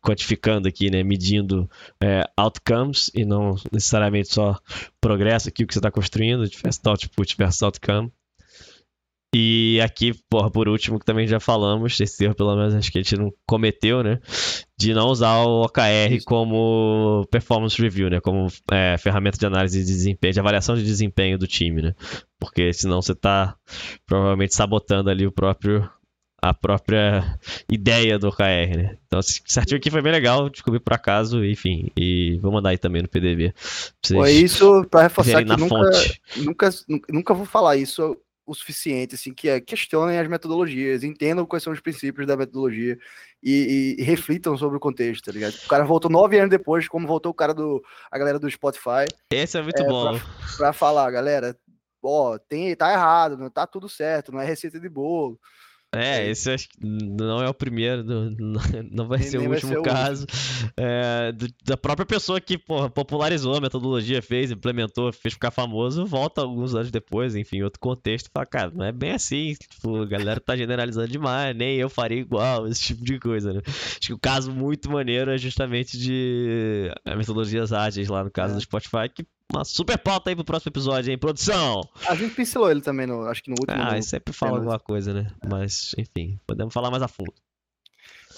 quantificando 0.07 0.69
aqui, 0.69 0.88
né, 0.88 1.03
medindo 1.03 1.69
é, 2.01 2.23
outcomes 2.37 3.11
e 3.12 3.25
não 3.25 3.57
necessariamente 3.73 4.33
só 4.33 4.57
progresso 5.01 5.49
aqui 5.49 5.64
o 5.64 5.66
que 5.66 5.75
você 5.75 5.81
está 5.81 5.90
construindo, 5.90 6.49
versus 6.62 6.81
output 6.87 7.37
versus 7.37 7.62
outcome. 7.62 8.12
E 9.35 9.81
aqui, 9.83 10.14
porra, 10.31 10.51
por 10.51 10.69
último, 10.69 10.99
que 10.99 11.05
também 11.05 11.27
já 11.27 11.40
falamos, 11.40 11.99
esse 12.01 12.25
erro 12.25 12.35
pelo 12.35 12.57
menos 12.57 12.75
acho 12.75 12.90
que 12.90 12.99
a 12.99 13.03
gente 13.03 13.16
não 13.16 13.31
cometeu, 13.47 14.03
né? 14.03 14.19
De 14.79 14.95
não 14.95 15.09
usar 15.09 15.40
o 15.40 15.62
OKR 15.64 16.25
como 16.25 17.27
performance 17.31 17.81
review, 17.83 18.09
né? 18.09 18.21
Como 18.21 18.47
é, 18.71 18.97
ferramenta 18.97 19.37
de 19.37 19.45
análise 19.45 19.79
de 19.79 19.85
desempenho, 19.85 20.33
de 20.33 20.40
avaliação 20.40 20.77
de 20.77 20.85
desempenho 20.85 21.37
do 21.37 21.47
time, 21.47 21.83
né? 21.83 21.95
Porque 22.38 22.73
senão 22.73 23.03
você 23.03 23.12
está 23.12 23.57
provavelmente 24.07 24.55
sabotando 24.55 25.11
ali 25.11 25.27
o 25.27 25.33
próprio 25.33 25.87
a 26.49 26.55
própria 26.55 27.39
ideia 27.71 28.19
do 28.19 28.29
OKR, 28.29 28.77
né? 28.77 28.99
Então, 29.07 29.21
esse 29.21 29.59
artigo 29.59 29.77
aqui 29.77 29.91
foi 29.91 30.03
bem 30.03 30.13
legal, 30.13 30.49
descobri 30.49 30.81
por 30.81 30.93
acaso, 30.93 31.45
enfim, 31.45 31.91
e 31.97 32.39
vou 32.41 32.53
mandar 32.53 32.71
aí 32.71 32.79
também 32.79 33.03
no 33.03 33.09
PDV. 33.09 33.53
Foi 34.07 34.33
isso 34.33 34.85
para 34.91 35.03
reforçar 35.03 35.45
que 35.45 35.57
nunca, 35.57 35.91
nunca, 36.37 36.71
nunca 37.09 37.35
vou 37.35 37.47
falar 37.47 37.77
isso 37.77 38.17
o 38.47 38.55
suficiente, 38.55 39.17
assim, 39.17 39.35
que 39.35 39.49
é 39.49 39.61
questionem 39.61 40.19
as 40.19 40.29
metodologias, 40.29 41.03
entendam 41.03 41.45
quais 41.45 41.65
são 41.65 41.73
os 41.73 41.81
princípios 41.81 42.29
da 42.29 42.37
metodologia 42.37 42.97
e, 43.43 43.97
e, 43.99 44.03
e 44.03 44.05
reflitam 44.05 44.57
sobre 44.57 44.77
o 44.77 44.81
contexto, 44.81 45.25
tá 45.25 45.33
ligado? 45.33 45.55
O 45.55 45.69
cara 45.69 45.85
voltou 45.85 46.09
nove 46.09 46.39
anos 46.39 46.51
depois, 46.51 46.87
como 46.87 47.09
voltou 47.09 47.33
o 47.33 47.35
cara 47.35 47.53
do 47.53 47.83
a 48.09 48.17
galera 48.17 48.39
do 48.39 48.49
Spotify. 48.49 49.05
Esse 49.33 49.59
é 49.59 49.63
muito 49.63 49.83
é, 49.83 49.87
bom. 49.87 50.17
Pra, 50.17 50.57
pra 50.57 50.73
falar, 50.73 51.11
galera, 51.11 51.59
ó, 52.01 52.39
tem, 52.39 52.75
tá 52.77 52.93
errado, 52.93 53.37
não 53.37 53.51
tá 53.51 53.67
tudo 53.67 53.89
certo, 53.89 54.31
não 54.31 54.41
é 54.41 54.47
receita 54.47 54.79
de 54.79 54.89
bolo. 54.89 55.41
É, 55.99 56.29
esse 56.29 56.51
acho 56.51 56.69
que 56.69 56.79
não 56.85 57.43
é 57.43 57.49
o 57.49 57.55
primeiro, 57.55 58.05
não, 58.05 59.07
vai 59.09 59.23
ser 59.23 59.39
o 59.39 59.51
último 59.51 59.75
ser 59.75 59.83
caso. 59.83 60.27
É, 60.77 61.33
da 61.65 61.77
própria 61.77 62.07
pessoa 62.07 62.41
que 62.41 62.59
porra, 62.59 62.91
popularizou 62.91 63.57
a 63.57 63.61
metodologia, 63.61 64.21
fez, 64.23 64.51
implementou, 64.51 65.13
fez 65.13 65.35
ficar 65.35 65.51
famoso, 65.51 66.05
volta 66.07 66.41
alguns 66.41 66.75
anos 66.75 66.91
depois, 66.91 67.35
enfim, 67.35 67.63
outro 67.63 67.81
contexto, 67.81 68.31
fala, 68.33 68.47
cara, 68.47 68.71
não 68.75 68.85
é 68.85 68.93
bem 68.93 69.13
assim, 69.13 69.55
tipo, 69.55 70.03
a 70.03 70.07
galera 70.07 70.41
tá 70.41 70.57
generalizando 70.57 71.09
demais, 71.09 71.57
nem 71.57 71.77
eu 71.77 71.89
faria 71.89 72.19
igual, 72.19 72.67
esse 72.69 72.83
tipo 72.83 73.05
de 73.05 73.19
coisa, 73.19 73.53
né? 73.53 73.61
Acho 73.67 74.01
que 74.01 74.13
o 74.13 74.19
caso 74.19 74.53
muito 74.53 74.91
maneiro 74.91 75.31
é 75.31 75.39
justamente 75.39 75.99
de 75.99 76.91
metodologias 77.17 77.73
ágeis 77.73 78.09
lá 78.09 78.23
no 78.25 78.31
caso 78.31 78.53
é. 78.53 78.57
do 78.57 78.61
Spotify, 78.61 79.09
que 79.13 79.25
uma 79.53 79.65
super 79.65 79.99
pauta 79.99 80.31
aí 80.31 80.37
pro 80.37 80.45
próximo 80.45 80.71
episódio, 80.71 81.11
hein? 81.11 81.19
Produção! 81.19 81.81
A 82.09 82.15
gente 82.15 82.35
pincelou 82.35 82.71
ele 82.71 82.81
também, 82.81 83.07
no, 83.07 83.23
acho 83.27 83.43
que 83.43 83.51
no 83.51 83.57
último. 83.59 83.81
Ah, 83.81 84.01
sempre 84.03 84.35
fala 84.35 84.59
alguma 84.59 84.79
coisa, 84.79 85.13
né? 85.13 85.27
Mas, 85.49 85.95
enfim, 85.97 86.39
podemos 86.47 86.75
falar 86.75 86.91
mais 86.91 87.03
a 87.03 87.09
fundo. 87.09 87.33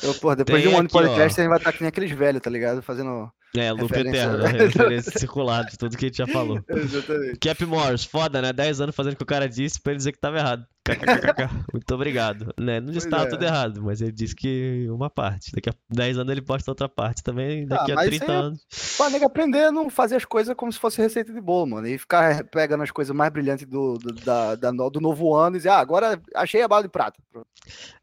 Eu, 0.03 0.15
porra, 0.15 0.37
depois 0.37 0.63
Tem 0.63 0.71
de 0.71 0.75
um 0.75 0.79
ano 0.79 0.89
de 0.89 0.93
podcast, 0.93 1.21
ó. 1.21 1.25
a 1.25 1.29
gente 1.29 1.49
vai 1.49 1.59
estar 1.59 1.75
nem 1.81 1.89
aqueles 1.89 2.11
velhos, 2.13 2.41
tá 2.41 2.51
ligado? 2.51 2.83
Fazendo 2.83 3.33
é, 3.57 3.73
loop 3.73 3.93
eterno, 3.93 4.39
né? 4.39 4.49
referência 4.67 5.19
circular 5.19 5.65
de 5.65 5.79
tudo 5.79 5.97
que 5.97 6.05
a 6.05 6.09
gente 6.09 6.19
já 6.19 6.27
falou. 6.27 6.63
Exatamente. 6.69 7.39
Cap 7.39 7.65
Morris, 7.65 8.05
foda, 8.05 8.43
né? 8.43 8.53
10 8.53 8.83
anos 8.83 8.95
fazendo 8.95 9.15
o 9.15 9.17
que 9.17 9.23
o 9.23 9.27
cara 9.27 9.49
disse 9.49 9.81
pra 9.81 9.93
ele 9.93 9.99
dizer 9.99 10.13
que 10.13 10.21
tava 10.21 10.39
errado. 10.39 10.67
Muito 11.73 11.95
obrigado. 11.95 12.55
Né? 12.59 12.81
Não 12.81 12.93
tava 13.11 13.25
é. 13.25 13.29
tudo 13.29 13.45
errado, 13.45 13.83
mas 13.83 14.01
ele 14.01 14.13
disse 14.13 14.35
que 14.35 14.87
uma 14.91 15.11
parte. 15.11 15.53
Daqui 15.53 15.71
a 15.71 15.75
10 15.91 16.19
anos 16.19 16.33
ele 16.33 16.43
posta 16.43 16.71
outra 16.71 16.89
parte 16.89 17.23
também, 17.23 17.67
daqui 17.67 17.93
ah, 17.93 18.01
a 18.01 18.05
30 18.05 18.33
anos. 18.33 18.67
Pô, 18.97 19.09
nego 19.09 19.27
aprender 19.27 19.65
a 19.65 19.73
não 19.73 19.91
fazer 19.91 20.17
as 20.17 20.25
coisas 20.25 20.55
como 20.55 20.73
se 20.73 20.79
fosse 20.79 21.01
receita 21.01 21.33
de 21.33 21.41
bolo, 21.41 21.67
mano. 21.67 21.87
E 21.87 21.99
ficar 21.99 22.45
pegando 22.45 22.83
as 22.83 22.91
coisas 22.91 23.15
mais 23.15 23.33
brilhantes 23.33 23.67
do, 23.67 23.95
do, 23.95 24.13
da, 24.15 24.55
da, 24.55 24.71
do 24.71 25.01
novo 25.01 25.35
ano 25.35 25.57
e 25.57 25.59
dizer, 25.59 25.71
ah, 25.71 25.79
agora 25.79 26.21
achei 26.35 26.63
a 26.63 26.69
bala 26.69 26.83
de 26.83 26.89
prata. 26.89 27.21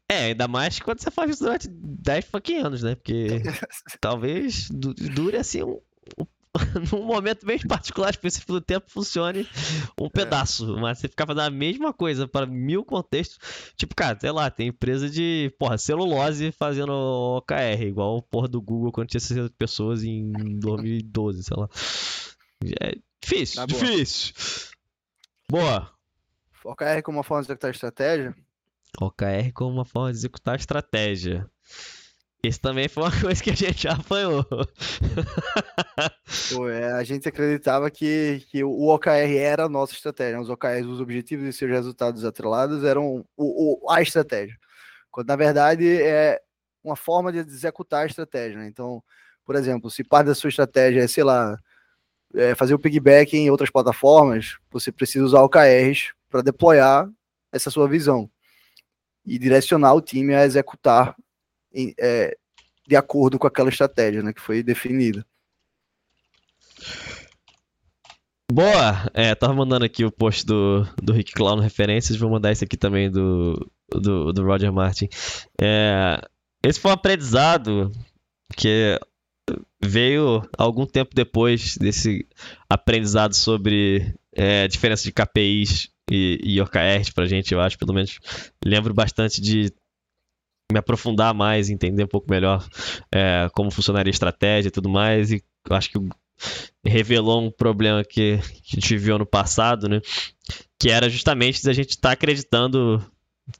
É, 0.08 0.26
ainda 0.26 0.46
mais 0.46 0.78
quando 0.78 1.00
você 1.00 1.10
faz 1.10 1.30
isso 1.30 1.44
durante 1.44 1.68
10 1.68 2.24
fucking 2.26 2.58
anos, 2.58 2.82
né? 2.82 2.94
Porque 2.94 3.42
talvez 4.00 4.68
dure 4.70 5.36
assim 5.36 5.64
um 5.64 5.80
num 6.92 7.04
momento 7.04 7.44
bem 7.44 7.58
particular, 7.58 8.10
específico 8.10 8.52
do 8.52 8.60
tempo, 8.60 8.90
funcione 8.90 9.48
um 10.00 10.06
é. 10.06 10.10
pedaço. 10.10 10.76
Mas 10.76 10.98
você 10.98 11.08
ficar 11.08 11.26
fazendo 11.26 11.46
a 11.46 11.50
mesma 11.50 11.92
coisa 11.92 12.26
para 12.26 12.46
mil 12.46 12.84
contextos. 12.84 13.38
Tipo, 13.76 13.94
cara, 13.94 14.18
sei 14.18 14.30
lá, 14.30 14.50
tem 14.50 14.68
empresa 14.68 15.08
de, 15.08 15.52
porra, 15.58 15.78
celulose 15.78 16.52
fazendo 16.52 16.92
OKR, 16.92 17.82
igual 17.82 18.16
o 18.16 18.22
porra 18.22 18.48
do 18.48 18.60
Google 18.60 18.92
quando 18.92 19.08
tinha 19.08 19.20
60 19.20 19.52
pessoas 19.58 20.02
em 20.04 20.32
2012, 20.58 21.44
sei 21.44 21.56
lá. 21.56 21.68
É 22.80 22.96
difícil, 23.20 23.56
tá 23.56 23.66
difícil. 23.66 24.34
Boa. 25.48 25.90
OKR 26.64 27.02
como 27.04 27.18
uma 27.18 27.24
forma 27.24 27.42
de 27.42 27.48
executar 27.48 27.70
estratégia? 27.70 28.34
OKR 29.00 29.52
como 29.54 29.72
uma 29.72 29.84
forma 29.84 30.10
de 30.10 30.18
executar 30.18 30.56
estratégia. 30.56 31.48
Isso 32.46 32.60
também 32.60 32.88
foi 32.88 33.02
uma 33.02 33.10
coisa 33.20 33.42
que 33.42 33.50
a 33.50 33.54
gente 33.54 33.82
já 33.82 33.92
apanhou. 33.92 34.44
Pô, 36.54 36.68
é, 36.68 36.92
a 36.92 37.02
gente 37.02 37.28
acreditava 37.28 37.90
que, 37.90 38.44
que 38.50 38.62
o 38.62 38.88
OKR 38.88 39.36
era 39.38 39.64
a 39.64 39.68
nossa 39.68 39.92
estratégia. 39.92 40.40
Os 40.40 40.48
OKRs, 40.48 40.86
os 40.86 41.00
objetivos 41.00 41.46
e 41.46 41.52
seus 41.52 41.70
resultados 41.70 42.24
atrelados 42.24 42.84
eram 42.84 43.26
o, 43.36 43.84
o, 43.86 43.90
a 43.90 44.00
estratégia. 44.00 44.56
Quando, 45.10 45.28
na 45.28 45.36
verdade, 45.36 46.00
é 46.02 46.40
uma 46.84 46.96
forma 46.96 47.32
de 47.32 47.38
executar 47.38 48.04
a 48.04 48.06
estratégia. 48.06 48.58
Né? 48.58 48.68
Então, 48.68 49.02
por 49.44 49.56
exemplo, 49.56 49.90
se 49.90 50.04
parte 50.04 50.26
da 50.26 50.34
sua 50.34 50.48
estratégia 50.48 51.02
é, 51.02 51.08
sei 51.08 51.24
lá, 51.24 51.58
é 52.34 52.54
fazer 52.54 52.74
o 52.74 52.78
piggyback 52.78 53.36
em 53.36 53.50
outras 53.50 53.70
plataformas, 53.70 54.58
você 54.70 54.92
precisa 54.92 55.24
usar 55.24 55.42
OKRs 55.42 56.12
para 56.28 56.42
deployar 56.42 57.08
essa 57.52 57.70
sua 57.70 57.88
visão 57.88 58.30
e 59.24 59.38
direcionar 59.38 59.94
o 59.94 60.00
time 60.00 60.34
a 60.34 60.44
executar 60.44 61.16
é, 61.98 62.36
de 62.86 62.96
acordo 62.96 63.38
com 63.38 63.46
aquela 63.46 63.68
estratégia 63.68 64.22
né, 64.22 64.32
que 64.32 64.40
foi 64.40 64.62
definida. 64.62 65.24
Boa! 68.50 69.10
É, 69.12 69.34
tava 69.34 69.54
mandando 69.54 69.84
aqui 69.84 70.04
o 70.04 70.12
post 70.12 70.46
do, 70.46 70.84
do 71.02 71.12
Rick 71.12 71.32
Clown 71.32 71.58
referências, 71.58 72.16
vou 72.16 72.30
mandar 72.30 72.52
esse 72.52 72.64
aqui 72.64 72.76
também 72.76 73.10
do, 73.10 73.70
do, 73.90 74.32
do 74.32 74.44
Roger 74.44 74.72
Martin. 74.72 75.08
É, 75.60 76.20
esse 76.64 76.78
foi 76.78 76.90
um 76.90 76.94
aprendizado 76.94 77.90
que 78.56 78.98
veio 79.82 80.42
algum 80.56 80.86
tempo 80.86 81.10
depois 81.14 81.76
desse 81.76 82.26
aprendizado 82.68 83.34
sobre 83.34 84.14
é, 84.32 84.68
diferença 84.68 85.04
de 85.04 85.12
KPIs 85.12 85.90
e, 86.10 86.38
e 86.42 86.60
OKRs 86.60 87.10
pra 87.12 87.26
gente, 87.26 87.52
eu 87.52 87.60
acho, 87.60 87.76
pelo 87.78 87.92
menos 87.92 88.18
lembro 88.64 88.94
bastante 88.94 89.40
de 89.40 89.72
me 90.72 90.78
aprofundar 90.78 91.32
mais, 91.34 91.70
entender 91.70 92.04
um 92.04 92.08
pouco 92.08 92.30
melhor 92.30 92.66
é, 93.12 93.48
como 93.52 93.70
funcionaria 93.70 94.10
a 94.10 94.12
estratégia 94.12 94.68
e 94.68 94.72
tudo 94.72 94.88
mais. 94.88 95.30
E 95.30 95.42
acho 95.70 95.90
que 95.90 95.98
revelou 96.84 97.42
um 97.42 97.50
problema 97.50 98.04
que, 98.04 98.38
que 98.62 98.76
a 98.76 98.80
gente 98.80 98.96
viu 98.96 99.18
no 99.18 99.26
passado, 99.26 99.88
né? 99.88 100.00
Que 100.78 100.90
era 100.90 101.08
justamente 101.08 101.68
a 101.68 101.72
gente 101.72 101.90
estar 101.90 102.10
tá 102.10 102.12
acreditando 102.12 103.04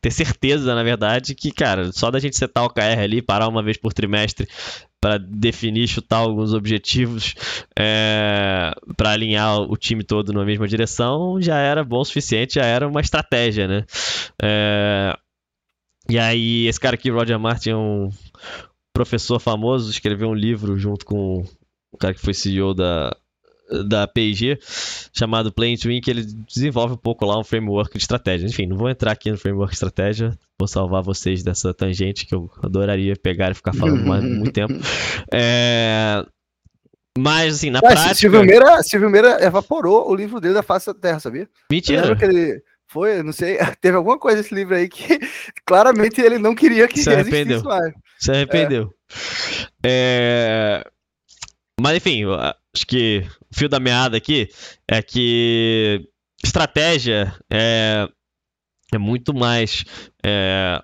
ter 0.01 0.11
certeza, 0.11 0.75
na 0.75 0.83
verdade, 0.83 1.35
que, 1.35 1.53
cara, 1.53 1.93
só 1.93 2.11
da 2.11 2.19
gente 2.19 2.37
setar 2.37 2.65
o 2.65 2.71
KR 2.71 3.01
ali, 3.01 3.23
parar 3.23 3.49
uma 3.49 3.63
vez 3.63 3.77
por 3.77 3.93
trimestre 3.93 4.49
para 5.01 5.17
definir, 5.19 5.87
chutar 5.87 6.19
alguns 6.19 6.53
objetivos, 6.53 7.35
é, 7.79 8.73
para 8.97 9.13
alinhar 9.13 9.61
o 9.61 9.77
time 9.77 10.03
todo 10.03 10.33
na 10.33 10.45
mesma 10.45 10.67
direção, 10.67 11.41
já 11.41 11.59
era 11.59 11.85
bom 11.85 12.01
o 12.01 12.05
suficiente, 12.05 12.57
já 12.57 12.65
era 12.65 12.89
uma 12.89 13.01
estratégia, 13.01 13.69
né? 13.69 13.85
É, 14.43 15.17
e 16.09 16.19
aí, 16.19 16.67
esse 16.67 16.81
cara 16.81 16.95
aqui, 16.95 17.11
Roger 17.11 17.39
Martin, 17.39 17.71
é 17.71 17.77
um 17.77 18.11
professor 18.93 19.39
famoso, 19.39 19.91
escreveu 19.91 20.29
um 20.29 20.35
livro 20.35 20.77
junto 20.79 21.05
com 21.05 21.45
o 21.93 21.99
cara 21.99 22.15
que 22.15 22.21
foi 22.21 22.33
CEO 22.33 22.75
da, 22.75 23.15
da 23.89 24.07
P&G 24.07 24.59
chamado 25.13 25.53
Play 25.53 25.77
Twin 25.77 26.01
que 26.01 26.11
ele 26.11 26.23
desenvolve 26.23 26.95
um 26.95 26.99
pouco 26.99 27.25
lá 27.25 27.39
um 27.39 27.45
framework 27.45 27.97
de 27.97 28.03
estratégia. 28.03 28.47
Enfim, 28.47 28.67
não 28.67 28.77
vou 28.77 28.89
entrar 28.89 29.13
aqui 29.13 29.31
no 29.31 29.39
framework 29.39 29.71
de 29.71 29.77
estratégia, 29.77 30.39
vou 30.59 30.69
salvar 30.69 31.03
vocês 31.03 31.43
dessa 31.43 31.73
tangente 31.75 32.27
que 32.27 32.35
eu 32.35 32.51
adoraria 32.63 33.15
pegar 33.17 33.51
e 33.51 33.55
ficar 33.55 33.75
falando 33.75 34.05
mais 34.05 34.23
muito 34.25 34.53
tempo. 34.53 34.75
É... 35.33 36.25
Mas, 37.19 37.55
assim, 37.55 37.71
na 37.71 37.81
prática... 37.81 38.15
Silvio 38.15 38.45
Meira, 38.45 38.83
Silvio 38.83 39.09
Meira 39.09 39.43
evaporou 39.43 40.11
o 40.11 40.15
livro 40.15 40.39
dele 40.39 40.53
da 40.53 40.63
face 40.63 40.87
da 40.87 40.95
Terra, 40.95 41.19
sabia? 41.19 41.49
Mentira! 41.71 42.15
que 42.15 42.25
ele... 42.25 42.63
Foi, 42.89 43.23
não 43.23 43.33
sei, 43.33 43.59
teve 43.81 43.97
alguma 43.97 44.19
coisa 44.19 44.39
nesse 44.39 44.55
livro 44.55 44.75
aí 44.75 44.89
que 44.89 45.19
claramente 45.67 46.21
ele 46.21 46.39
não 46.39 46.55
queria 46.55 46.87
que 46.89 47.03
Se 47.03 47.11
arrependeu. 47.11 47.63
Se 48.19 48.31
arrependeu. 48.31 48.95
É. 49.83 50.83
É... 50.85 50.91
Mas 51.81 51.97
enfim, 51.97 52.23
acho 52.75 52.87
que 52.87 53.23
o 53.53 53.57
fio 53.57 53.69
da 53.69 53.79
meada 53.79 54.17
aqui 54.17 54.49
é 54.89 55.03
que 55.03 56.09
estratégia 56.43 57.35
é, 57.51 58.09
é 58.93 58.99
muito 58.99 59.35
mais 59.35 59.85
é, 60.25 60.83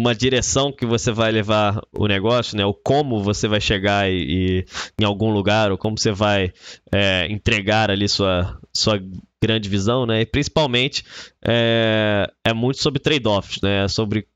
uma 0.00 0.14
direção 0.14 0.72
que 0.72 0.86
você 0.86 1.12
vai 1.12 1.30
levar 1.30 1.80
o 1.92 2.06
negócio, 2.06 2.56
né? 2.56 2.64
O 2.64 2.72
como 2.72 3.22
você 3.22 3.46
vai 3.46 3.60
chegar 3.60 4.10
e, 4.10 4.14
e 4.58 4.64
em 4.98 5.04
algum 5.04 5.30
lugar, 5.30 5.70
ou 5.70 5.76
como 5.76 5.98
você 5.98 6.10
vai 6.10 6.52
é, 6.90 7.26
entregar 7.30 7.90
ali 7.90 8.08
sua, 8.08 8.58
sua 8.72 8.98
grande 9.42 9.68
visão, 9.68 10.06
né? 10.06 10.22
E 10.22 10.26
principalmente 10.26 11.04
é, 11.44 12.30
é 12.44 12.54
muito 12.54 12.82
sobre 12.82 12.98
trade-offs, 12.98 13.60
né? 13.60 13.86
Sobre 13.88 14.26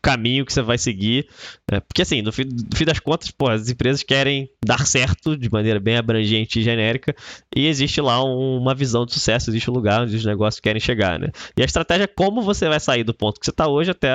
caminho 0.00 0.46
que 0.46 0.52
você 0.52 0.62
vai 0.62 0.78
seguir. 0.78 1.28
É, 1.68 1.80
porque 1.80 2.02
assim, 2.02 2.22
no 2.22 2.30
fim, 2.30 2.44
no 2.44 2.76
fim, 2.76 2.84
das 2.84 3.00
contas, 3.00 3.32
pô, 3.32 3.48
as 3.48 3.68
empresas 3.68 4.04
querem 4.04 4.48
dar 4.64 4.86
certo 4.86 5.36
de 5.36 5.50
maneira 5.50 5.80
bem 5.80 5.96
abrangente 5.96 6.60
e 6.60 6.62
genérica, 6.62 7.12
e 7.56 7.66
existe 7.66 8.00
lá 8.00 8.24
um, 8.24 8.58
uma 8.58 8.74
visão 8.74 9.04
de 9.04 9.12
sucesso, 9.12 9.50
existe 9.50 9.68
um 9.68 9.74
lugar 9.74 10.02
onde 10.02 10.14
os 10.14 10.24
negócios 10.24 10.60
querem 10.60 10.80
chegar, 10.80 11.18
né? 11.18 11.30
E 11.56 11.62
a 11.62 11.64
estratégia 11.64 12.04
é 12.04 12.06
como 12.06 12.40
você 12.40 12.68
vai 12.68 12.78
sair 12.78 13.02
do 13.02 13.12
ponto 13.12 13.40
que 13.40 13.46
você 13.46 13.50
está 13.50 13.66
hoje 13.66 13.90
até 13.90 14.10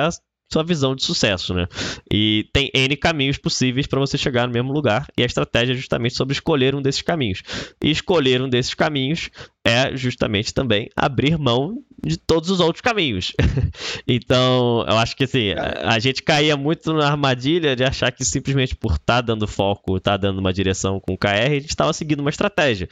sua 0.54 0.64
visão 0.64 0.94
de 0.94 1.04
sucesso, 1.04 1.52
né? 1.52 1.66
E 2.10 2.48
tem 2.52 2.70
N 2.72 2.96
caminhos 2.96 3.38
possíveis 3.38 3.86
para 3.86 4.00
você 4.00 4.16
chegar 4.16 4.46
no 4.46 4.52
mesmo 4.52 4.72
lugar, 4.72 5.06
e 5.18 5.22
a 5.22 5.26
estratégia 5.26 5.72
é 5.72 5.76
justamente 5.76 6.14
sobre 6.14 6.32
escolher 6.32 6.74
um 6.74 6.82
desses 6.82 7.02
caminhos. 7.02 7.42
E 7.82 7.90
escolher 7.90 8.40
um 8.40 8.48
desses 8.48 8.74
caminhos 8.74 9.30
é 9.64 9.96
justamente 9.96 10.52
também 10.52 10.90
abrir 10.94 11.38
mão 11.38 11.82
de 12.04 12.18
todos 12.18 12.50
os 12.50 12.60
outros 12.60 12.82
caminhos. 12.82 13.32
então, 14.06 14.84
eu 14.86 14.98
acho 14.98 15.16
que 15.16 15.24
assim, 15.24 15.52
a, 15.52 15.94
a, 15.94 15.98
gente 15.98 16.22
caía 16.22 16.54
muito 16.54 16.92
na 16.92 17.06
armadilha 17.06 17.74
de 17.74 17.82
achar 17.82 18.12
que 18.12 18.24
simplesmente 18.24 18.76
por 18.76 18.92
estar 18.92 19.16
tá 19.16 19.20
dando 19.22 19.48
foco, 19.48 19.96
estar 19.96 20.12
tá 20.12 20.16
dando 20.18 20.38
uma 20.38 20.52
direção 20.52 21.00
com 21.00 21.14
o 21.14 21.18
KR, 21.18 21.28
a 21.28 21.48
gente 21.48 21.70
estava 21.70 21.92
seguindo 21.94 22.20
uma 22.20 22.28
estratégia. 22.28 22.88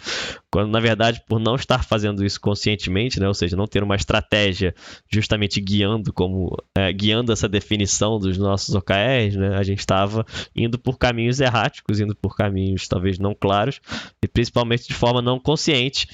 Quando, 0.51 0.71
na 0.71 0.81
verdade, 0.81 1.23
por 1.29 1.39
não 1.39 1.57
estar 1.57 1.85
fazendo 1.85 2.25
isso 2.25 2.41
conscientemente, 2.41 3.21
né, 3.21 3.29
ou 3.29 3.35
seja, 3.35 3.57
não 3.57 3.67
ter 3.67 3.83
uma 3.83 3.97
estratégia 3.97 4.75
justamente 5.11 5.61
guiando 5.61 6.13
como 6.13 6.57
é, 6.75 6.91
guiando 6.93 7.33
essa 7.33 7.49
definição 7.49 8.19
dos 8.19 8.39
nossos 8.39 8.75
OKRs, 8.75 9.37
né, 9.37 9.57
a 9.57 9.63
gente 9.63 9.81
estava 9.81 10.25
indo 10.57 10.79
por 10.79 10.99
caminhos 10.99 11.39
erráticos, 11.39 12.01
indo 12.01 12.17
por 12.17 12.35
caminhos 12.35 12.89
talvez 12.89 13.19
não 13.19 13.35
claros, 13.35 13.81
e 14.23 14.29
principalmente 14.29 14.89
de 14.89 14.95
forma 14.95 15.21
não 15.21 15.39
consciente, 15.39 16.07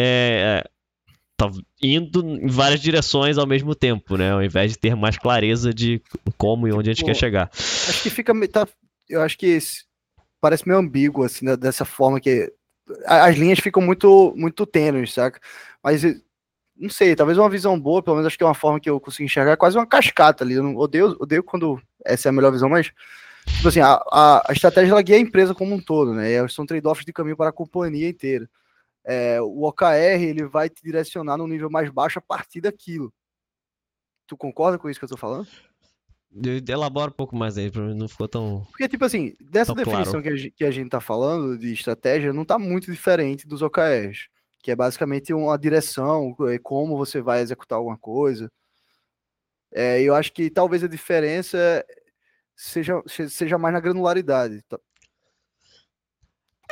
é, 0.00 0.64
tá 1.36 1.50
indo 1.82 2.20
em 2.26 2.46
várias 2.46 2.80
direções 2.80 3.38
ao 3.38 3.46
mesmo 3.46 3.74
tempo, 3.74 4.16
né? 4.16 4.32
Ao 4.32 4.42
invés 4.42 4.72
de 4.72 4.78
ter 4.78 4.96
mais 4.96 5.18
clareza 5.18 5.72
de 5.72 6.02
como 6.38 6.66
e 6.66 6.72
onde 6.72 6.90
a 6.90 6.92
gente 6.94 7.04
quer 7.04 7.14
chegar. 7.14 7.50
Acho 7.52 8.02
que 8.02 8.10
fica. 8.10 8.32
Tá, 8.48 8.66
eu 9.08 9.20
acho 9.20 9.36
que 9.36 9.58
parece 10.40 10.66
meio 10.66 10.80
ambíguo, 10.80 11.24
assim, 11.24 11.44
né, 11.44 11.56
dessa 11.56 11.84
forma 11.84 12.20
que. 12.20 12.52
As 13.04 13.36
linhas 13.36 13.58
ficam 13.58 13.82
muito, 13.82 14.32
muito 14.36 14.64
tênues, 14.64 15.12
saca? 15.12 15.40
Mas 15.82 16.04
não 16.78 16.88
sei, 16.88 17.16
talvez 17.16 17.36
uma 17.36 17.50
visão 17.50 17.78
boa, 17.78 18.00
pelo 18.00 18.16
menos 18.16 18.28
acho 18.28 18.38
que 18.38 18.44
é 18.44 18.46
uma 18.46 18.54
forma 18.54 18.78
que 18.78 18.88
eu 18.88 19.00
consigo 19.00 19.24
enxergar, 19.24 19.52
é 19.52 19.56
quase 19.56 19.76
uma 19.76 19.86
cascata 19.86 20.44
ali. 20.44 20.54
Eu 20.54 20.62
não, 20.62 20.76
odeio, 20.76 21.16
odeio 21.18 21.42
quando 21.42 21.82
essa 22.04 22.28
é 22.28 22.30
a 22.30 22.32
melhor 22.32 22.52
visão, 22.52 22.68
mas 22.68 22.92
tipo 23.56 23.68
assim, 23.68 23.80
a, 23.80 24.00
a, 24.12 24.50
a 24.50 24.52
estratégia 24.52 24.92
ela 24.92 25.02
guia 25.02 25.16
a 25.16 25.20
empresa 25.20 25.52
como 25.52 25.74
um 25.74 25.80
todo, 25.80 26.14
né? 26.14 26.30
E 26.30 26.48
são 26.48 26.64
trade-offs 26.64 27.04
de 27.04 27.12
caminho 27.12 27.36
para 27.36 27.48
a 27.50 27.52
companhia 27.52 28.08
inteira 28.08 28.48
é, 29.06 29.40
o 29.40 29.62
OKR 29.62 30.20
ele 30.20 30.44
vai 30.44 30.68
te 30.68 30.82
direcionar 30.82 31.36
num 31.36 31.46
nível 31.46 31.70
mais 31.70 31.88
baixo 31.90 32.18
a 32.18 32.22
partir 32.22 32.60
daquilo. 32.60 33.14
Tu 34.26 34.36
concorda 34.36 34.76
com 34.76 34.90
isso 34.90 34.98
que 34.98 35.04
eu 35.04 35.08
tô 35.08 35.16
falando? 35.16 35.46
Elabora 36.68 37.10
um 37.10 37.14
pouco 37.14 37.36
mais 37.36 37.56
aí, 37.56 37.70
pra 37.70 37.82
mim 37.82 37.94
não 37.94 38.08
ficou 38.08 38.26
tão. 38.26 38.66
Porque, 38.68 38.88
tipo 38.88 39.04
assim, 39.04 39.34
dessa 39.40 39.72
definição 39.72 40.20
claro. 40.20 40.22
que, 40.22 40.28
a 40.28 40.36
gente, 40.36 40.50
que 40.50 40.64
a 40.64 40.70
gente 40.72 40.90
tá 40.90 41.00
falando 41.00 41.56
de 41.56 41.72
estratégia, 41.72 42.32
não 42.32 42.44
tá 42.44 42.58
muito 42.58 42.90
diferente 42.90 43.46
dos 43.46 43.62
OKRs, 43.62 44.28
que 44.60 44.72
é 44.72 44.76
basicamente 44.76 45.32
uma 45.32 45.56
direção, 45.56 46.36
é, 46.48 46.58
como 46.58 46.96
você 46.96 47.22
vai 47.22 47.40
executar 47.40 47.78
alguma 47.78 47.96
coisa. 47.96 48.50
É, 49.72 50.02
eu 50.02 50.16
acho 50.16 50.32
que 50.32 50.50
talvez 50.50 50.82
a 50.82 50.88
diferença 50.88 51.86
seja, 52.56 53.00
seja 53.06 53.56
mais 53.56 53.72
na 53.72 53.80
granularidade. 53.80 54.64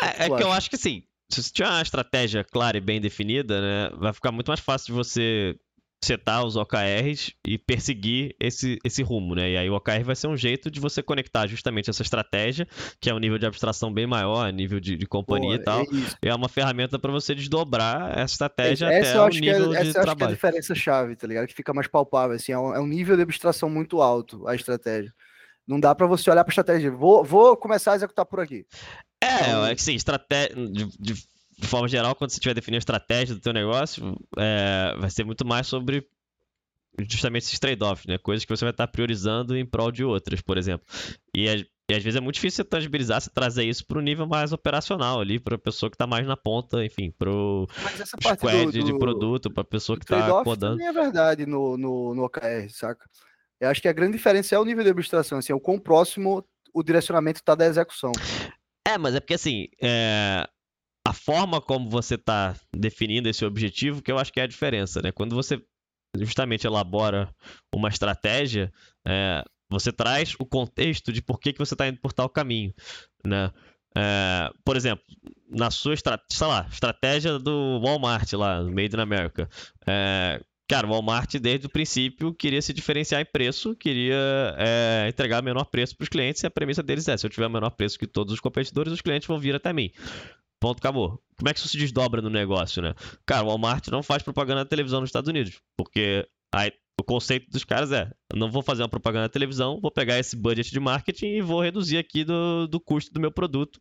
É, 0.03 0.25
é 0.25 0.37
que 0.37 0.43
eu 0.43 0.51
acho 0.51 0.69
que 0.69 0.77
sim 0.77 1.05
se 1.31 1.43
você 1.43 1.53
tiver 1.53 1.69
uma 1.69 1.83
estratégia 1.83 2.45
clara 2.45 2.77
e 2.77 2.81
bem 2.81 3.01
definida, 3.01 3.61
né, 3.61 3.91
vai 3.99 4.13
ficar 4.13 4.33
muito 4.33 4.49
mais 4.49 4.61
fácil 4.61 4.87
de 4.87 4.93
você 4.93 5.57
setar 6.05 6.45
os 6.45 6.55
OKRs 6.55 7.33
e 7.47 7.57
perseguir 7.57 8.37
esse, 8.39 8.79
esse 8.85 9.03
rumo, 9.03 9.35
né? 9.35 9.53
E 9.53 9.57
aí 9.57 9.71
o 9.71 9.75
OKR 9.75 10.05
vai 10.05 10.15
ser 10.15 10.27
um 10.27 10.37
jeito 10.37 10.71
de 10.71 10.79
você 10.79 11.03
conectar 11.03 11.47
justamente 11.47 11.89
essa 11.89 12.03
estratégia, 12.03 12.69
que 13.01 13.09
é 13.09 13.15
um 13.15 13.19
nível 13.19 13.39
de 13.39 13.47
abstração 13.47 13.93
bem 13.93 14.07
maior, 14.07 14.53
nível 14.53 14.79
de, 14.79 14.97
de 14.97 15.07
companhia 15.07 15.57
Pô, 15.57 15.63
e 15.63 15.65
tal. 15.65 15.83
É, 16.23 16.29
é 16.29 16.35
uma 16.35 16.49
ferramenta 16.49 16.99
para 16.99 17.11
você 17.11 17.35
desdobrar 17.35 18.13
essa 18.19 18.35
estratégia 18.35 18.87
essa 18.87 19.11
até 19.11 19.21
o 19.21 19.27
é, 19.27 19.41
nível 19.41 19.75
é, 19.75 19.83
de 19.83 19.93
trabalho. 19.93 20.17
Essa 20.17 20.25
é 20.25 20.29
a 20.29 20.35
diferença 20.35 20.75
chave, 20.75 21.17
tá 21.17 21.27
ligado? 21.27 21.47
Que 21.47 21.55
fica 21.55 21.73
mais 21.73 21.89
palpável, 21.89 22.37
assim, 22.37 22.53
é 22.53 22.59
um, 22.59 22.75
é 22.75 22.81
um 22.81 22.87
nível 22.87 23.17
de 23.17 23.23
abstração 23.23 23.71
muito 23.71 24.03
alto 24.03 24.47
a 24.47 24.55
estratégia. 24.55 25.13
Não 25.67 25.81
dá 25.81 25.95
para 25.95 26.07
você 26.07 26.31
olhar 26.31 26.45
para 26.45 26.53
estratégia. 26.53 26.91
Vou, 26.91 27.25
vou 27.25 27.57
começar 27.57 27.93
a 27.93 27.97
executar 27.97 28.27
por 28.27 28.41
aqui. 28.41 28.67
É, 29.21 29.49
então... 29.49 29.67
é 29.67 29.75
que 29.75 29.83
sim, 29.83 29.95
estratégia. 29.95 30.55
De, 30.55 30.87
de, 30.99 31.15
de, 31.59 31.67
forma 31.67 31.89
geral, 31.89 32.15
quando 32.15 32.31
você 32.31 32.37
estiver 32.37 32.55
definindo 32.55 32.79
a 32.79 32.85
estratégia 32.85 33.35
do 33.35 33.41
teu 33.41 33.53
negócio, 33.53 34.15
é, 34.37 34.95
vai 34.99 35.11
ser 35.11 35.25
muito 35.25 35.47
mais 35.47 35.67
sobre 35.67 36.07
justamente 37.09 37.45
esses 37.45 37.59
trade-offs, 37.59 38.07
né? 38.07 38.19
Coisas 38.19 38.45
que 38.45 38.55
você 38.55 38.65
vai 38.65 38.73
estar 38.73 38.87
priorizando 38.89 39.57
em 39.57 39.65
prol 39.65 39.91
de 39.91 40.05
outras, 40.05 40.41
por 40.41 40.59
exemplo. 40.59 40.87
E, 41.35 41.47
e 41.91 41.95
às 41.95 42.03
vezes 42.03 42.17
é 42.17 42.21
muito 42.21 42.37
difícil 42.37 42.65
você 42.65 42.69
tangibilizar, 42.69 43.21
você 43.21 43.31
trazer 43.31 43.65
isso 43.65 43.87
para 43.87 43.99
o 43.99 44.03
nível 44.03 44.27
mais 44.27 44.53
operacional 44.53 45.21
ali, 45.21 45.39
para 45.39 45.57
a 45.57 45.59
pessoa 45.59 45.91
que 45.91 45.97
está 45.97 46.07
mais 46.07 46.27
na 46.27 46.37
ponta, 46.37 46.85
enfim, 46.85 47.11
para 47.11 47.31
o 47.31 47.67
squad 48.23 48.67
do, 48.67 48.73
do, 48.73 48.85
de 48.85 48.99
produto, 48.99 49.51
para 49.51 49.63
a 49.63 49.67
pessoa 49.67 49.99
que 49.99 50.05
está 50.05 50.43
codando. 50.43 50.77
Também 50.77 50.89
é 50.89 50.93
verdade 50.93 51.47
no, 51.47 51.77
no, 51.77 52.15
no 52.15 52.25
OKR, 52.25 52.69
saca? 52.71 53.09
Eu 53.65 53.71
acho 53.71 53.81
que 53.81 53.89
a 53.89 53.93
grande 53.93 54.17
diferença 54.17 54.55
é 54.55 54.59
o 54.59 54.65
nível 54.65 54.85
de 54.85 54.91
abstração, 54.91 55.39
assim, 55.39 55.53
é 55.53 55.57
o 55.57 55.61
quão 55.61 55.79
próximo 55.79 56.45
o 56.73 56.83
direcionamento 56.83 57.41
está 57.41 57.55
da 57.55 57.67
execução. 57.67 58.13
É, 58.87 58.99
mas 58.99 59.15
é 59.15 59.21
porque 59.21 59.35
assim, 59.35 59.69
é... 59.83 60.47
a 61.07 61.13
forma 61.13 61.61
como 61.61 61.89
você 61.89 62.17
está 62.17 62.55
definindo 62.75 63.29
esse 63.29 63.45
objetivo 63.45 64.03
que 64.03 64.13
eu 64.13 64.19
acho 64.19 64.33
que 64.33 64.41
é 64.41 64.43
a 64.43 64.49
diferença, 64.49 65.01
né? 65.01 65.13
Quando 65.13 65.35
você 65.35 65.63
justamente 66.19 66.67
elabora 66.67 67.35
uma 67.75 67.89
estratégia, 67.89 68.73
é... 69.07 69.43
você 69.71 69.93
traz 69.93 70.35
o 70.39 70.45
contexto 70.45 71.13
de 71.13 71.23
por 71.23 71.41
que, 71.41 71.53
que 71.53 71.59
você 71.59 71.75
está 71.75 71.89
indo 71.89 72.01
por 72.01 72.13
tal 72.13 72.29
caminho, 72.29 72.75
né? 73.25 73.51
É... 73.97 74.51
por 74.65 74.77
exemplo, 74.77 75.05
na 75.49 75.71
sua 75.71 75.95
estratégia, 75.95 76.37
sei 76.37 76.47
lá, 76.47 76.67
estratégia 76.71 77.39
do 77.39 77.81
Walmart 77.81 78.33
lá, 78.35 78.63
Made 78.65 78.95
in 78.95 79.01
America. 79.01 79.49
É, 79.87 80.41
Cara, 80.69 80.87
o 80.87 80.91
Walmart, 80.91 81.35
desde 81.37 81.67
o 81.67 81.71
princípio, 81.71 82.33
queria 82.33 82.63
se 82.63 82.73
diferenciar 82.73 83.21
em 83.21 83.27
preço, 83.27 83.77
queria 83.77 84.17
é, 84.57 85.07
entregar 85.09 85.43
menor 85.43 85.67
preço 85.67 85.95
para 85.95 86.05
os 86.05 86.09
clientes, 86.09 86.43
e 86.43 86.47
a 86.47 86.51
premissa 86.51 86.83
deles 86.83 87.07
é: 87.07 87.17
se 87.17 87.27
eu 87.27 87.31
tiver 87.31 87.49
menor 87.49 87.71
preço 87.71 87.99
que 87.99 88.07
todos 88.07 88.33
os 88.33 88.41
competidores, 88.41 88.93
os 88.93 89.03
clientes 89.03 89.29
vão 89.29 89.39
vir 89.39 89.55
até 89.55 89.73
mim. 89.73 89.91
Ponto, 90.59 90.79
acabou. 90.79 91.23
Como 91.37 91.49
é 91.49 91.53
que 91.53 91.59
isso 91.59 91.69
se 91.69 91.77
desdobra 91.77 92.23
no 92.23 92.31
negócio, 92.31 92.81
né? 92.81 92.95
Cara, 93.27 93.45
o 93.45 93.49
Walmart 93.49 93.89
não 93.89 94.03
faz 94.03 94.23
propaganda 94.23 94.61
na 94.61 94.67
televisão 94.67 95.01
nos 95.01 95.09
Estados 95.09 95.29
Unidos, 95.29 95.61
porque 95.77 96.27
a, 96.55 96.69
o 96.99 97.05
conceito 97.05 97.51
dos 97.51 97.65
caras 97.65 97.93
é: 97.93 98.11
não 98.35 98.51
vou 98.51 98.63
fazer 98.63 98.83
uma 98.83 98.89
propaganda 98.89 99.23
na 99.23 99.29
televisão, 99.29 99.81
vou 99.81 99.91
pegar 99.91 100.19
esse 100.19 100.37
budget 100.37 100.71
de 100.71 100.81
marketing 100.81 101.27
e 101.27 101.41
vou 101.41 101.61
reduzir 101.61 101.99
aqui 101.99 102.25
do, 102.25 102.67
do 102.67 102.81
custo 102.81 103.13
do 103.13 103.21
meu 103.21 103.31
produto. 103.31 103.81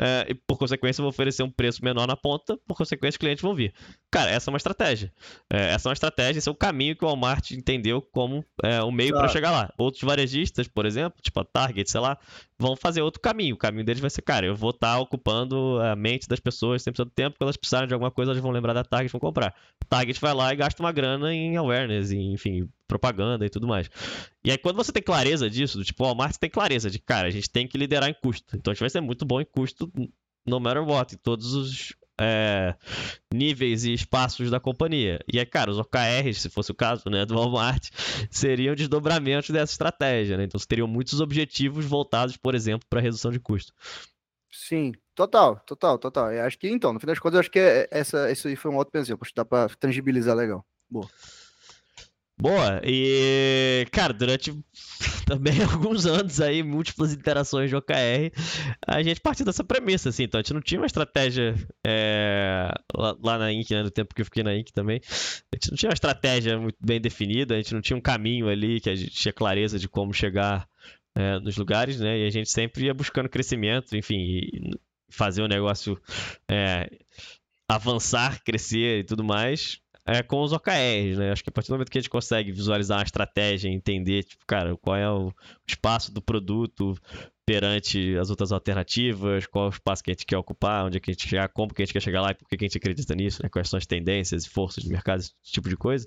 É, 0.00 0.26
e 0.28 0.34
por 0.34 0.58
consequência, 0.58 1.02
vou 1.02 1.10
oferecer 1.10 1.42
um 1.42 1.50
preço 1.50 1.84
menor 1.84 2.06
na 2.06 2.16
ponta, 2.16 2.56
por 2.66 2.76
consequência, 2.76 3.16
os 3.16 3.18
clientes 3.18 3.42
vão 3.42 3.54
vir. 3.54 3.72
Cara, 4.10 4.30
essa 4.30 4.50
é 4.50 4.52
uma 4.52 4.56
estratégia. 4.56 5.12
É, 5.52 5.70
essa 5.70 5.88
é 5.88 5.90
uma 5.90 5.94
estratégia, 5.94 6.38
esse 6.38 6.48
é 6.48 6.52
o 6.52 6.54
caminho 6.54 6.96
que 6.96 7.04
o 7.04 7.08
Walmart 7.08 7.50
entendeu 7.52 8.00
como 8.00 8.44
é, 8.62 8.82
o 8.82 8.90
meio 8.90 9.14
para 9.14 9.28
chegar 9.28 9.50
lá. 9.50 9.72
Outros 9.78 10.02
varejistas, 10.02 10.66
por 10.66 10.86
exemplo, 10.86 11.20
tipo 11.22 11.38
a 11.40 11.44
Target, 11.44 11.90
sei 11.90 12.00
lá, 12.00 12.18
vão 12.58 12.76
fazer 12.76 13.02
outro 13.02 13.20
caminho. 13.20 13.54
O 13.54 13.58
caminho 13.58 13.84
deles 13.84 14.00
vai 14.00 14.10
ser, 14.10 14.22
cara, 14.22 14.46
eu 14.46 14.54
vou 14.54 14.70
estar 14.70 14.94
tá 14.94 15.00
ocupando 15.00 15.78
a 15.80 15.94
mente 15.96 16.28
das 16.28 16.40
pessoas 16.40 16.82
sempre 16.82 16.96
todo 16.96 17.10
tempo, 17.10 17.36
quando 17.38 17.48
elas 17.48 17.56
precisarem 17.56 17.88
de 17.88 17.94
alguma 17.94 18.10
coisa, 18.10 18.32
elas 18.32 18.42
vão 18.42 18.50
lembrar 18.50 18.72
da 18.72 18.84
Target 18.84 19.10
e 19.10 19.12
vão 19.12 19.20
comprar. 19.20 19.54
Target 19.88 20.20
vai 20.20 20.32
lá 20.32 20.52
e 20.52 20.56
gasta 20.56 20.82
uma 20.82 20.92
grana 20.92 21.34
em 21.34 21.56
awareness, 21.56 22.12
em, 22.12 22.32
enfim, 22.32 22.68
propaganda 22.90 23.46
e 23.46 23.50
tudo 23.50 23.66
mais. 23.66 23.88
E 24.44 24.50
aí, 24.50 24.58
quando 24.58 24.76
você 24.76 24.92
tem 24.92 25.02
clareza 25.02 25.48
disso, 25.48 25.78
do 25.78 25.84
tipo, 25.84 26.02
o 26.02 26.06
Walmart 26.06 26.36
tem 26.36 26.50
clareza 26.50 26.90
de, 26.90 26.98
cara, 26.98 27.28
a 27.28 27.30
gente 27.30 27.48
tem 27.48 27.66
que 27.66 27.78
liderar 27.78 28.10
em 28.10 28.14
custo. 28.14 28.56
Então 28.56 28.72
a 28.72 28.74
gente 28.74 28.80
vai 28.80 28.90
ser 28.90 29.00
muito 29.00 29.24
bom 29.24 29.40
em 29.40 29.44
custo, 29.44 29.90
no 30.44 30.60
matter 30.60 30.82
what, 30.82 31.14
em 31.14 31.18
todos 31.18 31.54
os 31.54 31.94
é, 32.20 32.74
níveis 33.32 33.84
e 33.84 33.92
espaços 33.92 34.50
da 34.50 34.60
companhia. 34.60 35.20
E 35.32 35.38
aí, 35.38 35.46
cara, 35.46 35.70
os 35.70 35.78
OKRs, 35.78 36.40
se 36.40 36.50
fosse 36.50 36.70
o 36.70 36.74
caso, 36.74 37.08
né, 37.08 37.24
do 37.24 37.34
Walmart, 37.34 37.88
seriam 38.30 38.74
desdobramentos 38.74 39.50
dessa 39.50 39.72
estratégia, 39.72 40.36
né? 40.36 40.44
Então, 40.44 40.58
você 40.58 40.66
teriam 40.66 40.88
muitos 40.88 41.20
objetivos 41.20 41.86
voltados, 41.86 42.36
por 42.36 42.54
exemplo, 42.54 42.86
para 42.90 43.00
redução 43.00 43.30
de 43.30 43.40
custo. 43.40 43.72
Sim, 44.52 44.92
total, 45.14 45.60
total, 45.60 45.98
total. 45.98 46.32
Eu 46.32 46.44
acho 46.44 46.58
que, 46.58 46.68
então, 46.68 46.92
no 46.92 47.00
fim 47.00 47.06
das 47.06 47.18
contas, 47.18 47.34
eu 47.34 47.40
acho 47.40 47.50
que 47.50 47.58
é, 47.58 47.88
essa, 47.90 48.30
esse 48.30 48.56
foi 48.56 48.70
um 48.70 48.76
outro 48.76 49.00
exemplo, 49.00 49.22
acho 49.22 49.30
que 49.32 49.36
dá 49.36 49.44
para 49.44 49.68
tangibilizar 49.76 50.36
legal. 50.36 50.66
Boa. 50.90 51.08
Boa, 52.40 52.80
e 52.84 53.86
cara, 53.92 54.14
durante 54.14 54.50
também 55.26 55.60
alguns 55.62 56.06
anos 56.06 56.40
aí, 56.40 56.62
múltiplas 56.62 57.12
interações 57.12 57.68
de 57.68 57.76
OKR, 57.76 58.32
a 58.86 59.02
gente 59.02 59.20
partiu 59.20 59.44
dessa 59.44 59.62
premissa, 59.62 60.08
assim, 60.08 60.24
então 60.24 60.40
a 60.40 60.42
gente 60.42 60.54
não 60.54 60.62
tinha 60.62 60.80
uma 60.80 60.86
estratégia 60.86 61.54
é, 61.86 62.72
lá, 62.94 63.16
lá, 63.22 63.38
na 63.38 63.52
Inc, 63.52 63.70
né, 63.70 63.82
no 63.82 63.90
tempo 63.90 64.14
que 64.14 64.22
eu 64.22 64.24
fiquei 64.24 64.42
na 64.42 64.56
Inc 64.56 64.72
também, 64.72 65.00
a 65.52 65.56
gente 65.56 65.70
não 65.70 65.76
tinha 65.76 65.90
uma 65.90 65.94
estratégia 65.94 66.58
muito 66.58 66.78
bem 66.80 67.00
definida, 67.00 67.54
a 67.54 67.58
gente 67.58 67.74
não 67.74 67.82
tinha 67.82 67.96
um 67.96 68.00
caminho 68.00 68.48
ali 68.48 68.80
que 68.80 68.88
a 68.88 68.94
gente 68.94 69.10
tinha 69.10 69.32
clareza 69.32 69.78
de 69.78 69.88
como 69.88 70.14
chegar 70.14 70.66
é, 71.14 71.38
nos 71.40 71.58
lugares, 71.58 72.00
né, 72.00 72.20
e 72.20 72.26
a 72.26 72.30
gente 72.30 72.50
sempre 72.50 72.86
ia 72.86 72.94
buscando 72.94 73.28
crescimento, 73.28 73.94
enfim, 73.94 74.40
fazer 75.10 75.42
o 75.42 75.48
negócio 75.48 76.00
é, 76.50 76.90
avançar, 77.68 78.42
crescer 78.42 79.00
e 79.00 79.04
tudo 79.04 79.22
mais, 79.22 79.78
é, 80.06 80.22
com 80.22 80.42
os 80.42 80.52
OKRs, 80.52 81.18
né? 81.18 81.32
Acho 81.32 81.42
que 81.42 81.50
a 81.50 81.52
partir 81.52 81.68
do 81.68 81.74
momento 81.74 81.90
que 81.90 81.98
a 81.98 82.00
gente 82.00 82.10
consegue 82.10 82.52
visualizar 82.52 82.98
uma 82.98 83.04
estratégia, 83.04 83.68
entender, 83.68 84.24
tipo, 84.24 84.44
cara, 84.46 84.76
qual 84.76 84.96
é 84.96 85.10
o 85.10 85.32
espaço 85.66 86.12
do 86.12 86.22
produto 86.22 86.96
perante 87.44 88.16
as 88.16 88.30
outras 88.30 88.52
alternativas, 88.52 89.46
qual 89.46 89.66
é 89.66 89.68
o 89.68 89.70
espaço 89.70 90.02
que 90.02 90.10
a 90.10 90.14
gente 90.14 90.26
quer 90.26 90.38
ocupar, 90.38 90.86
onde 90.86 90.96
é 90.96 91.00
que 91.00 91.10
a 91.10 91.12
gente 91.12 91.24
quer 91.24 91.30
chegar, 91.30 91.48
como 91.48 91.74
que 91.74 91.82
a 91.82 91.84
gente 91.84 91.92
quer 91.92 92.02
chegar 92.02 92.22
lá 92.22 92.30
e 92.30 92.34
por 92.34 92.48
que 92.48 92.56
a 92.56 92.66
gente 92.66 92.78
acredita 92.78 93.14
nisso, 93.14 93.42
né? 93.42 93.48
Quais 93.48 93.68
são 93.68 93.76
as 93.76 93.86
tendências 93.86 94.44
e 94.44 94.48
forças 94.48 94.84
de 94.84 94.90
mercado, 94.90 95.20
esse 95.20 95.32
tipo 95.42 95.68
de 95.68 95.76
coisa. 95.76 96.06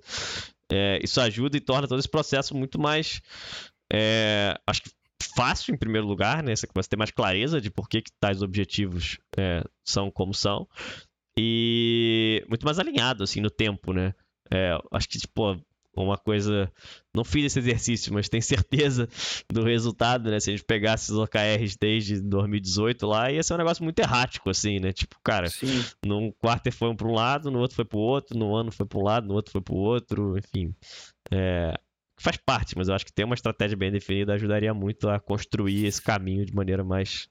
É, 0.72 1.00
isso 1.04 1.20
ajuda 1.22 1.58
e 1.58 1.62
torna 1.62 1.88
todo 1.88 2.00
esse 2.00 2.10
processo 2.10 2.56
muito 2.56 2.80
mais, 2.80 3.22
é, 3.92 4.56
acho 4.66 4.82
que 4.82 4.90
fácil 5.36 5.74
em 5.74 5.78
primeiro 5.78 6.08
lugar, 6.08 6.44
né? 6.44 6.56
Você 6.56 6.68
começa 6.68 6.88
a 6.88 6.92
ter 6.92 6.98
mais 6.98 7.12
clareza 7.12 7.62
de 7.62 7.70
por 7.70 7.88
que, 7.88 8.02
que 8.02 8.12
tais 8.20 8.42
objetivos 8.42 9.18
é, 9.38 9.64
são 9.84 10.12
como 10.12 10.34
são 10.34 10.68
e 11.38 12.46
muito 12.48 12.66
mais 12.66 12.80
alinhado, 12.80 13.24
assim, 13.24 13.42
no 13.42 13.50
tempo, 13.50 13.94
né? 13.94 14.14
É, 14.52 14.78
acho 14.92 15.10
que, 15.10 15.18
tipo, 15.18 15.58
uma 15.96 16.18
coisa. 16.18 16.72
Não 17.16 17.24
fiz 17.24 17.46
esse 17.46 17.60
exercício, 17.60 18.14
mas 18.14 18.28
tenho 18.30 18.42
certeza 18.44 19.08
do 19.52 19.64
resultado, 19.64 20.30
né? 20.30 20.40
Se 20.40 20.50
a 20.50 20.54
gente 20.56 20.66
pegasse 20.66 21.12
os 21.12 21.18
OKRs 21.18 21.78
desde 21.80 22.22
2018 22.22 23.06
lá, 23.06 23.32
ia 23.32 23.44
ser 23.44 23.54
um 23.54 23.58
negócio 23.58 23.84
muito 23.84 24.00
errático, 24.00 24.50
assim, 24.50 24.80
né? 24.80 24.92
Tipo, 24.92 25.16
cara, 25.24 25.50
Sim. 25.50 25.84
num 26.06 26.32
quarto 26.32 26.72
foi 26.72 26.90
um 26.90 26.96
para 26.96 27.08
um 27.08 27.14
lado, 27.14 27.52
no 27.52 27.60
outro 27.60 27.76
foi 27.76 27.86
para 27.86 27.98
o 27.98 28.02
outro, 28.02 28.38
no 28.38 28.56
ano 28.56 28.72
foi 28.72 28.86
para 28.86 29.00
um 29.00 29.04
lado, 29.04 29.28
no 29.28 29.34
outro 29.34 29.52
foi 29.52 29.62
para 29.62 29.74
o 29.74 29.78
outro, 29.78 30.38
enfim. 30.38 30.74
É, 31.32 31.74
faz 32.18 32.38
parte, 32.38 32.78
mas 32.78 32.88
eu 32.88 32.96
acho 32.96 33.06
que 33.06 33.14
ter 33.14 33.24
uma 33.24 33.36
estratégia 33.36 33.78
bem 33.78 33.92
definida 33.92 34.34
ajudaria 34.34 34.74
muito 34.74 35.10
a 35.10 35.20
construir 35.20 35.86
esse 35.86 36.02
caminho 36.02 36.46
de 36.46 36.56
maneira 36.56 36.84
mais. 36.84 37.30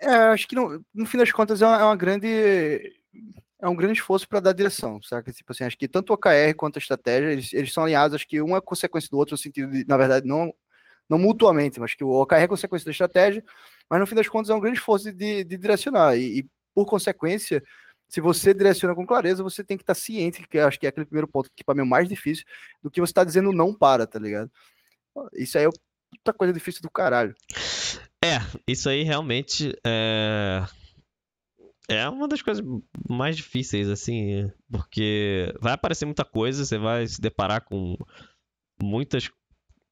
É, 0.00 0.14
acho 0.14 0.48
que 0.48 0.54
no, 0.54 0.84
no 0.94 1.06
fim 1.06 1.18
das 1.18 1.30
contas 1.32 1.60
é 1.62 1.66
uma, 1.66 1.80
é 1.80 1.84
uma 1.84 1.96
grande 1.96 2.92
é 3.64 3.68
um 3.68 3.74
grande 3.74 3.98
esforço 3.98 4.28
para 4.28 4.40
dar 4.40 4.52
direção, 4.52 5.00
sabe? 5.02 5.32
Tipo 5.32 5.52
assim, 5.52 5.64
acho 5.64 5.78
que 5.78 5.88
tanto 5.88 6.10
o 6.10 6.14
OKR 6.14 6.54
quanto 6.56 6.76
a 6.76 6.80
estratégia, 6.80 7.32
eles, 7.32 7.52
eles 7.52 7.72
são 7.72 7.84
alinhados, 7.84 8.14
acho 8.14 8.28
que 8.28 8.40
uma 8.40 8.58
é 8.58 8.60
consequência 8.60 9.08
do 9.10 9.16
outro, 9.16 9.34
no 9.34 9.38
sentido 9.38 9.70
de, 9.70 9.86
na 9.86 9.96
verdade, 9.96 10.26
não, 10.26 10.52
não 11.08 11.18
mutuamente, 11.18 11.80
mas 11.80 11.94
que 11.94 12.04
o 12.04 12.10
OKR 12.10 12.42
é 12.42 12.48
consequência 12.48 12.84
da 12.84 12.90
estratégia, 12.90 13.42
mas 13.88 14.00
no 14.00 14.06
fim 14.06 14.14
das 14.14 14.28
contas 14.28 14.50
é 14.50 14.54
um 14.54 14.60
grande 14.60 14.78
esforço 14.78 15.10
de, 15.10 15.44
de 15.44 15.56
direcionar, 15.56 16.16
e, 16.16 16.40
e, 16.40 16.46
por 16.74 16.84
consequência, 16.84 17.62
se 18.06 18.20
você 18.20 18.52
direciona 18.52 18.94
com 18.94 19.06
clareza, 19.06 19.42
você 19.42 19.64
tem 19.64 19.78
que 19.78 19.82
estar 19.82 19.94
tá 19.94 20.00
ciente, 20.00 20.46
que 20.46 20.58
acho 20.58 20.78
que 20.78 20.86
é 20.86 20.90
aquele 20.90 21.06
primeiro 21.06 21.28
ponto 21.28 21.50
que 21.56 21.64
para 21.64 21.74
mim 21.74 21.80
é 21.80 21.84
o 21.84 21.86
mais 21.86 22.06
difícil, 22.06 22.44
do 22.82 22.90
que 22.90 23.00
você 23.00 23.12
está 23.12 23.24
dizendo 23.24 23.50
não 23.50 23.72
para, 23.72 24.06
tá 24.06 24.18
ligado? 24.18 24.50
Isso 25.32 25.56
aí 25.56 25.64
é 25.64 25.68
outra 25.68 26.34
coisa 26.36 26.52
difícil 26.52 26.82
do 26.82 26.90
caralho. 26.90 27.34
É, 28.22 28.40
isso 28.66 28.88
aí 28.90 29.04
realmente 29.04 29.74
é 29.86 30.64
é 31.88 32.08
uma 32.08 32.26
das 32.26 32.42
coisas 32.42 32.64
mais 33.08 33.36
difíceis, 33.36 33.88
assim, 33.88 34.50
porque 34.70 35.54
vai 35.60 35.72
aparecer 35.72 36.06
muita 36.06 36.24
coisa, 36.24 36.64
você 36.64 36.78
vai 36.78 37.06
se 37.06 37.20
deparar 37.20 37.62
com 37.62 37.96
muitas 38.82 39.30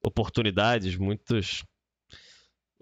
oportunidades, 0.05 0.97
muitos 0.97 1.65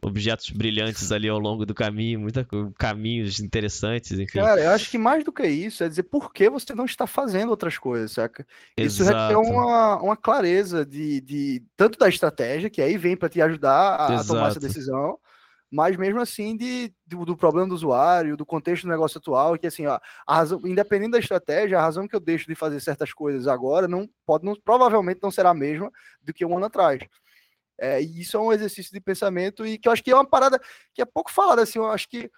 objetos 0.02 0.50
brilhantes 0.50 1.12
ali 1.12 1.28
ao 1.28 1.38
longo 1.38 1.66
do 1.66 1.74
caminho, 1.74 2.20
muitos 2.20 2.44
caminhos 2.78 3.38
interessantes, 3.38 4.18
enfim. 4.18 4.38
Cara, 4.38 4.62
eu 4.62 4.70
acho 4.70 4.90
que 4.90 4.96
mais 4.96 5.22
do 5.24 5.32
que 5.32 5.46
isso 5.46 5.84
é 5.84 5.88
dizer 5.88 6.04
por 6.04 6.32
que 6.32 6.48
você 6.48 6.74
não 6.74 6.86
está 6.86 7.06
fazendo 7.06 7.50
outras 7.50 7.76
coisas, 7.76 8.12
saca? 8.12 8.46
Isso 8.76 9.04
requer 9.04 9.36
uma, 9.36 10.02
uma 10.02 10.16
clareza 10.16 10.86
de, 10.86 11.20
de 11.20 11.62
tanto 11.76 11.98
da 11.98 12.08
estratégia, 12.08 12.70
que 12.70 12.80
aí 12.80 12.96
vem 12.96 13.16
para 13.16 13.28
te 13.28 13.42
ajudar 13.42 13.96
a 13.96 14.14
Exato. 14.14 14.28
tomar 14.28 14.48
essa 14.48 14.61
decisão, 14.61 15.18
mas 15.70 15.96
mesmo 15.96 16.20
assim 16.20 16.56
de, 16.56 16.92
do, 17.06 17.24
do, 17.24 17.36
problema 17.36 17.68
do 17.68 17.74
usuário, 17.74 18.36
do 18.36 18.44
contexto 18.44 18.84
do 18.84 18.90
negócio 18.90 19.18
atual, 19.18 19.56
que 19.56 19.66
assim, 19.66 19.86
ó, 19.86 20.00
razão, 20.28 20.60
independente 20.64 21.12
da 21.12 21.18
estratégia, 21.18 21.78
a 21.78 21.82
razão 21.82 22.08
que 22.08 22.16
eu 22.16 22.20
deixo 22.20 22.46
de 22.48 22.56
fazer 22.56 22.80
certas 22.80 23.12
coisas 23.12 23.46
agora 23.46 23.86
não 23.86 24.08
pode, 24.26 24.44
não, 24.44 24.56
provavelmente 24.56 25.20
não 25.22 25.30
será 25.30 25.50
a 25.50 25.54
mesma 25.54 25.90
do 26.20 26.34
que 26.34 26.44
um 26.44 26.56
ano 26.56 26.66
atrás. 26.66 27.00
É, 27.78 28.02
e 28.02 28.20
isso 28.20 28.36
é 28.36 28.40
um 28.40 28.52
exercício 28.52 28.92
de 28.92 29.00
pensamento 29.00 29.64
e 29.64 29.78
que 29.78 29.88
eu 29.88 29.92
acho 29.92 30.02
que 30.02 30.10
é 30.10 30.14
uma 30.14 30.26
parada 30.26 30.60
que 30.92 31.00
é 31.00 31.04
pouco 31.04 31.30
falada, 31.30 31.62
assim, 31.62 31.78
eu 31.78 31.86
acho 31.86 32.08
que 32.08 32.28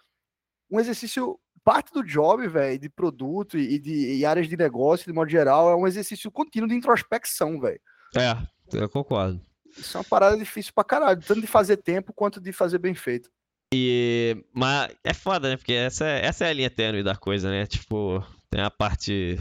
um 0.70 0.78
exercício, 0.78 1.38
parte 1.64 1.92
do 1.92 2.02
job, 2.02 2.46
velho, 2.48 2.78
de 2.78 2.88
produto 2.88 3.58
e 3.58 3.78
de 3.78 4.16
e 4.16 4.26
áreas 4.26 4.48
de 4.48 4.56
negócio, 4.56 5.06
de 5.06 5.12
modo 5.12 5.30
geral, 5.30 5.70
é 5.70 5.76
um 5.76 5.86
exercício 5.86 6.30
contínuo 6.30 6.68
de 6.68 6.74
introspecção, 6.74 7.58
velho. 7.60 7.80
É, 8.16 8.36
eu 8.72 8.88
concordo. 8.88 9.40
Isso 9.76 9.96
é 9.96 10.00
uma 10.00 10.04
parada 10.04 10.36
difícil 10.36 10.72
pra 10.74 10.84
caralho, 10.84 11.20
tanto 11.20 11.40
de 11.40 11.46
fazer 11.46 11.78
tempo 11.78 12.12
quanto 12.12 12.40
de 12.40 12.52
fazer 12.52 12.78
bem 12.78 12.94
feito. 12.94 13.30
E. 13.72 14.36
Mas 14.52 14.94
é 15.02 15.14
foda, 15.14 15.48
né? 15.48 15.56
Porque 15.56 15.72
essa, 15.72 16.06
é, 16.06 16.26
essa 16.26 16.44
é 16.44 16.50
a 16.50 16.52
linha 16.52 16.70
tênue 16.70 17.02
da 17.02 17.16
coisa, 17.16 17.50
né? 17.50 17.66
Tipo, 17.66 18.24
tem 18.50 18.60
a 18.60 18.70
parte. 18.70 19.38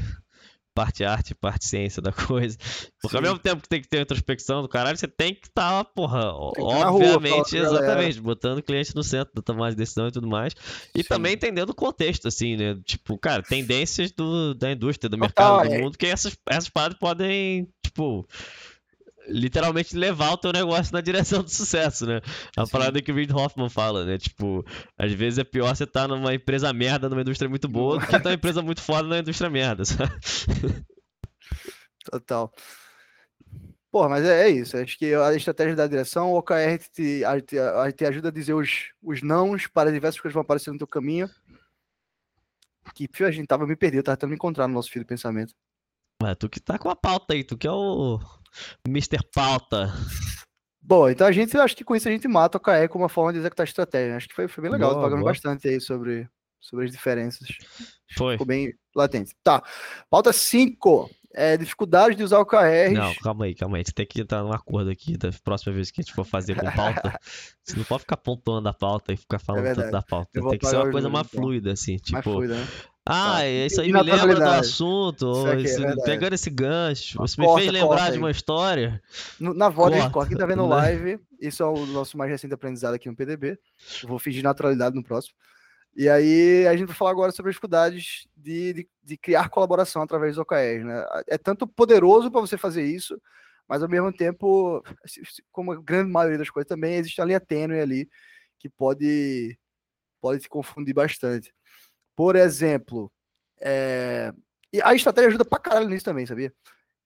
Parte 0.74 1.04
arte, 1.04 1.36
parte 1.36 1.66
ciência 1.66 2.02
da 2.02 2.14
coisa. 2.14 2.58
Porque 3.02 3.10
Sim. 3.10 3.18
ao 3.18 3.22
mesmo 3.22 3.40
tempo 3.40 3.62
que 3.62 3.68
tem 3.68 3.82
que 3.82 3.90
ter 3.90 4.00
introspecção 4.00 4.62
do 4.62 4.70
caralho, 4.70 4.98
você 4.98 5.06
tem 5.06 5.36
que 5.36 5.48
estar, 5.48 5.84
tá, 5.84 5.84
porra, 5.84 6.32
obviamente, 6.32 7.60
rua, 7.60 7.68
exatamente, 7.68 8.22
botando 8.22 8.60
o 8.60 8.64
cliente 8.64 8.96
no 8.96 9.04
centro 9.04 9.34
da 9.36 9.42
tomada 9.42 9.72
de 9.72 9.76
decisão 9.76 10.08
e 10.08 10.12
tudo 10.14 10.30
mais. 10.30 10.56
E 10.96 11.04
Sim. 11.04 11.10
também 11.10 11.34
entendendo 11.34 11.72
o 11.72 11.76
contexto, 11.76 12.30
assim, 12.30 12.56
né? 12.56 12.80
Tipo, 12.86 13.18
cara, 13.18 13.44
tendências 13.44 14.14
do, 14.14 14.54
da 14.54 14.72
indústria, 14.72 15.10
do 15.10 15.18
mercado, 15.18 15.68
do 15.68 15.76
é. 15.76 15.78
mundo, 15.78 15.98
que 15.98 16.06
essas, 16.06 16.38
essas 16.48 16.70
paradas 16.70 16.98
podem, 16.98 17.68
tipo 17.84 18.26
literalmente 19.32 19.96
levar 19.96 20.32
o 20.32 20.38
teu 20.38 20.52
negócio 20.52 20.94
na 20.94 21.02
direção 21.02 21.42
do 21.42 21.50
sucesso, 21.50 22.06
né? 22.06 22.22
A 22.58 22.66
Sim. 22.66 22.72
parada 22.72 23.02
que 23.02 23.12
o 23.12 23.16
Reid 23.16 23.34
Hoffman 23.34 23.70
fala, 23.70 24.06
né? 24.06 24.18
Tipo, 24.18 24.66
às 24.98 25.12
vezes 25.14 25.40
é 25.40 25.44
pior 25.44 25.76
você 25.76 25.86
estar 25.86 26.02
tá 26.02 26.08
numa 26.08 26.34
empresa 26.34 26.72
merda 26.74 27.10
numa 27.10 27.22
indústria 27.22 27.50
muito 27.50 27.68
boa 27.68 27.96
do 27.96 28.00
que 28.02 28.06
estar 28.06 28.20
tá 28.20 28.30
numa 28.30 28.36
empresa 28.36 28.62
muito 28.62 28.82
foda 28.82 29.04
numa 29.04 29.20
indústria 29.20 29.50
merda, 29.50 29.86
sabe? 29.86 30.12
Total. 32.04 32.52
Pô, 33.92 34.08
mas 34.08 34.24
é, 34.24 34.48
é, 34.48 34.50
isso. 34.50 34.78
Acho 34.78 34.98
que 34.98 35.14
a 35.14 35.34
estratégia 35.36 35.76
da 35.76 35.86
direção, 35.86 36.32
o 36.32 36.38
OKR 36.38 36.78
te, 36.94 37.22
te, 37.46 37.94
te 37.98 38.06
ajuda 38.06 38.30
a 38.30 38.32
dizer 38.32 38.54
os, 38.54 38.92
os 39.04 39.22
nãos 39.22 39.68
para 39.68 39.92
diversas 39.92 40.20
coisas 40.20 40.32
que 40.32 40.36
vão 40.36 40.44
aparecer 40.44 40.72
no 40.72 40.78
teu 40.78 40.88
caminho. 40.88 41.30
Que, 42.96 43.08
fio, 43.12 43.28
a 43.28 43.32
gente 43.32 43.48
tava 43.48 43.68
me 43.68 43.76
perdendo, 43.76 44.04
tava 44.04 44.16
tentando 44.16 44.30
me 44.30 44.36
encontrar 44.36 44.68
no 44.68 44.74
nosso 44.74 44.90
fio 44.90 45.02
de 45.02 45.08
pensamento. 45.08 45.54
Tu 46.40 46.50
que 46.50 46.60
tá 46.60 46.78
com 46.78 46.90
a 46.90 46.96
pauta 46.96 47.34
aí, 47.34 47.44
tu 47.44 47.58
que 47.58 47.68
é 47.68 47.72
o 47.72 48.20
Mr. 48.88 49.20
Pauta. 49.34 49.94
Bom, 50.82 51.10
então 51.10 51.28
a 51.28 51.32
gente, 51.32 51.56
eu 51.56 51.62
acho 51.62 51.76
que 51.76 51.84
com 51.84 51.96
isso 51.96 52.08
a 52.08 52.12
gente 52.12 52.28
mata 52.28 52.58
o 52.58 52.62
KE 52.62 52.88
como 52.90 53.04
uma 53.04 53.10
forma 53.10 53.32
de 53.32 53.40
executar 53.40 53.66
estratégia. 53.66 54.18
Acho 54.18 54.28
que 54.28 54.36
foi, 54.36 54.48
foi 54.48 54.64
bem 54.64 54.72
legal, 54.72 54.92
boa, 54.92 55.04
pagando 55.04 55.24
bastante 55.24 55.68
aí 55.68 55.80
sobre, 55.80 56.28
sobre 56.60 56.86
as 56.86 56.92
diferenças. 56.92 57.48
Foi. 58.18 58.34
Ficou 58.34 58.48
bem 58.48 58.74
latente. 58.96 59.34
Tá. 59.44 59.64
Pauta 60.10 60.34
5. 60.34 61.10
É, 61.34 61.56
dificuldade 61.56 62.16
de 62.16 62.24
usar 62.24 62.40
o 62.40 62.46
KR. 62.46 62.92
Não, 62.94 63.16
calma 63.16 63.46
aí, 63.46 63.56
calma 63.56 63.78
aí. 63.78 63.86
Você 63.86 63.94
tem 63.94 64.06
que 64.06 64.20
entrar 64.20 64.44
num 64.44 64.52
acordo 64.52 64.90
aqui 64.90 65.16
da 65.16 65.30
próxima 65.46 65.72
vez 65.72 65.90
que 65.90 66.02
a 66.02 66.04
gente 66.04 66.14
for 66.14 66.26
fazer 66.26 66.56
com 66.56 66.70
pauta. 66.70 67.18
você 67.64 67.78
não 67.78 67.86
pode 67.86 68.02
ficar 68.02 68.18
pontuando 68.18 68.68
a 68.68 68.74
pauta 68.74 69.14
e 69.14 69.18
ficar 69.18 69.40
falando 69.40 69.68
É 69.68 69.74
tanto 69.74 69.92
da 69.92 70.02
pauta. 70.02 70.30
Tem 70.34 70.60
que 70.60 70.68
ser 70.68 70.76
uma 70.76 70.92
coisa 70.92 71.10
mais 71.10 71.28
então. 71.28 71.42
fluida, 71.42 71.72
assim. 71.72 71.94
Mais 71.94 72.04
Tipo, 72.04 72.34
fluida, 72.34 72.56
né? 72.56 72.68
Ah, 73.06 73.38
Tá. 73.40 73.48
isso 73.48 73.82
aí 73.82 73.92
me 73.92 74.02
lembra 74.02 74.36
do 74.36 74.44
assunto. 74.44 75.32
Isso 75.32 75.48
aqui 75.48 75.62
é 75.62 75.66
isso- 75.92 76.04
pegando 76.04 76.34
esse 76.34 76.50
gancho. 76.50 77.18
Você 77.18 77.42
me 77.42 77.54
fez 77.56 77.72
lembrar 77.72 78.08
de 78.08 78.14
aí. 78.14 78.18
uma 78.18 78.32
história. 78.32 79.02
No- 79.40 79.54
Na 79.54 79.70
voz 79.70 79.92
Corta, 79.94 80.08
de 80.08 80.14
corta. 80.14 80.30
Quem 80.30 80.38
tá 80.38 80.46
vendo 80.46 80.64
né? 80.68 80.76
live, 80.76 81.20
isso 81.40 81.64
é 81.64 81.66
o 81.66 81.86
nosso 81.88 82.18
mais 82.18 82.30
recente 82.30 82.54
aprendizado 82.54 82.94
aqui 82.94 83.10
no 83.10 83.16
PDB. 83.16 83.58
Eu 84.04 84.10
vou 84.10 84.20
fingir 84.20 84.44
naturalidade 84.44 84.96
no 84.96 85.04
próximo. 85.04 85.36
E 85.96 86.08
aí 86.08 86.66
a 86.68 86.76
gente 86.78 86.88
vai 86.88 86.96
falar 86.96 87.12
agora 87.12 87.32
sobre 87.34 87.50
as 87.50 87.54
dificuldades 87.56 88.26
de, 88.38 88.72
de, 88.74 88.88
de 89.04 89.18
criar 89.18 89.50
colaboração 89.50 90.02
através 90.02 90.36
do 90.36 90.42
OKR. 90.42 90.84
Né? 90.86 91.06
É 91.28 91.38
tanto 91.38 91.68
poderoso 91.68 92.32
para 92.32 92.40
você 92.40 92.58
fazer 92.58 92.86
isso, 92.86 93.20
mas 93.68 93.84
ao 93.84 93.90
mesmo 93.90 94.14
tempo, 94.14 94.82
se- 95.06 95.22
se- 95.26 95.44
como 95.52 95.74
a 95.74 95.82
grande 95.82 96.10
maioria 96.10 96.38
das 96.38 96.50
coisas 96.50 96.70
também, 96.70 96.96
existe 96.96 97.20
uma 97.20 97.28
linha 97.28 97.42
tênue 97.42 97.82
ali 97.82 98.08
que 98.58 98.70
pode, 98.70 99.58
pode 100.22 100.40
te 100.42 100.48
confundir 100.48 100.94
bastante. 100.94 101.52
Por 102.22 102.36
exemplo, 102.36 103.12
é, 103.60 104.32
e 104.72 104.80
a 104.80 104.94
estratégia 104.94 105.30
ajuda 105.30 105.44
pra 105.44 105.58
caralho 105.58 105.90
nisso 105.90 106.06
também, 106.06 106.24
sabia? 106.24 106.54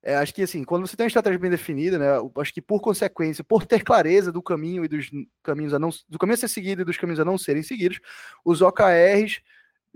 É, 0.02 0.14
acho 0.16 0.34
que 0.34 0.42
assim, 0.42 0.62
quando 0.62 0.86
você 0.86 0.94
tem 0.94 1.04
uma 1.04 1.08
estratégia 1.08 1.38
bem 1.38 1.50
definida, 1.50 1.98
né? 1.98 2.04
Acho 2.36 2.52
que 2.52 2.60
por 2.60 2.82
consequência, 2.82 3.42
por 3.42 3.64
ter 3.64 3.82
clareza 3.82 4.30
do 4.30 4.42
caminho 4.42 4.84
e 4.84 4.88
dos 4.88 5.08
caminhos 5.42 5.72
a 5.72 5.78
não 5.78 5.88
do 6.06 6.18
caminho 6.18 6.34
a 6.34 6.36
ser 6.36 6.48
seguido 6.48 6.82
e 6.82 6.84
dos 6.84 6.98
caminhos 6.98 7.18
a 7.18 7.24
não 7.24 7.38
serem 7.38 7.62
seguidos, 7.62 7.98
os 8.44 8.60
OKRs 8.60 9.40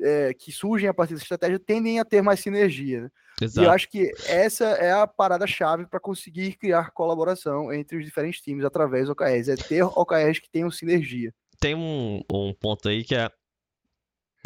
é, 0.01 0.33
que 0.33 0.51
surgem 0.51 0.89
a 0.89 0.95
partir 0.95 1.13
dessa 1.13 1.25
estratégia 1.25 1.59
tendem 1.59 2.01
a 2.01 2.05
ter 2.07 2.23
mais 2.23 2.41
sinergia. 2.41 3.03
Né? 3.03 3.11
E 3.43 3.63
eu 3.63 3.71
acho 3.71 3.91
que 3.91 4.11
essa 4.27 4.65
é 4.65 4.91
a 4.91 5.07
parada-chave 5.07 5.87
para 5.87 6.01
conseguir 6.01 6.57
criar 6.57 6.93
colaboração 6.93 7.71
entre 7.71 7.99
os 7.99 8.07
diferentes 8.07 8.41
times 8.41 8.65
através 8.65 9.05
do 9.05 9.13
OKRs. 9.13 9.51
É 9.51 9.57
ter 9.57 9.83
OKRs 9.83 10.39
que 10.39 10.51
tenham 10.51 10.71
sinergia. 10.71 11.31
Tem 11.61 11.75
um, 11.75 12.23
um 12.33 12.55
ponto 12.55 12.89
aí 12.89 13.05
que 13.05 13.15
é. 13.15 13.31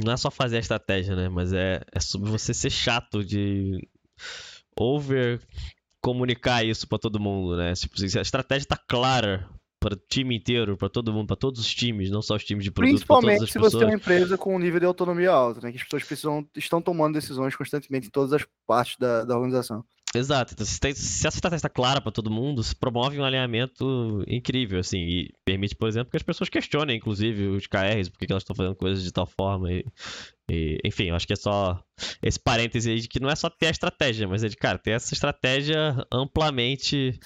Não 0.03 0.13
é 0.13 0.17
só 0.17 0.31
fazer 0.31 0.57
a 0.57 0.61
estratégia, 0.61 1.15
né? 1.15 1.29
Mas 1.29 1.53
é, 1.53 1.81
é 1.93 2.01
sobre 2.01 2.31
você 2.31 2.53
ser 2.53 2.71
chato 2.71 3.25
de 3.25 3.87
over 4.79 5.41
comunicar 6.01 6.65
isso 6.65 6.87
pra 6.89 6.99
todo 6.99 7.21
mundo, 7.21 7.57
né? 7.57 7.73
Tipo, 7.75 7.99
se 7.99 8.19
a 8.19 8.23
estratégia 8.23 8.69
tá 8.69 8.77
clara 8.77 9.49
para 9.81 9.95
o 9.95 10.01
time 10.09 10.37
inteiro, 10.37 10.77
pra 10.77 10.89
todo 10.89 11.13
mundo, 11.13 11.27
pra 11.27 11.37
todos 11.37 11.61
os 11.61 11.75
times, 11.75 12.11
não 12.11 12.23
só 12.23 12.37
os 12.37 12.45
times 12.45 12.65
de 12.65 12.71
produto, 12.71 12.93
Principalmente 12.93 13.47
se 13.47 13.59
você 13.59 13.59
é 13.59 13.61
pessoas. 13.61 13.85
uma 13.85 13.95
empresa 13.95 14.39
com 14.39 14.57
um 14.57 14.59
nível 14.59 14.81
de 14.81 14.87
autonomia 14.87 15.31
alto, 15.31 15.63
né? 15.63 15.71
Que 15.71 15.77
as 15.77 15.85
pessoas 15.85 16.05
precisam, 16.05 16.49
estão 16.57 16.81
tomando 16.81 17.15
decisões 17.15 17.55
constantemente 17.55 18.09
em 18.09 18.11
todas 18.11 18.33
as 18.33 18.47
partes 18.67 18.97
da, 18.99 19.25
da 19.25 19.35
organização. 19.35 19.85
Exato. 20.15 20.55
Então, 20.55 20.65
se, 20.65 20.79
tem- 20.79 20.95
se 20.95 21.27
essa 21.27 21.37
estratégia 21.37 21.59
está 21.67 21.69
clara 21.69 22.01
para 22.01 22.13
todo 22.13 22.31
mundo, 22.31 22.63
se 22.63 22.75
promove 22.75 23.19
um 23.19 23.25
alinhamento 23.25 24.23
incrível, 24.29 24.79
assim, 24.79 24.99
e 24.99 25.31
permite, 25.45 25.75
por 25.75 25.89
exemplo, 25.89 26.11
que 26.11 26.17
as 26.17 26.23
pessoas 26.23 26.49
questionem, 26.49 26.97
inclusive, 26.97 27.49
os 27.49 27.67
KRs, 27.67 28.09
por 28.09 28.19
que 28.19 28.27
que 28.27 28.33
elas 28.33 28.43
estão 28.43 28.55
fazendo 28.55 28.77
coisas 28.77 29.03
de 29.03 29.13
tal 29.13 29.27
forma. 29.27 29.73
E, 29.73 29.85
e, 30.49 30.79
enfim, 30.85 31.05
eu 31.09 31.17
acho 31.17 31.27
que 31.27 31.33
é 31.33 31.37
só 31.37 31.83
esse 32.23 32.39
parêntese 32.39 32.91
aí 32.91 33.01
de 33.01 33.09
que 33.09 33.21
não 33.21 33.29
é 33.31 33.35
só 33.37 33.51
ter 33.51 33.67
a 33.67 33.71
estratégia, 33.71 34.29
mas 34.29 34.45
é 34.45 34.49
de, 34.49 34.57
cara, 34.57 34.79
ter 34.79 34.93
essa 34.93 35.13
estratégia 35.15 35.97
amplamente 36.13 37.19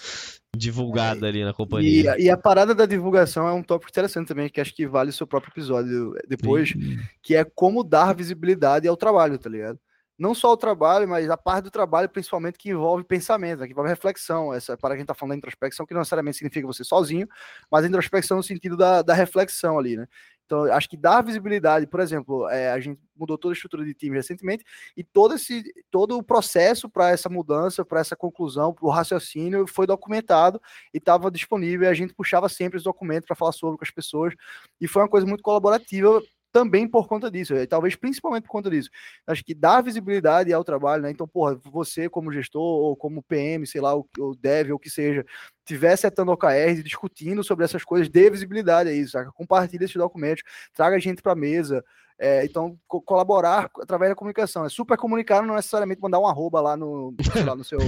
divulgada 0.56 1.26
ali 1.26 1.44
na 1.44 1.50
E, 1.50 1.54
companhia. 1.54 2.12
a- 2.12 2.18
e 2.18 2.30
a 2.30 2.36
parada 2.36 2.74
da 2.74 2.86
divulgação 2.86 3.46
é 3.46 3.52
um 3.52 3.62
tópico 3.62 3.90
interessante 3.90 4.28
também, 4.28 4.48
que 4.48 4.60
acho 4.60 4.74
que 4.74 4.86
vale 4.86 5.10
o 5.10 5.12
seu 5.12 5.26
próprio 5.26 5.52
episódio 5.52 6.14
depois, 6.26 6.74
que 7.22 7.34
é 7.34 7.44
como 7.44 7.84
dar 7.84 8.14
visibilidade 8.14 8.88
ao 8.88 8.96
trabalho, 8.96 9.38
tá 9.38 9.48
ligado? 9.50 9.78
Não 10.18 10.34
só 10.34 10.52
o 10.52 10.56
trabalho, 10.56 11.08
mas 11.08 11.30
a 11.30 11.36
parte 11.36 11.64
do 11.64 11.70
trabalho, 11.70 12.08
principalmente, 12.08 12.58
que 12.58 12.70
envolve 12.70 13.04
pensamento, 13.04 13.60
né, 13.60 13.66
que 13.66 13.72
envolve 13.72 13.88
reflexão. 13.88 14.52
Essa 14.52 14.76
para 14.76 14.94
quem 14.94 15.02
está 15.02 15.14
falando 15.14 15.32
da 15.32 15.36
introspecção, 15.38 15.86
que 15.86 15.94
não 15.94 16.00
necessariamente 16.00 16.38
significa 16.38 16.66
você 16.66 16.82
sozinho, 16.82 17.28
mas 17.70 17.84
a 17.84 17.88
introspecção 17.88 18.36
no 18.36 18.42
sentido 18.42 18.76
da, 18.76 19.00
da 19.02 19.14
reflexão 19.14 19.78
ali, 19.78 19.96
né? 19.96 20.06
Então, 20.48 20.64
acho 20.72 20.88
que 20.88 20.96
dar 20.96 21.22
visibilidade, 21.22 21.86
por 21.86 22.00
exemplo, 22.00 22.48
é, 22.48 22.70
a 22.72 22.80
gente 22.80 22.98
mudou 23.14 23.36
toda 23.36 23.52
a 23.52 23.54
estrutura 23.54 23.84
de 23.84 23.92
time 23.92 24.16
recentemente 24.16 24.64
e 24.96 25.04
todo 25.04 25.34
esse 25.34 25.62
todo 25.90 26.16
o 26.16 26.22
processo 26.22 26.88
para 26.88 27.10
essa 27.10 27.28
mudança, 27.28 27.84
para 27.84 28.00
essa 28.00 28.16
conclusão, 28.16 28.72
para 28.72 28.86
o 28.86 28.90
raciocínio 28.90 29.66
foi 29.66 29.86
documentado 29.86 30.58
e 30.94 30.96
estava 30.96 31.30
disponível. 31.30 31.84
E 31.86 31.90
a 31.90 31.94
gente 31.94 32.14
puxava 32.14 32.48
sempre 32.48 32.78
os 32.78 32.82
documentos 32.82 33.26
para 33.26 33.36
falar 33.36 33.52
sobre 33.52 33.76
com 33.76 33.84
as 33.84 33.90
pessoas 33.90 34.34
e 34.80 34.88
foi 34.88 35.02
uma 35.02 35.08
coisa 35.08 35.26
muito 35.26 35.42
colaborativa 35.42 36.22
também 36.52 36.88
por 36.88 37.06
conta 37.08 37.30
disso, 37.30 37.54
e 37.54 37.66
talvez 37.66 37.94
principalmente 37.96 38.44
por 38.44 38.50
conta 38.52 38.70
disso. 38.70 38.88
Acho 39.26 39.44
que 39.44 39.54
dá 39.54 39.80
visibilidade 39.80 40.52
ao 40.52 40.64
trabalho, 40.64 41.02
né? 41.02 41.10
Então, 41.10 41.28
porra, 41.28 41.54
você 41.64 42.08
como 42.08 42.32
gestor 42.32 42.62
ou 42.62 42.96
como 42.96 43.22
PM, 43.22 43.66
sei 43.66 43.80
lá, 43.80 43.94
ou, 43.94 44.08
dev, 44.40 44.70
ou 44.70 44.76
o 44.76 44.78
que 44.78 44.90
seja, 44.90 45.24
tiver 45.64 45.96
setando 45.96 46.32
OKRs 46.32 46.80
e 46.80 46.82
discutindo 46.82 47.44
sobre 47.44 47.64
essas 47.64 47.84
coisas, 47.84 48.08
dê 48.08 48.30
visibilidade 48.30 48.88
a 48.90 48.92
isso, 48.92 49.12
saca? 49.12 49.30
Compartilhe 49.32 49.84
esses 49.84 49.96
documentos, 49.96 50.42
traga 50.74 50.98
gente 50.98 51.22
para 51.22 51.32
a 51.32 51.36
mesa. 51.36 51.84
É, 52.18 52.44
então, 52.44 52.76
co- 52.88 53.00
colaborar 53.00 53.70
através 53.80 54.10
da 54.10 54.16
comunicação. 54.16 54.64
É 54.64 54.68
super 54.68 54.96
comunicar, 54.98 55.40
não 55.42 55.54
necessariamente 55.54 56.00
mandar 56.00 56.18
um 56.18 56.26
arroba 56.26 56.60
lá 56.60 56.76
no, 56.76 57.14
lá, 57.46 57.54
no 57.54 57.62
seu, 57.62 57.78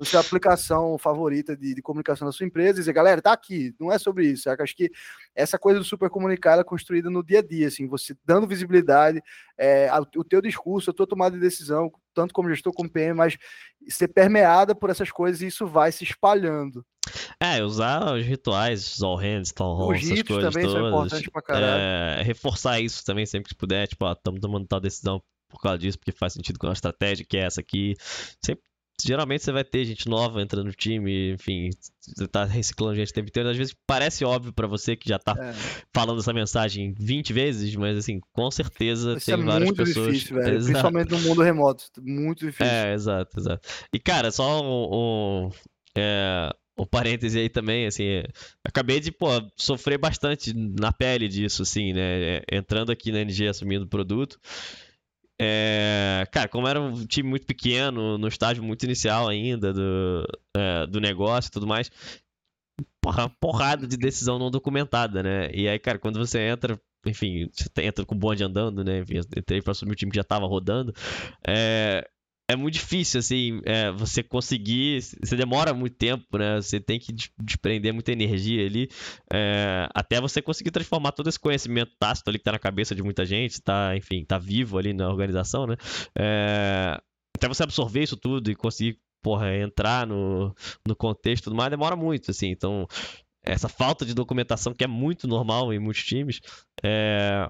no 0.00 0.04
sua 0.04 0.20
aplicação 0.20 0.98
favorita 0.98 1.56
de, 1.56 1.74
de 1.74 1.82
comunicação 1.82 2.26
da 2.26 2.32
sua 2.32 2.44
empresa 2.46 2.78
e 2.78 2.80
dizer, 2.82 2.92
galera, 2.92 3.22
tá 3.22 3.32
aqui, 3.32 3.74
não 3.78 3.92
é 3.92 3.98
sobre 3.98 4.26
isso. 4.26 4.50
Acho 4.50 4.76
que 4.76 4.90
essa 5.34 5.58
coisa 5.58 5.78
do 5.78 5.84
super 5.84 6.10
comunicar 6.10 6.52
ela 6.52 6.62
é 6.62 6.64
construída 6.64 7.08
no 7.08 7.22
dia 7.22 7.38
a 7.38 7.42
dia, 7.42 7.68
assim, 7.68 7.86
você 7.86 8.16
dando 8.24 8.46
visibilidade, 8.46 9.22
é, 9.56 9.88
a- 9.88 10.00
o 10.00 10.24
teu 10.24 10.40
discurso, 10.42 10.90
a 10.90 10.94
tua 10.94 11.06
tomada 11.06 11.34
de 11.36 11.40
decisão, 11.40 11.92
tanto 12.16 12.34
como 12.34 12.48
gestor 12.48 12.72
como 12.72 12.90
PM, 12.90 13.14
mas 13.14 13.36
ser 13.88 14.08
permeada 14.08 14.74
por 14.74 14.90
essas 14.90 15.10
coisas 15.10 15.42
e 15.42 15.46
isso 15.46 15.66
vai 15.66 15.92
se 15.92 16.02
espalhando. 16.02 16.84
É, 17.38 17.62
usar 17.62 18.14
os 18.14 18.24
rituais, 18.24 18.94
os 18.94 19.02
all 19.02 19.16
hands, 19.16 19.52
town 19.52 19.88
Os 19.88 19.98
essas 20.02 20.22
coisas 20.22 20.52
também 20.52 20.68
são 20.68 20.80
todas. 20.80 20.88
importantes 20.88 21.28
pra 21.28 21.42
caralho. 21.42 22.20
É, 22.20 22.22
reforçar 22.22 22.80
isso 22.80 23.04
também 23.04 23.26
sempre 23.26 23.50
que 23.50 23.54
puder, 23.54 23.86
tipo, 23.86 24.04
ó, 24.04 24.12
estamos 24.12 24.40
tomando 24.40 24.66
tal 24.66 24.80
decisão 24.80 25.22
por 25.48 25.60
causa 25.60 25.78
disso, 25.78 25.98
porque 25.98 26.10
faz 26.10 26.32
sentido 26.32 26.58
com 26.58 26.66
a 26.66 26.72
estratégia 26.72 27.24
que 27.28 27.36
é 27.36 27.42
essa 27.42 27.60
aqui. 27.60 27.94
Sempre, 28.44 28.64
geralmente 29.04 29.44
você 29.44 29.52
vai 29.52 29.64
ter 29.64 29.84
gente 29.84 30.08
nova 30.08 30.40
entrando 30.40 30.66
no 30.66 30.72
time, 30.72 31.32
enfim, 31.32 31.70
você 32.00 32.26
tá 32.26 32.44
reciclando 32.44 32.94
gente 32.96 33.10
o 33.10 33.14
tempo 33.14 33.28
inteiro. 33.28 33.48
Às 33.48 33.56
vezes 33.56 33.74
parece 33.86 34.24
óbvio 34.24 34.52
pra 34.52 34.66
você 34.66 34.96
que 34.96 35.08
já 35.08 35.18
tá 35.18 35.34
É, 35.38 35.52
falando 35.92 36.20
essa 36.20 36.32
mensagem 36.32 36.94
20 36.98 37.32
vezes, 37.32 37.74
mas 37.76 37.98
assim, 37.98 38.20
com 38.32 38.50
certeza 38.50 39.16
isso 39.16 39.26
tem 39.26 39.34
é 39.34 39.38
várias 39.44 39.68
muito 39.68 39.84
pessoas. 39.84 40.14
difícil, 40.14 40.36
velho. 40.36 40.56
Exato. 40.56 40.64
Principalmente 40.72 41.10
no 41.10 41.20
mundo 41.20 41.42
remoto. 41.42 41.84
Muito 42.00 42.46
difícil. 42.46 42.66
É, 42.66 42.94
exato, 42.94 43.38
exato. 43.40 43.68
E, 43.92 43.98
cara, 43.98 44.30
só 44.30 44.62
um, 44.62 45.46
um, 45.46 45.50
é, 45.96 46.50
um 46.78 46.84
parêntese 46.86 47.38
aí 47.38 47.48
também, 47.48 47.86
assim, 47.86 48.04
é, 48.04 48.24
acabei 48.64 49.00
de, 49.00 49.10
pô, 49.10 49.28
sofrer 49.56 49.98
bastante 49.98 50.52
na 50.54 50.92
pele 50.92 51.26
disso, 51.28 51.62
assim, 51.62 51.92
né, 51.92 52.36
é, 52.36 52.42
entrando 52.52 52.92
aqui 52.92 53.10
na 53.10 53.20
NG 53.20 53.48
assumindo 53.48 53.84
o 53.84 53.88
produto, 53.88 54.38
é, 55.40 56.26
cara, 56.32 56.48
como 56.48 56.66
era 56.66 56.80
um 56.80 57.06
time 57.06 57.28
muito 57.28 57.46
pequeno, 57.46 58.16
no 58.18 58.28
estágio 58.28 58.62
muito 58.62 58.84
inicial 58.84 59.28
ainda 59.28 59.72
do, 59.72 60.26
é, 60.56 60.86
do 60.86 61.00
negócio 61.00 61.48
e 61.48 61.52
tudo 61.52 61.66
mais, 61.66 61.90
uma 63.04 63.28
porrada 63.40 63.86
de 63.86 63.96
decisão 63.96 64.38
não 64.38 64.50
documentada, 64.50 65.22
né, 65.22 65.50
e 65.52 65.68
aí, 65.68 65.78
cara, 65.78 65.98
quando 65.98 66.18
você 66.18 66.40
entra 66.40 66.80
enfim, 67.06 67.48
você 67.52 67.68
entra 67.82 68.04
com 68.04 68.14
o 68.14 68.18
bonde 68.18 68.42
andando, 68.42 68.82
né? 68.82 68.98
Enfim, 68.98 69.20
entrei 69.36 69.62
pra 69.62 69.70
assumir 69.70 69.92
o 69.92 69.94
time 69.94 70.10
que 70.10 70.16
já 70.16 70.24
tava 70.24 70.44
rodando. 70.44 70.92
É, 71.46 72.04
é 72.48 72.54
muito 72.54 72.74
difícil, 72.74 73.18
assim, 73.18 73.60
é, 73.64 73.90
você 73.90 74.22
conseguir. 74.22 75.02
Você 75.02 75.34
demora 75.36 75.74
muito 75.74 75.96
tempo, 75.96 76.38
né? 76.38 76.56
Você 76.56 76.78
tem 76.80 76.98
que 76.98 77.12
des- 77.12 77.30
desprender 77.42 77.92
muita 77.92 78.12
energia 78.12 78.64
ali. 78.64 78.88
é, 79.32 79.88
até 79.94 80.20
você 80.20 80.40
conseguir 80.40 80.70
transformar 80.70 81.12
todo 81.12 81.28
esse 81.28 81.40
conhecimento 81.40 81.92
tácito 81.98 82.28
ali 82.30 82.38
que 82.38 82.44
tá 82.44 82.52
na 82.52 82.58
cabeça 82.58 82.94
de 82.94 83.02
muita 83.02 83.24
gente, 83.26 83.60
tá, 83.60 83.96
enfim, 83.96 84.24
tá 84.24 84.38
vivo 84.38 84.78
ali 84.78 84.92
na 84.92 85.08
organização, 85.08 85.66
né? 85.66 85.76
É, 86.16 87.00
até 87.36 87.48
você 87.48 87.62
absorver 87.64 88.02
isso 88.04 88.16
tudo 88.16 88.50
e 88.50 88.54
conseguir, 88.54 88.98
porra, 89.22 89.54
entrar 89.56 90.06
no, 90.06 90.54
no 90.86 90.94
contexto 90.96 91.42
e 91.42 91.44
tudo 91.44 91.56
mais, 91.56 91.70
demora 91.70 91.96
muito, 91.96 92.30
assim. 92.30 92.48
Então, 92.50 92.86
essa 93.44 93.68
falta 93.68 94.04
de 94.06 94.14
documentação 94.14 94.72
que 94.74 94.84
é 94.84 94.88
muito 94.88 95.26
normal 95.28 95.72
em 95.72 95.78
muitos 95.78 96.04
times, 96.04 96.40
é, 96.82 97.48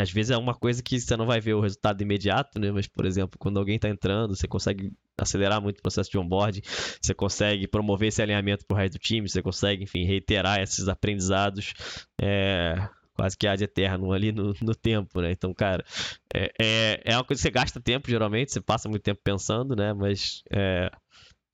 às 0.00 0.10
vezes 0.10 0.30
é 0.30 0.36
uma 0.36 0.54
coisa 0.54 0.82
que 0.82 1.00
você 1.00 1.16
não 1.16 1.26
vai 1.26 1.40
ver 1.40 1.54
o 1.54 1.60
resultado 1.60 2.02
imediato, 2.02 2.58
né? 2.58 2.70
Mas, 2.70 2.86
por 2.86 3.04
exemplo, 3.04 3.38
quando 3.38 3.58
alguém 3.58 3.76
está 3.76 3.88
entrando, 3.88 4.36
você 4.36 4.46
consegue 4.46 4.92
acelerar 5.18 5.60
muito 5.60 5.78
o 5.78 5.82
processo 5.82 6.10
de 6.10 6.18
onboarding, 6.18 6.62
você 7.00 7.14
consegue 7.14 7.66
promover 7.66 8.08
esse 8.08 8.22
alinhamento 8.22 8.66
para 8.66 8.74
o 8.74 8.78
resto 8.78 8.94
do 8.94 8.98
time, 8.98 9.28
você 9.28 9.42
consegue, 9.42 9.84
enfim, 9.84 10.04
reiterar 10.04 10.60
esses 10.60 10.88
aprendizados 10.88 11.72
é, 12.20 12.88
quase 13.14 13.36
que 13.36 13.46
ad 13.46 13.62
eterno 13.62 14.12
ali 14.12 14.30
no, 14.30 14.54
no 14.60 14.74
tempo, 14.74 15.20
né? 15.20 15.32
Então, 15.32 15.52
cara, 15.54 15.84
é, 16.32 16.52
é, 16.60 17.00
é 17.04 17.16
uma 17.16 17.24
coisa 17.24 17.40
que 17.40 17.48
você 17.48 17.50
gasta 17.50 17.80
tempo, 17.80 18.10
geralmente, 18.10 18.52
você 18.52 18.60
passa 18.60 18.88
muito 18.88 19.02
tempo 19.02 19.20
pensando, 19.24 19.74
né? 19.74 19.92
Mas 19.94 20.42
é, 20.50 20.90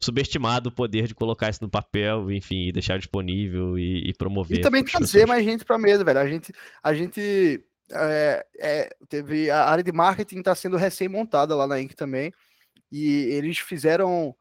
subestimado 0.01 0.69
o 0.69 0.73
poder 0.73 1.07
de 1.07 1.15
colocar 1.15 1.49
isso 1.49 1.63
no 1.63 1.71
papel, 1.71 2.31
enfim, 2.33 2.69
e 2.69 2.73
deixar 2.73 2.99
disponível 2.99 3.79
e, 3.79 4.11
e 4.11 4.13
promover. 4.13 4.59
E 4.59 4.61
também 4.61 4.85
trazer 4.85 5.27
mais 5.27 5.45
gente 5.45 5.65
pra 5.65 5.79
mesa, 5.79 6.05
velho. 6.05 6.19
A 6.19 6.27
gente, 6.27 6.53
a 6.83 6.93
gente 6.93 7.65
é, 7.93 8.47
é, 8.59 8.91
teve 9.09 9.51
a 9.51 9.65
área 9.65 9.85
de 9.85 9.93
marketing 9.93 10.39
está 10.39 10.55
sendo 10.55 10.77
recém-montada 10.77 11.55
lá 11.55 11.67
na 11.67 11.81
Inc 11.81 11.95
também. 11.95 12.33
E 12.91 13.25
eles 13.33 13.59
fizeram. 13.59 14.35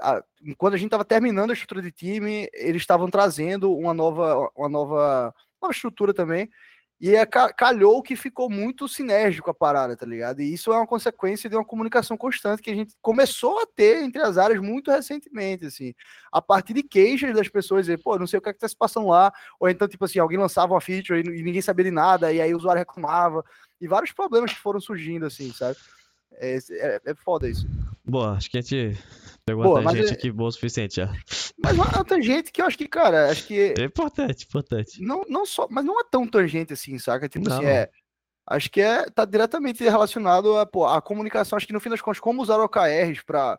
A, 0.00 0.22
quando 0.58 0.74
a 0.74 0.76
gente 0.76 0.88
estava 0.88 1.04
terminando 1.04 1.50
a 1.50 1.52
estrutura 1.52 1.82
de 1.82 1.92
time, 1.92 2.48
eles 2.52 2.82
estavam 2.82 3.08
trazendo 3.08 3.72
uma 3.72 3.94
nova, 3.94 4.50
uma 4.56 4.68
nova, 4.68 5.34
nova 5.60 5.72
estrutura 5.72 6.12
também. 6.12 6.50
E 7.04 7.14
é, 7.16 7.26
calhou 7.26 8.02
que 8.02 8.16
ficou 8.16 8.48
muito 8.48 8.88
sinérgico 8.88 9.50
a 9.50 9.54
parada, 9.54 9.94
tá 9.94 10.06
ligado? 10.06 10.40
E 10.40 10.54
isso 10.54 10.72
é 10.72 10.76
uma 10.78 10.86
consequência 10.86 11.50
de 11.50 11.54
uma 11.54 11.62
comunicação 11.62 12.16
constante 12.16 12.62
que 12.62 12.70
a 12.70 12.74
gente 12.74 12.94
começou 13.02 13.60
a 13.60 13.66
ter 13.66 14.02
entre 14.02 14.22
as 14.22 14.38
áreas 14.38 14.58
muito 14.58 14.90
recentemente, 14.90 15.66
assim. 15.66 15.92
A 16.32 16.40
partir 16.40 16.72
de 16.72 16.82
queixas 16.82 17.34
das 17.36 17.46
pessoas, 17.46 17.84
dizer, 17.84 17.98
pô, 17.98 18.18
não 18.18 18.26
sei 18.26 18.38
o 18.38 18.42
que, 18.42 18.48
é 18.48 18.54
que 18.54 18.58
tá 18.58 18.66
se 18.66 18.74
passando 18.74 19.08
lá. 19.08 19.30
Ou 19.60 19.68
então, 19.68 19.86
tipo 19.86 20.02
assim, 20.06 20.18
alguém 20.18 20.38
lançava 20.38 20.72
uma 20.72 20.80
feature 20.80 21.20
e 21.20 21.42
ninguém 21.42 21.60
sabia 21.60 21.84
de 21.84 21.90
nada, 21.90 22.32
e 22.32 22.40
aí 22.40 22.54
o 22.54 22.56
usuário 22.56 22.78
reclamava. 22.78 23.44
E 23.78 23.86
vários 23.86 24.10
problemas 24.10 24.54
que 24.54 24.60
foram 24.60 24.80
surgindo, 24.80 25.26
assim, 25.26 25.52
sabe? 25.52 25.76
É, 26.36 26.56
é, 26.70 27.00
é 27.04 27.14
foda 27.14 27.46
isso. 27.46 27.66
Boa, 28.06 28.32
acho 28.32 28.50
que 28.50 28.58
a 28.58 28.60
gente 28.60 28.98
pegou 29.46 29.64
boa, 29.64 29.80
a 29.80 29.84
tangente 29.84 30.10
é... 30.10 30.12
aqui 30.12 30.30
boa 30.30 30.48
o 30.48 30.52
suficiente 30.52 30.96
já. 30.96 31.12
Mas 31.58 31.74
uma 31.74 32.04
tangente 32.04 32.52
que 32.52 32.60
eu 32.60 32.66
acho 32.66 32.76
que, 32.76 32.86
cara, 32.86 33.30
acho 33.30 33.46
que. 33.46 33.74
É 33.78 33.84
importante, 33.84 34.44
importante. 34.44 35.00
Não, 35.00 35.22
não 35.28 35.46
só, 35.46 35.66
mas 35.70 35.84
não 35.84 35.98
é 35.98 36.04
tão 36.10 36.26
tangente 36.26 36.74
assim, 36.74 36.98
saca? 36.98 37.28
Tipo 37.28 37.48
assim, 37.48 37.62
não. 37.62 37.70
assim, 37.70 37.78
é. 37.78 37.90
Acho 38.46 38.70
que 38.70 38.80
é, 38.80 39.08
tá 39.08 39.24
diretamente 39.24 39.82
relacionado 39.82 40.58
a, 40.58 40.66
pô, 40.66 40.86
a 40.86 41.00
comunicação. 41.00 41.56
Acho 41.56 41.66
que 41.66 41.72
no 41.72 41.80
fim 41.80 41.88
das 41.88 42.02
contas, 42.02 42.20
como 42.20 42.42
usar 42.42 42.58
OKRs 42.58 43.22
para 43.24 43.58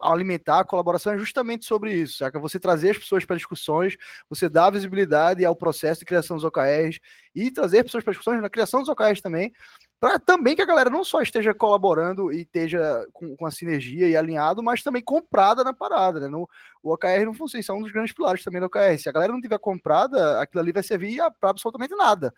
alimentar 0.00 0.60
a 0.60 0.64
colaboração 0.64 1.12
é 1.12 1.18
justamente 1.18 1.64
sobre 1.64 1.92
isso, 1.92 2.18
saca? 2.18 2.38
Você 2.38 2.58
trazer 2.58 2.90
as 2.90 2.98
pessoas 2.98 3.24
para 3.24 3.36
discussões, 3.36 3.96
você 4.28 4.48
dar 4.48 4.70
visibilidade 4.70 5.44
ao 5.44 5.54
processo 5.56 6.00
de 6.00 6.06
criação 6.06 6.36
dos 6.36 6.44
OKRs 6.44 7.00
e 7.34 7.50
trazer 7.50 7.84
pessoas 7.84 8.04
para 8.04 8.12
discussões 8.12 8.40
na 8.40 8.50
criação 8.50 8.80
dos 8.80 8.88
OKRs 8.88 9.20
também, 9.20 9.52
para 10.00 10.18
também 10.18 10.56
que 10.56 10.62
a 10.62 10.66
galera 10.66 10.88
não 10.88 11.04
só 11.04 11.20
esteja 11.20 11.52
colaborando 11.52 12.32
e 12.32 12.40
esteja 12.40 13.06
com, 13.12 13.36
com 13.36 13.46
a 13.46 13.50
sinergia 13.50 14.08
e 14.08 14.16
alinhado, 14.16 14.62
mas 14.62 14.82
também 14.82 15.02
comprada 15.02 15.62
na 15.62 15.74
parada, 15.74 16.20
né? 16.20 16.28
No, 16.28 16.48
o 16.82 16.92
OKR 16.92 17.24
não 17.24 17.34
funciona, 17.34 17.60
isso 17.60 17.70
é 17.70 17.74
um 17.74 17.82
dos 17.82 17.92
grandes 17.92 18.14
pilares 18.14 18.42
também 18.42 18.60
do 18.60 18.66
OKR. 18.66 18.98
Se 18.98 19.08
a 19.08 19.12
galera 19.12 19.32
não 19.32 19.40
tiver 19.40 19.58
comprada, 19.58 20.40
aquilo 20.40 20.62
ali 20.62 20.72
vai 20.72 20.82
servir 20.82 21.20
para 21.38 21.50
absolutamente 21.50 21.94
nada. 21.94 22.32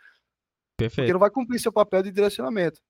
Perfeito. 0.77 0.97
Porque 0.97 1.13
não 1.13 1.21
vai 1.21 1.31
cumprir 1.31 1.61
seu 1.61 1.73
papel 1.73 2.03
de 2.03 2.11
direcionamento. 2.11 2.81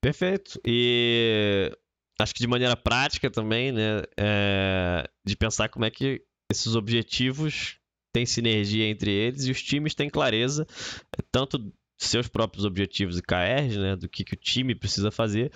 Perfeito. 0.00 0.60
E 0.64 1.70
acho 2.18 2.34
que 2.34 2.40
de 2.40 2.46
maneira 2.46 2.76
prática 2.76 3.30
também, 3.30 3.72
né? 3.72 4.02
É, 4.18 5.08
de 5.24 5.36
pensar 5.36 5.68
como 5.68 5.84
é 5.84 5.90
que 5.90 6.22
esses 6.50 6.74
objetivos 6.74 7.78
têm 8.12 8.24
sinergia 8.24 8.86
entre 8.86 9.10
eles 9.10 9.44
e 9.44 9.50
os 9.50 9.62
times 9.62 9.94
têm 9.94 10.08
clareza, 10.08 10.66
tanto 11.30 11.72
seus 11.98 12.28
próprios 12.28 12.64
objetivos 12.64 13.18
e 13.18 13.22
KRs, 13.22 13.76
né, 13.76 13.96
do 13.96 14.08
que, 14.08 14.24
que 14.24 14.34
o 14.34 14.38
time 14.38 14.74
precisa 14.74 15.10
fazer, 15.10 15.50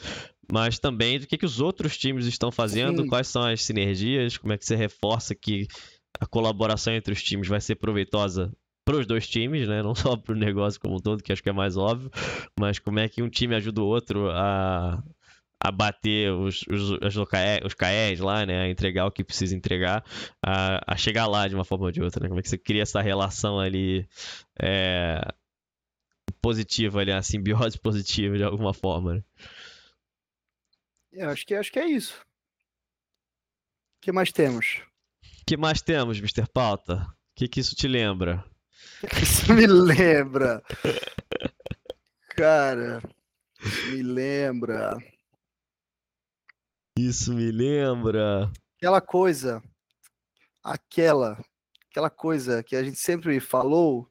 mas 0.51 0.79
também 0.79 1.19
do 1.19 1.27
que, 1.27 1.39
que 1.39 1.47
os 1.47 1.61
outros 1.61 1.97
times 1.97 2.27
estão 2.27 2.51
fazendo, 2.51 3.03
Sim. 3.03 3.09
quais 3.09 3.29
são 3.29 3.43
as 3.43 3.63
sinergias, 3.63 4.37
como 4.37 4.53
é 4.53 4.59
que 4.59 4.65
você 4.65 4.75
reforça 4.75 5.35
que 5.35 5.69
a 6.19 6.27
colaboração 6.27 6.95
entre 6.95 7.13
os 7.13 7.23
times 7.23 7.49
vai 7.49 7.61
ser 7.61 7.77
proveitosa 7.77 8.53
para 8.85 8.97
os 8.97 9.07
dois 9.07 9.29
times, 9.29 9.69
né, 9.69 9.83
não 9.83 9.95
só 9.97 10.17
para 10.17 10.35
o 10.35 10.39
negócio 10.39 10.81
como 10.81 10.97
um 10.97 11.01
todo, 11.01 11.23
que 11.23 11.33
acho 11.33 11.43
que 11.43 11.51
é 11.51 11.53
mais 11.53 11.77
óbvio, 11.77 12.11
mas 12.59 12.79
como 12.79 12.99
é 12.99 13.09
que 13.09 13.23
um 13.23 13.29
time 13.29 13.55
ajuda 13.55 13.83
o 13.83 13.87
outro 13.87 14.31
a, 14.31 15.03
a 15.63 15.71
bater 15.71 16.33
os, 16.33 16.63
os, 16.63 16.91
os, 16.91 17.17
os 17.17 17.75
KRs 17.75 18.21
lá, 18.21 18.47
né? 18.47 18.63
A 18.63 18.69
entregar 18.69 19.07
o 19.07 19.11
que 19.11 19.23
precisa 19.23 19.55
entregar, 19.55 20.03
a, 20.43 20.81
a 20.87 20.97
chegar 20.97 21.27
lá 21.27 21.47
de 21.47 21.55
uma 21.55 21.65
forma 21.65 21.87
ou 21.87 21.93
de 21.93 22.03
outra, 22.03 22.23
né? 22.23 22.29
Como 22.29 22.41
é 22.41 22.43
que 22.43 22.49
você 22.49 22.57
cria 22.57 22.83
essa 22.83 23.03
relação 23.03 23.61
ali 23.61 24.09
é, 24.59 25.21
positiva 26.41 27.01
ali, 27.01 27.13
a 27.13 27.23
simbiose 27.23 27.79
positiva 27.81 28.37
de 28.37 28.45
alguma 28.45 28.73
forma. 28.73 29.15
Né? 29.15 29.23
Eu 31.13 31.29
acho 31.29 31.47
que, 31.47 31.55
acho 31.55 31.71
que 31.71 31.79
é 31.79 31.87
isso. 31.87 32.15
O 33.99 34.01
que 34.03 34.13
mais 34.13 34.33
temos? 34.33 34.83
O 35.43 35.45
que 35.47 35.57
mais 35.57 35.83
temos, 35.83 36.19
Mr. 36.19 36.47
Pauta? 36.53 37.03
O 37.03 37.35
que, 37.37 37.49
que 37.49 37.61
isso 37.61 37.75
te 37.75 37.87
lembra? 37.87 38.45
Isso 39.23 39.53
me 39.53 39.67
lembra. 39.67 40.63
Cara, 42.31 43.03
me 43.91 44.03
lembra. 44.03 44.97
Isso 47.09 47.33
me 47.33 47.51
lembra. 47.51 48.51
Aquela 48.77 49.01
coisa, 49.01 49.63
aquela, 50.63 51.39
aquela 51.91 52.11
coisa 52.11 52.63
que 52.63 52.77
a 52.77 52.83
gente 52.83 52.99
sempre 52.99 53.39
falou 53.41 54.11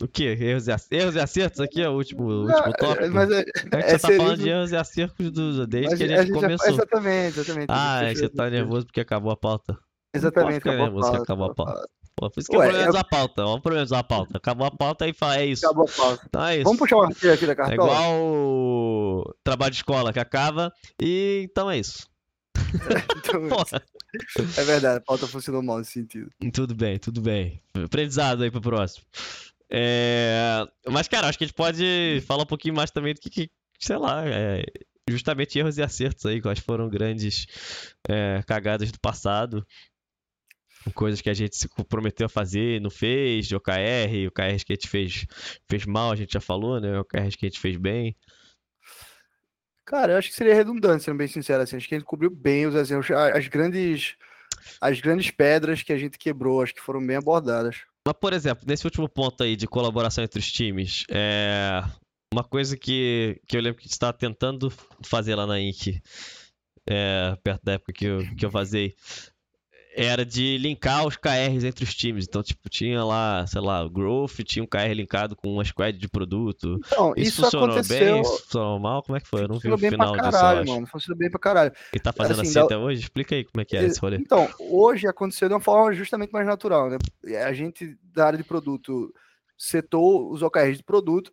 o 0.00 0.08
que? 0.08 0.24
Erros 0.24 0.66
e, 0.66 0.72
erros 0.90 1.14
e 1.14 1.20
acertos 1.20 1.60
aqui 1.60 1.80
é 1.80 1.88
o 1.88 1.92
último, 1.92 2.24
o 2.24 2.46
último 2.46 2.72
tópico? 2.72 3.10
Mas 3.12 3.30
é, 3.30 3.40
é 3.40 3.44
que 3.44 3.98
você 3.98 3.98
tá 3.98 4.08
falando 4.08 4.38
de 4.38 4.48
erros 4.48 4.72
e 4.72 4.76
acertos 4.76 5.30
do, 5.30 5.66
desde 5.68 5.90
mas 5.90 5.98
que 5.98 6.04
a 6.04 6.08
gente, 6.08 6.18
a 6.18 6.24
gente 6.24 6.34
começou. 6.34 6.68
exatamente, 6.68 7.38
exatamente. 7.38 7.66
Ah, 7.68 8.02
é 8.02 8.12
que 8.12 8.18
você 8.18 8.28
tá 8.28 8.50
nervoso 8.50 8.86
porque 8.86 9.00
acabou 9.00 9.30
a 9.30 9.36
pauta. 9.36 9.78
Exatamente, 10.12 10.58
acabou 10.58 10.78
nervoso 10.78 11.06
a 11.06 11.10
pauta. 11.10 11.22
acabou 11.22 11.46
a 11.46 11.54
pauta. 11.54 11.88
Pô, 12.16 12.30
por 12.30 12.40
isso 12.40 12.48
que 12.48 12.56
Ué, 12.56 12.64
é 12.64 12.68
o 12.68 12.70
problema 12.70 12.88
eu... 12.88 12.92
da 12.92 13.04
pauta. 13.04 13.42
Vamos 13.44 13.60
problema 13.60 13.86
da 13.86 14.02
pauta. 14.02 14.38
Acabou 14.38 14.66
a 14.66 14.70
pauta 14.70 15.08
e 15.08 15.12
fala, 15.12 15.38
é 15.38 15.46
isso. 15.46 15.64
Acabou 15.64 15.88
a 15.88 15.96
pauta. 15.96 16.24
Então 16.28 16.44
é 16.44 16.54
isso. 16.56 16.64
Vamos 16.64 16.78
puxar 16.78 16.96
uma 16.96 17.06
artigo 17.06 17.32
aqui 17.32 17.46
da 17.46 17.54
cartola? 17.54 17.72
É 17.72 17.74
igual 17.74 18.20
o 19.30 19.34
trabalho 19.42 19.70
de 19.70 19.78
escola 19.78 20.12
que 20.12 20.20
acaba 20.20 20.72
e 21.00 21.46
então 21.50 21.70
é 21.70 21.78
isso. 21.78 22.08
então, 23.16 23.48
é 24.56 24.64
verdade, 24.64 24.98
a 24.98 25.00
pauta 25.00 25.26
funcionou 25.26 25.62
mal 25.62 25.78
nesse 25.78 25.92
sentido. 25.92 26.30
Tudo 26.52 26.74
bem, 26.74 26.98
tudo 26.98 27.20
bem. 27.20 27.60
Aprendizado 27.74 28.42
aí 28.42 28.50
pro 28.50 28.60
próximo. 28.60 29.04
É... 29.70 30.66
Mas, 30.88 31.08
cara, 31.08 31.28
acho 31.28 31.38
que 31.38 31.44
a 31.44 31.46
gente 31.46 31.56
pode 31.56 32.22
falar 32.26 32.42
um 32.44 32.46
pouquinho 32.46 32.74
mais 32.74 32.90
também 32.90 33.14
do 33.14 33.20
que, 33.20 33.30
que 33.30 33.50
sei 33.78 33.96
lá, 33.96 34.22
é... 34.26 34.64
justamente 35.08 35.58
erros 35.58 35.78
e 35.78 35.82
acertos 35.82 36.26
aí, 36.26 36.40
quais 36.40 36.58
foram 36.58 36.88
grandes 36.88 37.46
é, 38.08 38.42
cagadas 38.46 38.92
do 38.92 39.00
passado. 39.00 39.66
Coisas 40.94 41.20
que 41.22 41.30
a 41.30 41.34
gente 41.34 41.56
se 41.56 41.66
comprometeu 41.66 42.26
a 42.26 42.28
fazer, 42.28 42.80
não 42.80 42.90
fez, 42.90 43.50
OKR, 43.50 44.28
OKR 44.28 44.64
que 44.64 44.72
a 44.72 44.76
gente 44.76 44.88
fez, 44.88 45.26
fez 45.66 45.86
mal, 45.86 46.12
a 46.12 46.16
gente 46.16 46.34
já 46.34 46.40
falou, 46.40 46.78
né? 46.78 46.98
OKR 47.00 47.36
que 47.38 47.46
a 47.46 47.48
gente 47.48 47.58
fez 47.58 47.76
bem. 47.76 48.14
Cara, 49.84 50.12
eu 50.12 50.18
acho 50.18 50.30
que 50.30 50.34
seria 50.34 50.54
redundante, 50.54 51.04
sendo 51.04 51.18
bem 51.18 51.28
sincero, 51.28 51.62
assim. 51.62 51.76
Acho 51.76 51.88
que 51.88 51.94
gente 51.94 52.06
cobriu 52.06 52.30
bem 52.30 52.66
os 52.66 52.74
exemplos, 52.74 53.10
as 53.10 53.48
grandes, 53.48 54.16
as 54.80 55.00
grandes 55.00 55.30
pedras 55.30 55.82
que 55.82 55.92
a 55.92 55.98
gente 55.98 56.18
quebrou, 56.18 56.62
acho 56.62 56.74
que 56.74 56.80
foram 56.80 57.04
bem 57.04 57.16
abordadas. 57.16 57.82
Mas, 58.06 58.16
por 58.20 58.32
exemplo, 58.32 58.64
nesse 58.66 58.86
último 58.86 59.08
ponto 59.08 59.42
aí 59.42 59.56
de 59.56 59.66
colaboração 59.66 60.24
entre 60.24 60.38
os 60.38 60.50
times, 60.50 61.04
é 61.10 61.82
uma 62.32 62.44
coisa 62.44 62.76
que, 62.76 63.40
que 63.46 63.56
eu 63.56 63.60
lembro 63.60 63.80
que 63.80 63.86
estava 63.86 64.12
tentando 64.12 64.72
fazer 65.04 65.34
lá 65.34 65.46
na 65.46 65.60
Inc. 65.60 66.00
É, 66.86 67.34
perto 67.42 67.64
da 67.64 67.72
época 67.72 67.94
que 67.94 68.04
eu, 68.04 68.18
que 68.36 68.44
eu 68.44 68.50
vazei, 68.50 68.94
era 69.96 70.24
de 70.24 70.58
linkar 70.58 71.06
os 71.06 71.16
KRs 71.16 71.64
entre 71.64 71.84
os 71.84 71.94
times. 71.94 72.26
Então, 72.28 72.42
tipo, 72.42 72.68
tinha 72.68 73.04
lá, 73.04 73.46
sei 73.46 73.60
lá, 73.60 73.86
Growth, 73.88 74.42
tinha 74.44 74.62
um 74.62 74.66
KR 74.66 74.92
linkado 74.92 75.36
com 75.36 75.52
uma 75.52 75.64
squad 75.64 75.96
de 75.96 76.08
produto. 76.08 76.80
Então, 76.86 77.14
isso, 77.16 77.28
isso 77.28 77.42
funcionou 77.42 77.70
aconteceu... 77.70 78.14
bem? 78.14 78.24
funcionou 78.24 78.78
mal? 78.80 79.02
Como 79.02 79.16
é 79.16 79.20
que 79.20 79.28
foi? 79.28 79.44
Eu 79.44 79.48
não 79.48 79.54
funcionou 79.54 79.78
vi 79.78 79.86
o 79.86 79.90
final 79.90 80.12
pra 80.12 80.22
caralho, 80.22 80.60
disso, 80.62 80.74
mano. 80.74 80.86
Funcionou 80.86 81.18
bem 81.18 81.30
pra 81.30 81.40
caralho. 81.40 81.72
E 81.92 82.00
tá 82.00 82.12
fazendo 82.12 82.40
assim, 82.40 82.50
assim 82.50 82.58
da... 82.58 82.64
até 82.64 82.76
hoje? 82.76 83.00
Explica 83.02 83.36
aí 83.36 83.44
como 83.44 83.62
é 83.62 83.64
que 83.64 83.76
é 83.76 83.84
esse 83.84 84.00
rolê. 84.00 84.16
Então, 84.16 84.48
hoje 84.58 85.06
aconteceu 85.06 85.48
de 85.48 85.54
uma 85.54 85.60
forma 85.60 85.92
justamente 85.92 86.32
mais 86.32 86.46
natural, 86.46 86.90
né? 86.90 86.98
A 87.46 87.52
gente, 87.52 87.96
da 88.02 88.26
área 88.26 88.36
de 88.36 88.44
produto, 88.44 89.14
setou 89.56 90.30
os 90.32 90.42
OKRs 90.42 90.78
de 90.78 90.84
produto 90.84 91.30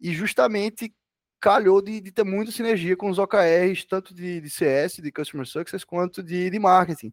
e 0.00 0.14
justamente 0.14 0.92
calhou 1.38 1.82
de, 1.82 2.00
de 2.00 2.12
ter 2.12 2.24
muita 2.24 2.50
sinergia 2.52 2.96
com 2.96 3.10
os 3.10 3.18
OKRs, 3.18 3.84
tanto 3.84 4.14
de, 4.14 4.40
de 4.40 4.50
CS, 4.50 4.96
de 4.96 5.12
Customer 5.12 5.46
Success, 5.46 5.84
quanto 5.84 6.22
de, 6.22 6.50
de 6.50 6.58
marketing. 6.58 7.12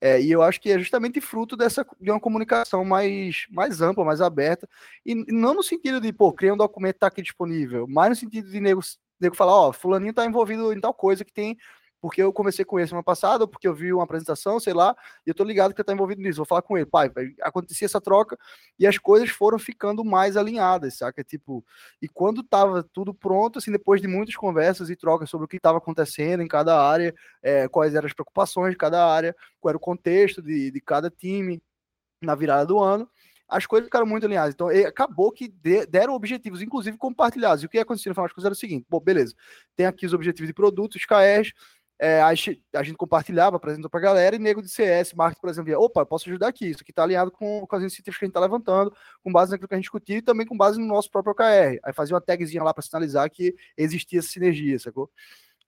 É, 0.00 0.20
e 0.20 0.30
eu 0.30 0.42
acho 0.42 0.60
que 0.60 0.70
é 0.70 0.78
justamente 0.78 1.20
fruto 1.20 1.56
dessa 1.56 1.84
de 2.00 2.10
uma 2.10 2.20
comunicação 2.20 2.84
mais, 2.84 3.46
mais 3.50 3.80
ampla, 3.80 4.04
mais 4.04 4.20
aberta, 4.20 4.68
e 5.04 5.14
não 5.32 5.54
no 5.54 5.62
sentido 5.62 6.00
de, 6.00 6.12
pô, 6.12 6.32
criar 6.32 6.54
um 6.54 6.56
documento 6.56 6.98
tá 6.98 7.08
aqui 7.08 7.20
disponível, 7.20 7.86
mas 7.88 8.10
no 8.10 8.16
sentido 8.16 8.48
de 8.48 8.60
nego, 8.60 8.80
nego 9.20 9.34
falar, 9.34 9.54
ó, 9.54 9.72
fulaninho 9.72 10.12
tá 10.14 10.24
envolvido 10.24 10.72
em 10.72 10.80
tal 10.80 10.94
coisa 10.94 11.24
que 11.24 11.32
tem 11.32 11.56
porque 12.00 12.22
eu 12.22 12.32
comecei 12.32 12.64
com 12.64 12.78
ele 12.78 12.88
semana 12.88 13.02
passada, 13.02 13.44
ou 13.44 13.48
porque 13.48 13.66
eu 13.66 13.74
vi 13.74 13.92
uma 13.92 14.04
apresentação, 14.04 14.60
sei 14.60 14.72
lá, 14.72 14.94
e 15.26 15.30
eu 15.30 15.34
tô 15.34 15.44
ligado 15.44 15.74
que 15.74 15.80
ele 15.80 15.86
tá 15.86 15.92
envolvido 15.92 16.22
nisso. 16.22 16.36
Vou 16.36 16.46
falar 16.46 16.62
com 16.62 16.76
ele, 16.76 16.86
pai, 16.86 17.10
acontecia 17.42 17.86
essa 17.86 18.00
troca 18.00 18.38
e 18.78 18.86
as 18.86 18.98
coisas 18.98 19.30
foram 19.30 19.58
ficando 19.58 20.04
mais 20.04 20.36
alinhadas, 20.36 20.98
saca? 20.98 21.24
Tipo, 21.24 21.64
e 22.00 22.08
quando 22.08 22.42
tava 22.42 22.82
tudo 22.82 23.12
pronto, 23.12 23.58
assim, 23.58 23.72
depois 23.72 24.00
de 24.00 24.08
muitas 24.08 24.36
conversas 24.36 24.90
e 24.90 24.96
trocas 24.96 25.28
sobre 25.28 25.44
o 25.46 25.48
que 25.48 25.56
estava 25.56 25.78
acontecendo 25.78 26.42
em 26.42 26.48
cada 26.48 26.80
área, 26.80 27.14
é, 27.42 27.68
quais 27.68 27.94
eram 27.94 28.06
as 28.06 28.12
preocupações 28.12 28.72
de 28.72 28.76
cada 28.76 29.04
área, 29.04 29.34
qual 29.60 29.70
era 29.70 29.76
o 29.76 29.80
contexto 29.80 30.40
de, 30.40 30.70
de 30.70 30.80
cada 30.80 31.10
time 31.10 31.60
na 32.22 32.34
virada 32.34 32.66
do 32.66 32.78
ano, 32.78 33.08
as 33.48 33.64
coisas 33.64 33.86
ficaram 33.86 34.04
muito 34.04 34.26
alinhadas. 34.26 34.54
Então, 34.54 34.68
acabou 34.86 35.32
que 35.32 35.48
deram 35.88 36.12
objetivos, 36.12 36.60
inclusive 36.60 36.98
compartilhados. 36.98 37.62
E 37.62 37.66
o 37.66 37.68
que 37.68 37.78
aconteceu 37.78 38.10
no 38.10 38.14
final 38.14 38.26
das 38.26 38.34
coisas 38.34 38.46
era 38.46 38.52
o 38.52 38.56
seguinte: 38.56 38.86
bom, 38.88 39.00
beleza, 39.00 39.34
tem 39.74 39.86
aqui 39.86 40.04
os 40.04 40.12
objetivos 40.12 40.48
de 40.48 40.52
produtos, 40.52 41.04
KRs, 41.06 41.52
é, 41.98 42.22
a, 42.22 42.32
gente, 42.32 42.62
a, 42.74 42.82
gente, 42.82 42.96
compartilhava, 42.96 43.56
apresentou 43.56 43.90
pra 43.90 43.98
galera, 43.98 44.36
e 44.36 44.38
nego 44.38 44.62
de 44.62 44.68
CS, 44.68 45.14
marketing, 45.14 45.40
por 45.40 45.50
exemplo, 45.50 45.66
via, 45.66 45.78
opa, 45.78 46.06
posso 46.06 46.28
ajudar 46.28 46.48
aqui, 46.48 46.66
isso 46.70 46.82
aqui 46.82 46.92
tá 46.92 47.02
alinhado 47.02 47.32
com, 47.32 47.66
com 47.66 47.76
as 47.76 47.82
iniciativas 47.82 48.16
que 48.16 48.24
a 48.24 48.26
gente 48.26 48.34
tá 48.34 48.40
levantando, 48.40 48.94
com 49.22 49.32
base 49.32 49.50
naquilo 49.50 49.68
que 49.68 49.74
a 49.74 49.78
gente 49.78 49.84
discutiu 49.84 50.18
e 50.18 50.22
também 50.22 50.46
com 50.46 50.56
base 50.56 50.78
no 50.78 50.86
nosso 50.86 51.10
próprio 51.10 51.32
OKR. 51.32 51.80
Aí 51.82 51.92
fazia 51.92 52.14
uma 52.14 52.20
tagzinha 52.20 52.62
lá 52.62 52.72
para 52.72 52.82
sinalizar 52.82 53.28
que 53.30 53.54
existia 53.76 54.20
essa 54.20 54.28
sinergia, 54.28 54.78
sacou? 54.78 55.10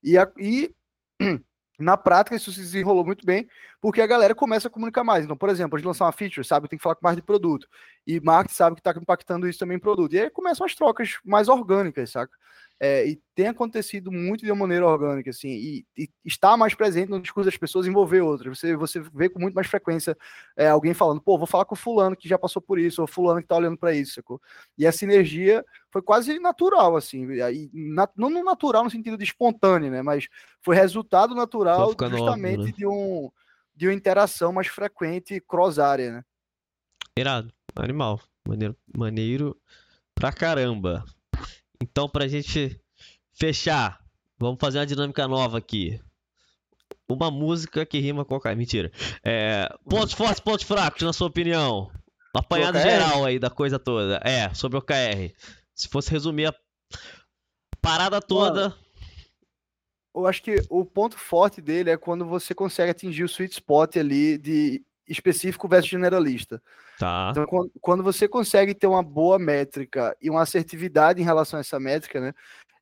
E, 0.02 0.16
a, 0.16 0.30
e 0.38 0.72
na 1.80 1.96
prática 1.96 2.36
isso 2.36 2.52
se 2.52 2.60
desenrolou 2.60 3.04
muito 3.04 3.26
bem, 3.26 3.48
porque 3.80 4.00
a 4.00 4.06
galera 4.06 4.34
começa 4.34 4.68
a 4.68 4.70
comunicar 4.70 5.02
mais. 5.02 5.24
Então, 5.24 5.36
por 5.36 5.48
exemplo, 5.48 5.76
a 5.76 5.78
gente 5.78 5.86
lançar 5.86 6.04
uma 6.04 6.12
feature, 6.12 6.46
sabe, 6.46 6.68
tem 6.68 6.78
que 6.78 6.82
falar 6.82 6.96
mais 7.02 7.16
de 7.16 7.22
produto. 7.22 7.66
E 8.06 8.20
marketing 8.20 8.54
sabe 8.54 8.76
que 8.76 8.80
está 8.80 8.92
impactando 9.00 9.48
isso 9.48 9.58
também 9.58 9.78
em 9.78 9.80
produto. 9.80 10.14
E 10.14 10.20
aí 10.20 10.30
começam 10.30 10.64
as 10.64 10.76
trocas 10.76 11.18
mais 11.24 11.48
orgânicas, 11.48 12.10
saca? 12.10 12.32
É, 12.82 13.06
e 13.06 13.20
tem 13.34 13.46
acontecido 13.46 14.10
muito 14.10 14.42
de 14.42 14.50
uma 14.50 14.60
maneira 14.60 14.86
orgânica, 14.86 15.28
assim, 15.28 15.50
e, 15.50 15.86
e 15.98 16.08
está 16.24 16.56
mais 16.56 16.74
presente 16.74 17.10
no 17.10 17.20
discurso 17.20 17.50
das 17.50 17.58
pessoas 17.58 17.86
envolver 17.86 18.22
outras. 18.22 18.58
Você, 18.58 18.74
você 18.74 19.00
vê 19.12 19.28
com 19.28 19.38
muito 19.38 19.52
mais 19.52 19.66
frequência 19.66 20.16
é, 20.56 20.68
alguém 20.68 20.94
falando, 20.94 21.20
pô, 21.20 21.36
vou 21.36 21.46
falar 21.46 21.66
com 21.66 21.76
fulano 21.76 22.16
que 22.16 22.26
já 22.26 22.38
passou 22.38 22.62
por 22.62 22.78
isso, 22.78 23.02
ou 23.02 23.06
fulano 23.06 23.40
que 23.40 23.44
está 23.44 23.56
olhando 23.56 23.76
para 23.76 23.92
isso, 23.92 24.14
sacou? 24.14 24.40
E 24.78 24.86
a 24.86 24.92
sinergia 24.92 25.62
foi 25.90 26.00
quase 26.00 26.38
natural, 26.38 26.96
assim, 26.96 27.30
e, 27.30 27.70
na, 27.74 28.08
não 28.16 28.30
natural 28.42 28.84
no 28.84 28.90
sentido 28.90 29.18
de 29.18 29.24
espontâneo, 29.24 29.90
né, 29.90 30.00
mas 30.00 30.26
foi 30.62 30.74
resultado 30.74 31.34
natural 31.34 31.90
justamente 31.90 32.60
óbvio, 32.60 32.64
né? 32.64 32.72
de, 32.72 32.86
um, 32.86 33.30
de 33.76 33.88
uma 33.88 33.94
interação 33.94 34.54
mais 34.54 34.68
frequente 34.68 35.38
cross-área, 35.46 36.12
né? 36.12 36.24
Irado, 37.14 37.52
animal, 37.76 38.18
maneiro, 38.48 38.74
maneiro 38.96 39.60
pra 40.14 40.32
caramba. 40.32 41.04
Então, 41.82 42.08
pra 42.08 42.28
gente 42.28 42.80
fechar, 43.32 43.98
vamos 44.38 44.58
fazer 44.60 44.78
uma 44.78 44.86
dinâmica 44.86 45.26
nova 45.26 45.58
aqui. 45.58 46.00
Uma 47.08 47.30
música 47.30 47.84
que 47.84 47.98
rima 47.98 48.24
com 48.24 48.40
a 48.42 48.54
Mentira. 48.54 48.92
É, 49.24 49.68
pontos 49.88 50.12
fortes, 50.12 50.40
pontos 50.40 50.66
fracos, 50.66 51.02
na 51.02 51.12
sua 51.12 51.26
opinião. 51.26 51.90
Apanhado 52.34 52.78
geral 52.78 53.24
aí 53.24 53.38
da 53.38 53.50
coisa 53.50 53.78
toda. 53.78 54.20
É, 54.24 54.52
sobre 54.54 54.78
o 54.78 54.82
KR. 54.82 55.34
Se 55.74 55.88
fosse 55.88 56.10
resumir 56.10 56.46
a 56.46 56.54
parada 57.80 58.20
toda. 58.20 58.68
Mano, 58.68 58.76
eu 60.14 60.26
acho 60.26 60.42
que 60.42 60.62
o 60.68 60.84
ponto 60.84 61.16
forte 61.16 61.60
dele 61.60 61.90
é 61.90 61.96
quando 61.96 62.24
você 62.26 62.54
consegue 62.54 62.90
atingir 62.90 63.24
o 63.24 63.28
sweet 63.28 63.54
spot 63.54 63.96
ali 63.96 64.36
de 64.38 64.84
específico 65.10 65.68
versus 65.68 65.90
generalista. 65.90 66.62
Tá. 66.98 67.28
Então, 67.32 67.46
quando 67.80 68.02
você 68.02 68.28
consegue 68.28 68.74
ter 68.74 68.86
uma 68.86 69.02
boa 69.02 69.38
métrica 69.38 70.16
e 70.20 70.30
uma 70.30 70.42
assertividade 70.42 71.20
em 71.20 71.24
relação 71.24 71.58
a 71.58 71.60
essa 71.60 71.80
métrica, 71.80 72.20
né? 72.20 72.32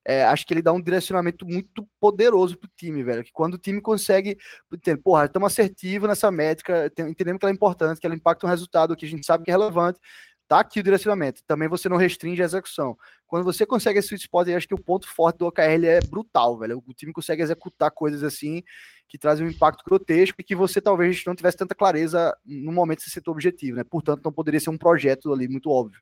É, 0.05 0.25
acho 0.25 0.47
que 0.47 0.55
ele 0.55 0.63
dá 0.63 0.73
um 0.73 0.81
direcionamento 0.81 1.45
muito 1.45 1.87
poderoso 2.01 2.57
pro 2.57 2.71
time, 2.75 3.03
velho. 3.03 3.23
Que 3.23 3.33
quando 3.33 3.55
o 3.55 3.59
time 3.59 3.79
consegue, 3.79 4.39
entender, 4.73 5.03
porra, 5.03 5.27
estamos 5.27 5.53
assertivos 5.53 6.09
nessa 6.09 6.31
métrica, 6.31 6.87
entendemos 6.87 7.39
que 7.39 7.45
ela 7.45 7.53
é 7.53 7.55
importante, 7.55 8.01
que 8.01 8.07
ela 8.07 8.17
impacta 8.17 8.47
um 8.47 8.49
resultado 8.49 8.97
que 8.97 9.05
a 9.05 9.09
gente 9.09 9.27
sabe 9.27 9.45
que 9.45 9.51
é 9.51 9.55
relevante, 9.55 10.01
tá 10.49 10.61
aqui 10.61 10.81
o 10.81 10.83
direcionamento. 10.83 11.43
Também 11.47 11.69
você 11.69 11.89
não 11.89 11.99
restringe 11.99 12.43
a 12.43 12.47
execução. 12.47 12.97
Quando 13.27 13.45
você 13.45 13.67
consegue 13.67 13.99
esse 13.99 14.09
sweet 14.09 14.23
spot, 14.23 14.49
eu 14.49 14.57
acho 14.57 14.67
que 14.67 14.75
o 14.75 14.83
ponto 14.83 15.07
forte 15.07 15.37
do 15.37 15.47
OKR 15.47 15.85
é 15.85 16.01
brutal, 16.01 16.59
velho. 16.59 16.83
O 16.87 16.95
time 16.95 17.13
consegue 17.13 17.43
executar 17.43 17.91
coisas 17.91 18.25
assim 18.25 18.63
que 19.07 19.19
trazem 19.19 19.47
um 19.47 19.51
impacto 19.51 19.85
grotesco 19.85 20.41
e 20.41 20.45
que 20.45 20.55
você 20.55 20.81
talvez 20.81 21.23
não 21.27 21.35
tivesse 21.35 21.57
tanta 21.57 21.75
clareza 21.75 22.35
no 22.45 22.73
momento 22.73 23.05
de 23.05 23.11
ser 23.11 23.23
objetivo, 23.27 23.77
né? 23.77 23.85
Portanto, 23.85 24.23
não 24.25 24.33
poderia 24.33 24.59
ser 24.59 24.71
um 24.71 24.79
projeto 24.79 25.33
ali 25.33 25.47
muito 25.49 25.71
óbvio. 25.71 26.01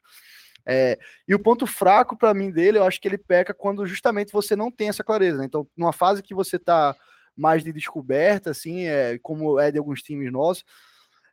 É, 0.65 0.99
e 1.29 1.35
o 1.35 1.39
ponto 1.39 1.67
fraco 1.67 2.17
para 2.17 2.35
mim 2.35 2.51
dele, 2.51 2.79
eu 2.79 2.85
acho 2.85 3.01
que 3.01 3.07
ele 3.07 3.19
peca 3.19 3.55
quando 3.55 3.87
justamente 3.87 4.33
você 4.33 4.57
não 4.57 4.71
tem 4.71 4.89
essa 4.89 5.05
clareza. 5.05 5.39
Né? 5.39 5.45
Então, 5.45 5.67
numa 5.77 5.93
fase 5.93 6.23
que 6.23 6.35
você 6.35 6.57
está 6.57 6.97
mais 7.37 7.63
de 7.63 7.73
descoberta, 7.73 8.51
assim, 8.51 8.87
é, 8.87 9.19
como 9.23 9.61
é 9.61 9.71
de 9.71 9.79
alguns 9.79 10.03
times 10.03 10.33
nossos, 10.33 10.65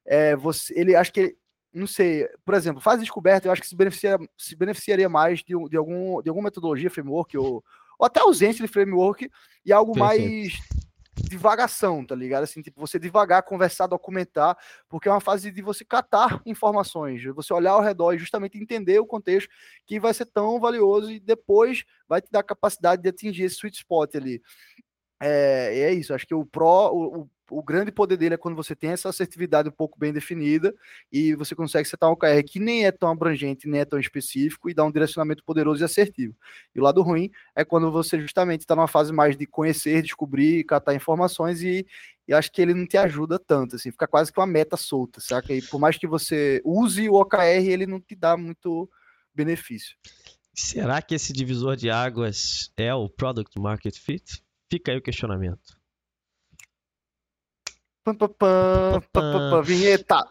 é, 0.06 0.36
você, 0.36 0.74
ele 0.78 0.96
acho 0.96 1.12
que 1.12 1.36
não 1.74 1.88
sei, 1.88 2.28
por 2.46 2.54
exemplo, 2.54 2.82
fase 2.82 3.00
de 3.00 3.06
descoberta, 3.06 3.48
eu 3.48 3.52
acho 3.52 3.62
que 3.62 3.68
se, 3.68 3.76
beneficia, 3.76 4.18
se 4.38 4.56
beneficiaria 4.56 5.10
mais 5.10 5.40
de, 5.40 5.54
de, 5.70 5.78
algum, 5.78 6.22
de 6.22 6.30
alguma 6.30 6.46
metodologia, 6.46 6.90
framework, 6.90 7.38
ou, 7.38 7.64
ou 7.98 8.06
até 8.06 8.20
ausência 8.20 8.66
de 8.66 8.72
framework 8.72 9.30
e 9.66 9.74
algo 9.74 9.94
Perfeito. 9.94 10.22
mais 10.22 10.84
divagação, 11.16 12.06
tá 12.06 12.16
ligado? 12.16 12.44
Assim, 12.44 12.62
tipo, 12.62 12.80
você 12.80 12.98
devagar, 12.98 13.44
conversar, 13.44 13.88
documentar, 13.88 14.58
porque 14.90 15.08
é 15.08 15.12
uma 15.12 15.22
fase 15.22 15.52
de 15.52 15.62
você 15.62 15.86
catar 15.86 16.42
informações, 16.46 17.24
você 17.34 17.54
olhar 17.54 17.72
ao 17.72 17.82
redor 17.82 18.14
e 18.14 18.18
justamente 18.18 18.58
entender 18.58 19.00
o 19.00 19.06
contexto 19.06 19.50
que 19.86 20.00
vai 20.00 20.14
ser 20.14 20.26
tão 20.26 20.60
valioso 20.60 21.12
e 21.12 21.20
depois 21.20 21.84
vai 22.08 22.22
te 22.22 22.32
dar 22.32 22.40
a 22.40 22.44
capacidade 22.44 23.02
de 23.02 23.10
atingir 23.10 23.44
esse 23.44 23.56
sweet 23.56 23.78
spot 23.78 24.16
ali. 24.16 24.42
É, 25.22 25.80
é 25.80 25.94
isso, 25.94 26.14
acho 26.14 26.28
que 26.28 26.36
o 26.36 26.46
pró, 26.46 26.92
o, 26.92 27.22
o 27.22 27.30
grande 27.64 27.92
poder 27.92 28.18
dele 28.18 28.36
é 28.36 28.38
quando 28.38 28.56
você 28.56 28.76
tem 28.76 28.92
essa 28.92 29.10
assertividade 29.10 29.68
um 29.70 29.72
pouco 29.72 30.00
bem 30.00 30.14
definida 30.14 30.74
e 31.12 31.36
você 31.36 31.54
consegue 31.54 31.88
setar 31.88 32.10
um 32.10 32.14
OKR 32.14 32.44
que 32.46 32.60
nem 32.60 32.86
é 32.86 32.92
tão 32.92 33.10
abrangente, 33.10 33.68
nem 33.68 33.82
é 33.82 33.86
tão 33.86 34.00
específico 34.00 34.70
e 34.70 34.74
dá 34.74 34.84
um 34.84 34.92
direcionamento 34.92 35.44
poderoso 35.44 35.84
e 35.84 35.86
assertivo. 35.86 36.36
E 36.74 36.80
o 36.80 36.84
lado 36.84 37.02
ruim 37.02 37.30
é 37.56 37.66
quando 37.66 37.92
você 37.92 38.20
justamente 38.20 38.62
está 38.62 38.76
numa 38.76 38.88
fase 38.88 39.12
mais 39.12 39.38
de 39.38 39.46
conhecer, 39.46 40.02
descobrir, 40.02 40.64
catar 40.64 40.96
informações 40.96 41.62
e, 41.62 41.86
e 42.28 42.34
acho 42.34 42.52
que 42.52 42.62
ele 42.62 42.74
não 42.74 42.88
te 42.88 42.98
ajuda 42.98 43.38
tanto, 43.38 43.76
assim, 43.76 43.92
fica 43.92 44.08
quase 44.08 44.32
que 44.32 44.40
uma 44.40 44.48
meta 44.48 44.78
solta, 44.78 45.20
saca? 45.20 45.54
E 45.54 45.62
por 45.62 45.80
mais 45.80 45.98
que 45.98 46.08
você 46.08 46.62
use 46.64 47.10
o 47.10 47.16
OKR, 47.16 47.68
ele 47.68 47.86
não 47.86 48.00
te 48.00 48.16
dá 48.16 48.38
muito 48.38 48.90
benefício. 49.36 49.96
Será 50.54 51.02
que 51.02 51.16
esse 51.16 51.34
divisor 51.34 51.76
de 51.76 51.90
águas 51.90 52.72
é 52.78 52.94
o 52.94 53.10
Product 53.10 53.60
Market 53.60 53.98
Fit? 53.98 54.44
Fica 54.70 54.92
aí 54.92 54.98
o 54.98 55.02
questionamento. 55.02 55.83
Pam, 58.04 58.16
pam, 58.16 58.30
pam, 58.30 59.02
pam, 59.14 59.62
vinheta. 59.62 60.28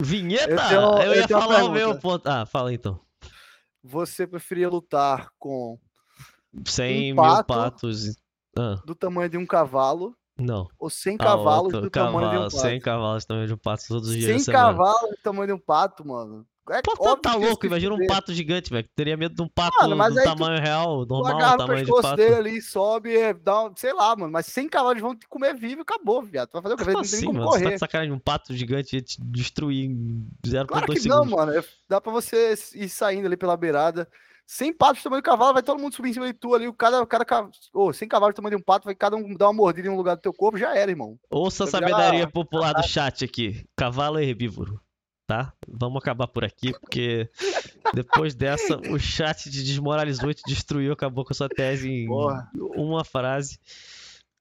Vinheta? 0.00 0.52
Eu, 0.52 0.56
tenho, 0.56 1.02
eu 1.02 1.14
ia 1.14 1.22
eu 1.22 1.28
falar 1.28 1.64
o 1.64 1.70
meu 1.72 1.98
ponto. 1.98 2.26
Ah, 2.28 2.46
fala 2.46 2.72
então. 2.72 3.00
Você 3.82 4.24
preferia 4.26 4.68
lutar 4.68 5.28
com 5.36 5.78
100 6.64 7.12
um 7.12 7.16
pato 7.16 7.34
mil 7.34 7.44
patos 7.44 8.16
ah. 8.56 8.80
do 8.84 8.94
tamanho 8.94 9.28
de 9.28 9.36
um 9.36 9.44
cavalo? 9.44 10.16
Não. 10.38 10.68
Ou 10.78 10.88
100 10.88 11.16
ah, 11.16 11.24
cavalos 11.24 11.72
do 11.72 11.90
cavalo, 11.90 12.20
tamanho 12.20 12.30
de 12.30 12.36
um 12.36 12.42
pato? 12.50 12.62
100 12.62 12.80
cavalos 12.80 13.24
do 13.24 13.26
tamanho 13.26 13.46
de 13.48 13.54
um 13.54 13.58
pato 13.58 13.84
todos 13.88 14.08
os 14.10 14.14
dias. 14.14 14.44
100 14.44 14.54
cavalos 14.54 15.10
do 15.10 15.16
tamanho 15.22 15.46
de 15.48 15.52
um 15.54 15.58
pato, 15.58 16.06
mano. 16.06 16.46
É 16.70 16.82
Pô, 16.82 17.16
tá 17.16 17.34
louco, 17.34 17.64
imagina 17.64 17.94
um 17.94 18.06
pato 18.06 18.32
gigante, 18.32 18.70
velho. 18.70 18.86
Teria 18.94 19.16
medo 19.16 19.34
de 19.34 19.42
um 19.42 19.48
pato 19.48 19.76
mano, 19.80 20.14
do 20.14 20.22
tamanho 20.22 20.58
tu, 20.58 20.62
real, 20.62 21.06
normal, 21.06 21.52
tu 21.52 21.58
tamanho 21.58 21.84
de 21.84 21.92
pato. 21.92 22.16
dele 22.16 22.34
ali, 22.34 22.62
sobe, 22.62 23.16
é, 23.16 23.32
dá, 23.32 23.70
sei 23.76 23.92
lá, 23.92 24.14
mano. 24.14 24.32
Mas 24.32 24.46
100 24.46 24.68
cavalos 24.68 25.00
vão 25.00 25.16
te 25.16 25.26
comer 25.28 25.54
vivo 25.54 25.80
e 25.80 25.82
acabou, 25.82 26.22
viado. 26.22 26.48
Tu 26.48 26.52
vai 26.52 26.62
fazer 26.62 26.74
o 26.74 26.76
que? 26.76 26.92
Não 26.92 27.00
assim, 27.00 27.16
tem 27.16 27.26
como 27.26 27.38
mano, 27.38 27.50
correr. 27.50 27.60
Você 27.60 27.64
tá 27.64 27.74
de 27.74 27.80
sacanagem, 27.80 28.12
um 28.12 28.18
pato 28.18 28.54
gigante 28.54 28.96
ia 28.96 29.02
te 29.02 29.18
destruir 29.20 29.86
em 29.86 30.28
0.2 30.46 30.66
claro 30.66 30.92
segundos. 30.98 31.06
Não, 31.06 31.24
mano. 31.24 31.52
É, 31.52 31.64
dá 31.88 32.00
pra 32.00 32.12
você 32.12 32.54
ir 32.74 32.88
saindo 32.88 33.26
ali 33.26 33.36
pela 33.36 33.56
beirada. 33.56 34.08
100 34.46 34.72
patos 34.72 35.02
do 35.02 35.04
tamanho 35.04 35.20
do 35.20 35.24
cavalo, 35.26 35.52
vai 35.52 35.62
todo 35.62 35.78
mundo 35.78 35.94
subir 35.94 36.08
em 36.08 36.14
cima 36.14 36.26
de 36.26 36.32
tu 36.32 36.54
ali, 36.54 36.66
o 36.66 36.72
cada, 36.72 37.04
cada 37.04 37.50
oh, 37.74 37.92
100 37.92 38.08
cavalos 38.08 38.34
do 38.34 38.36
tamanho 38.36 38.56
de 38.56 38.62
um 38.62 38.64
pato, 38.64 38.86
vai 38.86 38.94
cada 38.94 39.14
um 39.14 39.34
dar 39.34 39.48
uma 39.48 39.52
mordida 39.52 39.88
em 39.88 39.90
um 39.90 39.96
lugar 39.96 40.16
do 40.16 40.22
teu 40.22 40.32
corpo, 40.32 40.56
já 40.56 40.74
era, 40.74 40.90
irmão. 40.90 41.18
Ouça 41.30 41.64
a 41.64 41.66
sabedoria 41.66 42.26
popular 42.26 42.72
do 42.72 42.82
chat 42.82 43.26
aqui. 43.26 43.62
Cavalo 43.76 44.18
é 44.18 44.24
herbívoro 44.24 44.80
tá? 45.28 45.52
Vamos 45.68 45.98
acabar 45.98 46.26
por 46.26 46.42
aqui, 46.42 46.72
porque 46.72 47.28
depois 47.94 48.34
dessa 48.34 48.78
o 48.90 48.98
chat 48.98 49.50
te 49.50 49.62
desmoralizou 49.62 50.30
e 50.30 50.34
te 50.34 50.42
destruiu, 50.46 50.94
acabou 50.94 51.22
com 51.22 51.34
a 51.34 51.36
sua 51.36 51.50
tese 51.50 51.88
em 51.88 52.06
Porra. 52.06 52.50
uma 52.74 53.04
frase. 53.04 53.60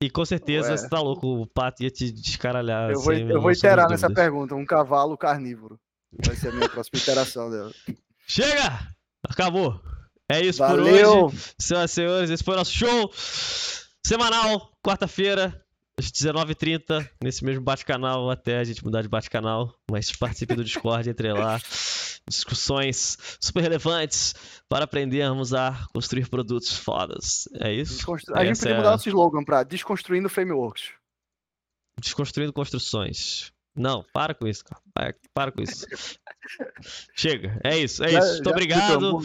E 0.02 0.10
com 0.10 0.24
certeza 0.24 0.70
Ué. 0.70 0.78
você 0.78 0.88
tá 0.88 1.02
louco, 1.02 1.28
o 1.28 1.46
pato 1.46 1.84
ia 1.84 1.92
te 1.92 2.10
descaralhar. 2.12 2.92
Eu 2.92 3.02
vou, 3.02 3.14
eu 3.14 3.42
vou 3.42 3.52
iterar 3.52 3.90
nessa 3.90 4.10
pergunta: 4.10 4.56
um 4.56 4.66
cavalo 4.66 5.18
carnívoro. 5.18 5.78
Vai 6.26 6.36
ser 6.36 6.50
a 6.50 6.52
minha 6.54 6.70
próxima 6.70 7.00
interação 7.00 7.52
dela. 7.52 7.72
Chega! 8.26 8.80
Acabou! 9.28 9.82
É 10.32 10.42
isso 10.42 10.60
Valeu. 10.60 10.84
por 10.86 11.32
hoje. 11.32 11.54
Senhoras 11.60 11.92
e 11.92 11.94
senhores, 11.94 12.30
esse 12.30 12.44
foi 12.44 12.54
o 12.54 12.58
nosso 12.58 12.74
show 12.74 13.12
semanal, 14.06 14.72
quarta-feira 14.82 15.62
às 15.98 16.12
19h30, 16.12 17.10
nesse 17.24 17.44
mesmo 17.44 17.64
bate-canal, 17.64 18.30
até 18.30 18.60
a 18.60 18.64
gente 18.64 18.84
mudar 18.84 19.02
de 19.02 19.08
bate-canal. 19.08 19.74
Mas 19.90 20.12
participe 20.12 20.56
do 20.56 20.64
Discord, 20.64 21.10
entre 21.10 21.34
lá. 21.34 21.60
Discussões 22.30 23.18
super 23.40 23.62
relevantes 23.62 24.36
para 24.70 24.84
aprendermos 24.84 25.54
a 25.54 25.88
construir 25.94 26.30
produtos 26.30 26.78
fodas. 26.78 27.48
É 27.62 27.74
isso? 27.74 28.06
A 28.34 28.46
gente 28.46 28.60
podia 28.60 28.74
é... 28.74 28.78
mudar 28.78 28.92
nosso 28.92 29.08
slogan 29.08 29.44
para 29.44 29.64
Desconstruindo 29.64 30.30
Frameworks. 30.30 30.92
Desconstruindo 32.00 32.54
construções. 32.54 33.52
Não, 33.76 34.04
para 34.14 34.34
com 34.34 34.48
isso, 34.48 34.66
cara. 34.66 34.82
Para, 34.94 35.16
para 35.34 35.52
com 35.52 35.62
isso. 35.62 35.86
Chega, 37.16 37.60
é 37.64 37.78
isso, 37.78 38.04
é 38.04 38.10
já, 38.10 38.20
isso. 38.20 38.34
Muito 38.34 38.50
obrigado. 38.50 39.20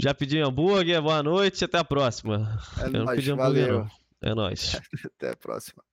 Já 0.00 0.14
pedi 0.14 0.40
hambúrguer, 0.40 1.00
boa 1.00 1.22
noite, 1.22 1.64
até 1.64 1.78
a 1.78 1.84
próxima. 1.84 2.58
É 2.78 2.86
Eu 2.86 2.90
nóis, 2.90 3.04
não 3.04 3.14
pedi 3.14 3.30
hambúrguer, 3.32 3.66
valeu. 3.66 3.78
não. 3.80 4.06
É 4.22 4.34
nóis. 4.34 4.74
Até 5.16 5.30
a 5.30 5.36
próxima. 5.36 5.84